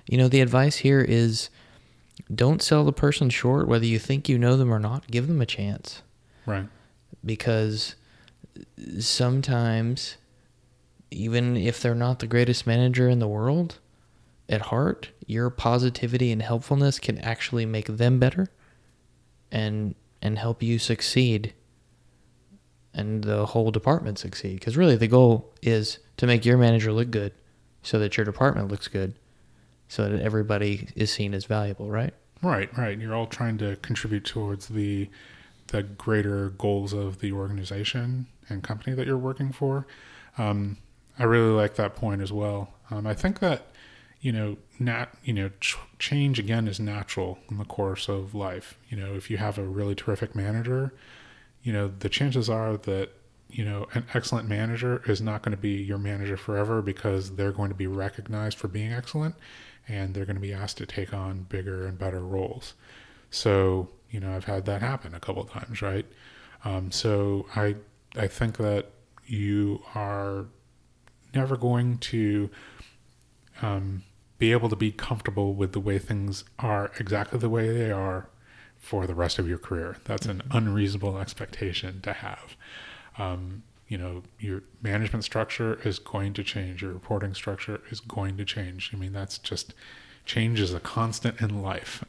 you 0.07 0.17
know, 0.17 0.27
the 0.27 0.41
advice 0.41 0.77
here 0.77 1.01
is 1.01 1.49
don't 2.33 2.61
sell 2.61 2.83
the 2.83 2.91
person 2.93 3.29
short, 3.29 3.67
whether 3.67 3.85
you 3.85 3.99
think 3.99 4.27
you 4.27 4.37
know 4.37 4.57
them 4.57 4.73
or 4.73 4.79
not. 4.79 5.07
Give 5.07 5.27
them 5.27 5.41
a 5.41 5.45
chance 5.45 6.01
Right. 6.45 6.67
because 7.25 7.95
sometimes, 8.99 10.17
even 11.11 11.55
if 11.57 11.81
they're 11.81 11.95
not 11.95 12.19
the 12.19 12.27
greatest 12.27 12.65
manager 12.67 13.07
in 13.09 13.19
the 13.19 13.27
world, 13.27 13.79
at 14.49 14.61
heart, 14.61 15.09
your 15.25 15.49
positivity 15.49 16.31
and 16.31 16.41
helpfulness 16.41 16.99
can 16.99 17.17
actually 17.19 17.65
make 17.65 17.87
them 17.87 18.19
better 18.19 18.47
and 19.51 19.95
and 20.21 20.39
help 20.39 20.63
you 20.63 20.79
succeed 20.79 21.53
and 22.93 23.23
the 23.23 23.45
whole 23.47 23.69
department 23.71 24.17
succeed 24.17 24.55
because 24.55 24.75
really 24.75 24.95
the 24.95 25.07
goal 25.07 25.53
is 25.61 25.99
to 26.17 26.25
make 26.25 26.43
your 26.43 26.57
manager 26.57 26.91
look 26.91 27.11
good 27.11 27.31
so 27.83 27.99
that 27.99 28.17
your 28.17 28.25
department 28.25 28.69
looks 28.69 28.87
good 28.87 29.13
so 29.87 30.09
that 30.09 30.21
everybody 30.21 30.89
is 30.95 31.11
seen 31.11 31.33
as 31.33 31.45
valuable 31.45 31.89
right 31.89 32.13
Right, 32.41 32.75
right. 32.77 32.97
You're 32.97 33.15
all 33.15 33.27
trying 33.27 33.57
to 33.59 33.75
contribute 33.77 34.25
towards 34.25 34.67
the 34.67 35.09
the 35.67 35.83
greater 35.83 36.49
goals 36.51 36.93
of 36.93 37.19
the 37.19 37.33
organization 37.33 38.27
and 38.47 38.63
company 38.63 38.95
that 38.95 39.05
you're 39.05 39.17
working 39.17 39.51
for. 39.51 39.85
Um, 40.37 40.77
I 41.19 41.25
really 41.25 41.49
like 41.49 41.75
that 41.75 41.95
point 41.95 42.21
as 42.21 42.31
well. 42.31 42.69
Um, 42.89 43.05
I 43.05 43.13
think 43.13 43.39
that 43.39 43.67
you 44.19 44.31
know, 44.31 44.57
nat 44.79 45.07
you 45.23 45.33
know, 45.33 45.49
ch- 45.59 45.77
change 45.99 46.39
again 46.39 46.67
is 46.67 46.79
natural 46.79 47.39
in 47.49 47.57
the 47.57 47.65
course 47.65 48.07
of 48.07 48.33
life. 48.33 48.77
You 48.89 48.97
know, 48.97 49.13
if 49.13 49.29
you 49.29 49.37
have 49.37 49.57
a 49.57 49.63
really 49.63 49.95
terrific 49.95 50.35
manager, 50.35 50.93
you 51.63 51.73
know, 51.73 51.91
the 51.99 52.09
chances 52.09 52.49
are 52.49 52.77
that 52.77 53.09
you 53.49 53.65
know 53.65 53.87
an 53.93 54.05
excellent 54.13 54.47
manager 54.47 55.01
is 55.07 55.21
not 55.21 55.41
going 55.41 55.55
to 55.55 55.61
be 55.61 55.81
your 55.81 55.97
manager 55.97 56.37
forever 56.37 56.81
because 56.81 57.35
they're 57.35 57.51
going 57.51 57.69
to 57.69 57.75
be 57.75 57.87
recognized 57.87 58.57
for 58.57 58.67
being 58.67 58.93
excellent 58.93 59.35
and 59.87 60.13
they're 60.13 60.25
going 60.25 60.35
to 60.35 60.41
be 60.41 60.53
asked 60.53 60.77
to 60.77 60.85
take 60.85 61.13
on 61.13 61.43
bigger 61.43 61.85
and 61.85 61.97
better 61.97 62.19
roles. 62.19 62.73
So, 63.29 63.89
you 64.09 64.19
know, 64.19 64.35
I've 64.35 64.45
had 64.45 64.65
that 64.65 64.81
happen 64.81 65.13
a 65.13 65.19
couple 65.19 65.43
of 65.43 65.51
times, 65.51 65.81
right? 65.81 66.05
Um, 66.63 66.91
so 66.91 67.45
I 67.55 67.75
I 68.15 68.27
think 68.27 68.57
that 68.57 68.87
you 69.25 69.83
are 69.93 70.45
never 71.33 71.57
going 71.57 71.97
to 71.97 72.49
um, 73.61 74.03
be 74.37 74.51
able 74.51 74.69
to 74.69 74.75
be 74.75 74.91
comfortable 74.91 75.53
with 75.53 75.73
the 75.73 75.79
way 75.79 75.99
things 75.99 76.43
are 76.59 76.91
exactly 76.99 77.39
the 77.39 77.49
way 77.49 77.69
they 77.69 77.91
are 77.91 78.29
for 78.77 79.07
the 79.07 79.15
rest 79.15 79.39
of 79.39 79.47
your 79.47 79.57
career. 79.57 79.97
That's 80.05 80.25
an 80.25 80.41
unreasonable 80.51 81.17
expectation 81.17 82.01
to 82.01 82.13
have. 82.13 82.55
Um, 83.17 83.63
you 83.87 83.97
know, 83.97 84.23
your 84.39 84.63
management 84.81 85.23
structure 85.23 85.79
is 85.83 85.99
going 85.99 86.33
to 86.33 86.43
change. 86.43 86.81
Your 86.81 86.91
reporting 86.91 87.33
structure 87.33 87.81
is 87.89 87.99
going 87.99 88.37
to 88.37 88.45
change. 88.45 88.91
I 88.93 88.97
mean, 88.97 89.13
that's 89.13 89.37
just 89.37 89.73
change 90.25 90.59
is 90.59 90.73
a 90.73 90.79
constant 90.79 91.39
in 91.41 91.61
life. 91.61 92.03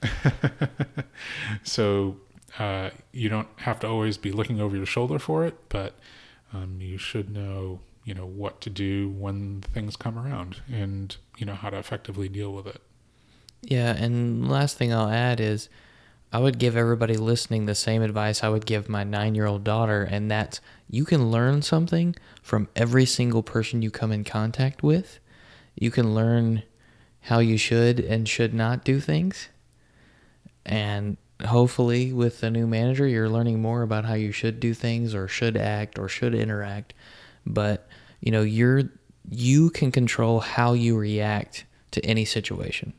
so 1.63 2.17
uh, 2.59 2.91
you 3.13 3.29
don't 3.29 3.49
have 3.59 3.81
to 3.81 3.87
always 3.87 4.19
be 4.19 4.33
looking 4.33 4.61
over 4.61 4.77
your 4.77 4.87
shoulder 4.87 5.19
for 5.19 5.47
it, 5.47 5.57
but 5.69 5.95
um, 6.53 6.79
you 6.81 6.99
should 6.99 7.31
know, 7.31 7.81
you 8.05 8.15
know, 8.15 8.27
what 8.27 8.61
to 8.63 8.71
do 8.71 9.09
when 9.09 9.61
things 9.61 9.97
come 9.97 10.19
around, 10.19 10.63
and 10.71 11.17
you 11.37 11.47
know 11.47 11.55
how 11.55 11.71
to 11.71 11.79
effectively 11.79 12.29
deal 12.29 12.53
with 12.53 12.67
it. 12.67 12.81
Yeah, 13.63 13.95
and 13.95 14.49
last 14.49 14.77
thing 14.77 14.93
I'll 14.93 15.11
add 15.11 15.41
is 15.41 15.69
I 16.33 16.39
would 16.39 16.59
give 16.59 16.77
everybody 16.77 17.17
listening 17.17 17.65
the 17.65 17.75
same 17.75 18.03
advice 18.03 18.45
I 18.45 18.51
would 18.51 18.67
give 18.67 18.89
my 18.89 19.03
nine 19.03 19.35
year 19.35 19.47
old 19.47 19.65
daughter, 19.65 20.03
and 20.03 20.31
that's 20.31 20.61
you 20.91 21.05
can 21.05 21.31
learn 21.31 21.63
something 21.63 22.15
from 22.43 22.69
every 22.77 23.07
single 23.07 23.43
person 23.43 23.83
you 23.83 23.91
come 23.91 24.13
in 24.13 24.25
contact 24.25 24.83
with. 24.83 25.21
You 25.75 25.91
can 25.91 26.15
learn 26.15 26.65
how 27.23 27.39
you 27.39 27.57
should 27.57 28.01
and 28.01 28.29
should 28.29 28.53
not 28.53 28.85
do 28.85 29.01
things. 29.01 29.49
And 30.67 31.17
hopefully, 31.47 32.13
with 32.13 32.41
the 32.41 32.51
new 32.51 32.67
manager, 32.67 33.07
you're 33.07 33.31
learning 33.31 33.63
more 33.63 33.83
about 33.83 34.05
how 34.05 34.15
you 34.15 34.33
should 34.33 34.61
do 34.61 34.75
things 34.75 35.15
or 35.15 35.29
should 35.29 35.57
act 35.57 35.99
or 35.99 36.09
should 36.09 36.35
interact. 36.35 36.93
But, 37.47 37.89
you 38.21 38.33
know, 38.33 38.43
you're 38.43 38.85
you 39.31 39.71
can 39.71 39.93
control 39.93 40.41
how 40.41 40.73
you 40.73 40.97
react 40.97 41.65
to 41.93 42.05
any 42.05 42.25
situation. 42.25 42.93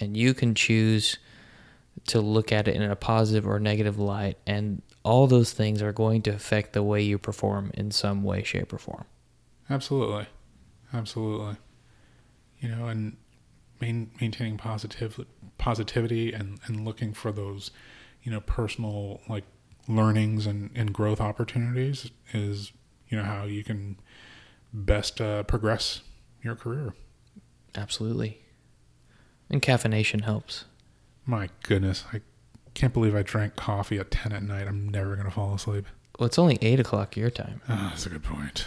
And 0.00 0.16
you 0.16 0.34
can 0.34 0.54
choose 0.54 1.18
to 2.06 2.20
look 2.20 2.52
at 2.52 2.68
it 2.68 2.76
in 2.76 2.82
a 2.82 2.96
positive 2.96 3.46
or 3.46 3.58
negative 3.58 3.98
light 3.98 4.38
and 4.46 4.82
all 5.02 5.26
those 5.26 5.52
things 5.52 5.80
are 5.82 5.92
going 5.92 6.22
to 6.22 6.30
affect 6.30 6.72
the 6.72 6.82
way 6.82 7.02
you 7.02 7.18
perform 7.18 7.70
in 7.74 7.90
some 7.90 8.22
way 8.22 8.42
shape 8.42 8.72
or 8.72 8.78
form 8.78 9.04
Absolutely, 9.70 10.26
absolutely. 10.92 11.56
You 12.60 12.68
know, 12.70 12.86
and 12.86 13.16
main, 13.80 14.10
maintaining 14.20 14.56
positive 14.56 15.24
positivity 15.58 16.32
and 16.32 16.58
and 16.66 16.84
looking 16.84 17.12
for 17.12 17.32
those, 17.32 17.70
you 18.22 18.32
know, 18.32 18.40
personal 18.40 19.20
like 19.28 19.44
learnings 19.86 20.46
and 20.46 20.70
and 20.74 20.92
growth 20.92 21.20
opportunities 21.20 22.10
is 22.32 22.72
you 23.08 23.16
know 23.16 23.24
how 23.24 23.44
you 23.44 23.62
can 23.62 23.98
best 24.72 25.20
uh, 25.20 25.42
progress 25.44 26.02
your 26.42 26.54
career. 26.54 26.94
absolutely 27.74 28.38
and 29.50 29.62
caffeination 29.62 30.22
helps 30.24 30.64
My 31.28 31.50
goodness, 31.62 32.04
I 32.12 32.22
can't 32.72 32.94
believe 32.94 33.14
I 33.14 33.22
drank 33.22 33.54
coffee 33.54 33.98
at 33.98 34.10
ten 34.10 34.32
at 34.32 34.42
night. 34.42 34.66
I'm 34.66 34.88
never 34.88 35.14
gonna 35.14 35.30
fall 35.30 35.54
asleep. 35.54 35.84
well 36.18 36.26
it's 36.26 36.38
only 36.38 36.58
8 36.62 36.80
o'clock 36.80 37.16
your 37.16 37.28
time 37.30 37.60
Ah, 37.68 37.88
that's 37.90 38.06
a 38.06 38.08
good 38.08 38.22
point. 38.24 38.66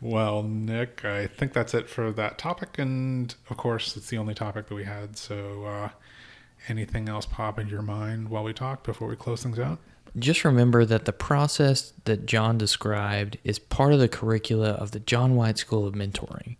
well, 0.00 0.42
Nick, 0.42 1.04
I 1.04 1.26
think 1.26 1.52
that's 1.52 1.74
it 1.74 1.88
for 1.88 2.10
that 2.12 2.38
topic, 2.38 2.78
and 2.78 3.34
of 3.50 3.56
course, 3.56 3.96
it's 3.96 4.08
the 4.08 4.18
only 4.18 4.34
topic 4.34 4.68
that 4.68 4.74
we 4.74 4.84
had. 4.84 5.16
So, 5.16 5.64
uh, 5.64 5.88
anything 6.68 7.08
else 7.08 7.26
pop 7.26 7.58
into 7.58 7.70
your 7.72 7.82
mind 7.82 8.28
while 8.30 8.42
we 8.44 8.52
talk 8.52 8.82
before 8.82 9.08
we 9.08 9.16
close 9.16 9.42
things 9.42 9.58
out? 9.58 9.78
just 10.18 10.44
remember 10.44 10.84
that 10.84 11.06
the 11.06 11.12
process 11.12 11.94
that 12.04 12.26
John 12.26 12.58
described 12.58 13.38
is 13.44 13.58
part 13.58 13.94
of 13.94 13.98
the 13.98 14.08
curricula 14.08 14.70
of 14.72 14.90
the 14.90 15.00
John 15.00 15.36
White 15.36 15.56
School 15.56 15.86
of 15.86 15.94
Mentoring. 15.94 16.56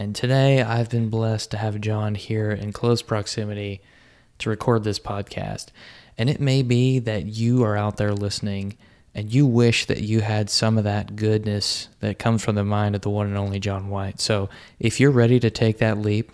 And 0.00 0.14
today 0.14 0.62
I've 0.62 0.88
been 0.88 1.10
blessed 1.10 1.50
to 1.50 1.58
have 1.58 1.78
John 1.82 2.14
here 2.14 2.50
in 2.50 2.72
close 2.72 3.02
proximity 3.02 3.82
to 4.38 4.48
record 4.48 4.82
this 4.82 4.98
podcast. 4.98 5.66
And 6.16 6.30
it 6.30 6.40
may 6.40 6.62
be 6.62 6.98
that 7.00 7.26
you 7.26 7.62
are 7.64 7.76
out 7.76 7.98
there 7.98 8.14
listening 8.14 8.78
and 9.14 9.30
you 9.30 9.44
wish 9.44 9.84
that 9.84 10.00
you 10.00 10.22
had 10.22 10.48
some 10.48 10.78
of 10.78 10.84
that 10.84 11.16
goodness 11.16 11.88
that 12.00 12.18
comes 12.18 12.42
from 12.42 12.54
the 12.54 12.64
mind 12.64 12.94
of 12.94 13.02
the 13.02 13.10
one 13.10 13.26
and 13.26 13.36
only 13.36 13.60
John 13.60 13.90
White. 13.90 14.20
So 14.20 14.48
if 14.78 15.00
you're 15.00 15.10
ready 15.10 15.38
to 15.38 15.50
take 15.50 15.76
that 15.80 15.98
leap, 15.98 16.32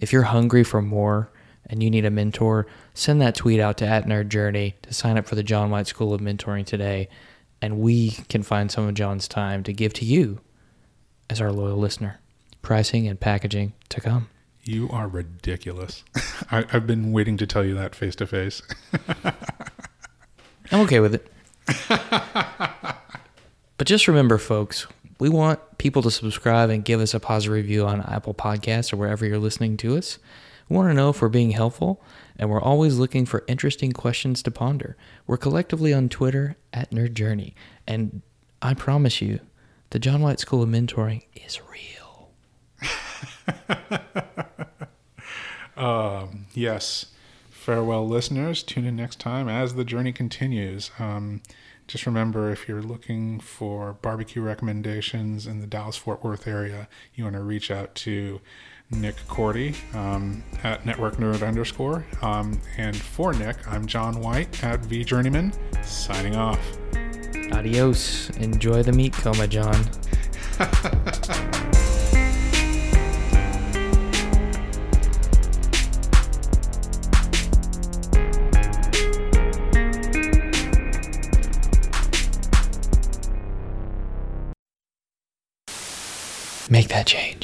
if 0.00 0.12
you're 0.12 0.22
hungry 0.22 0.64
for 0.64 0.82
more 0.82 1.30
and 1.64 1.84
you 1.84 1.90
need 1.92 2.06
a 2.06 2.10
mentor, 2.10 2.66
send 2.92 3.20
that 3.20 3.36
tweet 3.36 3.60
out 3.60 3.76
to 3.76 3.86
at 3.86 4.06
Nerd 4.06 4.30
Journey 4.30 4.74
to 4.82 4.92
sign 4.92 5.16
up 5.16 5.26
for 5.26 5.36
the 5.36 5.44
John 5.44 5.70
White 5.70 5.86
School 5.86 6.12
of 6.12 6.20
Mentoring 6.20 6.66
today, 6.66 7.08
and 7.62 7.78
we 7.78 8.10
can 8.28 8.42
find 8.42 8.68
some 8.68 8.88
of 8.88 8.94
John's 8.94 9.28
time 9.28 9.62
to 9.62 9.72
give 9.72 9.92
to 9.92 10.04
you 10.04 10.40
as 11.30 11.40
our 11.40 11.52
loyal 11.52 11.76
listener. 11.76 12.18
Pricing 12.66 13.06
and 13.06 13.20
packaging 13.20 13.74
to 13.90 14.00
come. 14.00 14.28
You 14.64 14.88
are 14.90 15.06
ridiculous. 15.06 16.02
I, 16.50 16.64
I've 16.72 16.84
been 16.84 17.12
waiting 17.12 17.36
to 17.36 17.46
tell 17.46 17.64
you 17.64 17.76
that 17.76 17.94
face 17.94 18.16
to 18.16 18.26
face. 18.26 18.60
I'm 20.72 20.80
okay 20.80 20.98
with 20.98 21.14
it. 21.14 21.30
but 23.78 23.86
just 23.86 24.08
remember, 24.08 24.36
folks, 24.36 24.88
we 25.20 25.28
want 25.28 25.60
people 25.78 26.02
to 26.02 26.10
subscribe 26.10 26.68
and 26.68 26.84
give 26.84 27.00
us 27.00 27.14
a 27.14 27.20
positive 27.20 27.52
review 27.52 27.86
on 27.86 28.00
Apple 28.00 28.34
Podcasts 28.34 28.92
or 28.92 28.96
wherever 28.96 29.24
you're 29.24 29.38
listening 29.38 29.76
to 29.76 29.96
us. 29.96 30.18
We 30.68 30.74
want 30.74 30.88
to 30.90 30.94
know 30.94 31.10
if 31.10 31.22
we're 31.22 31.28
being 31.28 31.52
helpful, 31.52 32.02
and 32.36 32.50
we're 32.50 32.60
always 32.60 32.98
looking 32.98 33.26
for 33.26 33.44
interesting 33.46 33.92
questions 33.92 34.42
to 34.42 34.50
ponder. 34.50 34.96
We're 35.28 35.36
collectively 35.36 35.94
on 35.94 36.08
Twitter 36.08 36.56
at 36.72 36.90
Nerd 36.90 37.14
Journey, 37.14 37.54
and 37.86 38.22
I 38.60 38.74
promise 38.74 39.22
you, 39.22 39.38
the 39.90 40.00
John 40.00 40.20
White 40.20 40.40
School 40.40 40.64
of 40.64 40.68
Mentoring 40.68 41.26
is 41.36 41.60
real. 41.70 41.95
Um, 45.76 46.46
yes. 46.54 47.06
Farewell, 47.50 48.06
listeners. 48.08 48.62
Tune 48.62 48.84
in 48.84 48.96
next 48.96 49.18
time 49.18 49.48
as 49.48 49.74
the 49.74 49.84
journey 49.84 50.12
continues. 50.12 50.90
Um, 50.98 51.42
just 51.86 52.06
remember 52.06 52.50
if 52.50 52.68
you're 52.68 52.82
looking 52.82 53.40
for 53.40 53.92
barbecue 53.94 54.42
recommendations 54.42 55.46
in 55.46 55.60
the 55.60 55.66
Dallas 55.66 55.96
Fort 55.96 56.24
Worth 56.24 56.46
area, 56.46 56.88
you 57.14 57.24
want 57.24 57.36
to 57.36 57.42
reach 57.42 57.70
out 57.70 57.94
to 57.96 58.40
Nick 58.90 59.16
Korte 59.28 59.74
um, 59.94 60.42
at 60.62 60.86
Network 60.86 61.16
Nerd 61.16 61.46
underscore. 61.46 62.04
Um, 62.22 62.60
and 62.76 62.96
for 62.96 63.32
Nick, 63.34 63.56
I'm 63.68 63.86
John 63.86 64.20
White 64.20 64.62
at 64.64 64.82
vJourneyman, 64.82 65.54
signing 65.84 66.36
off. 66.36 66.60
Adios. 67.52 68.30
Enjoy 68.30 68.82
the 68.82 68.92
meat 68.92 69.12
coma, 69.12 69.46
John. 69.46 69.76
Make 86.68 86.88
that 86.88 87.06
change. 87.06 87.36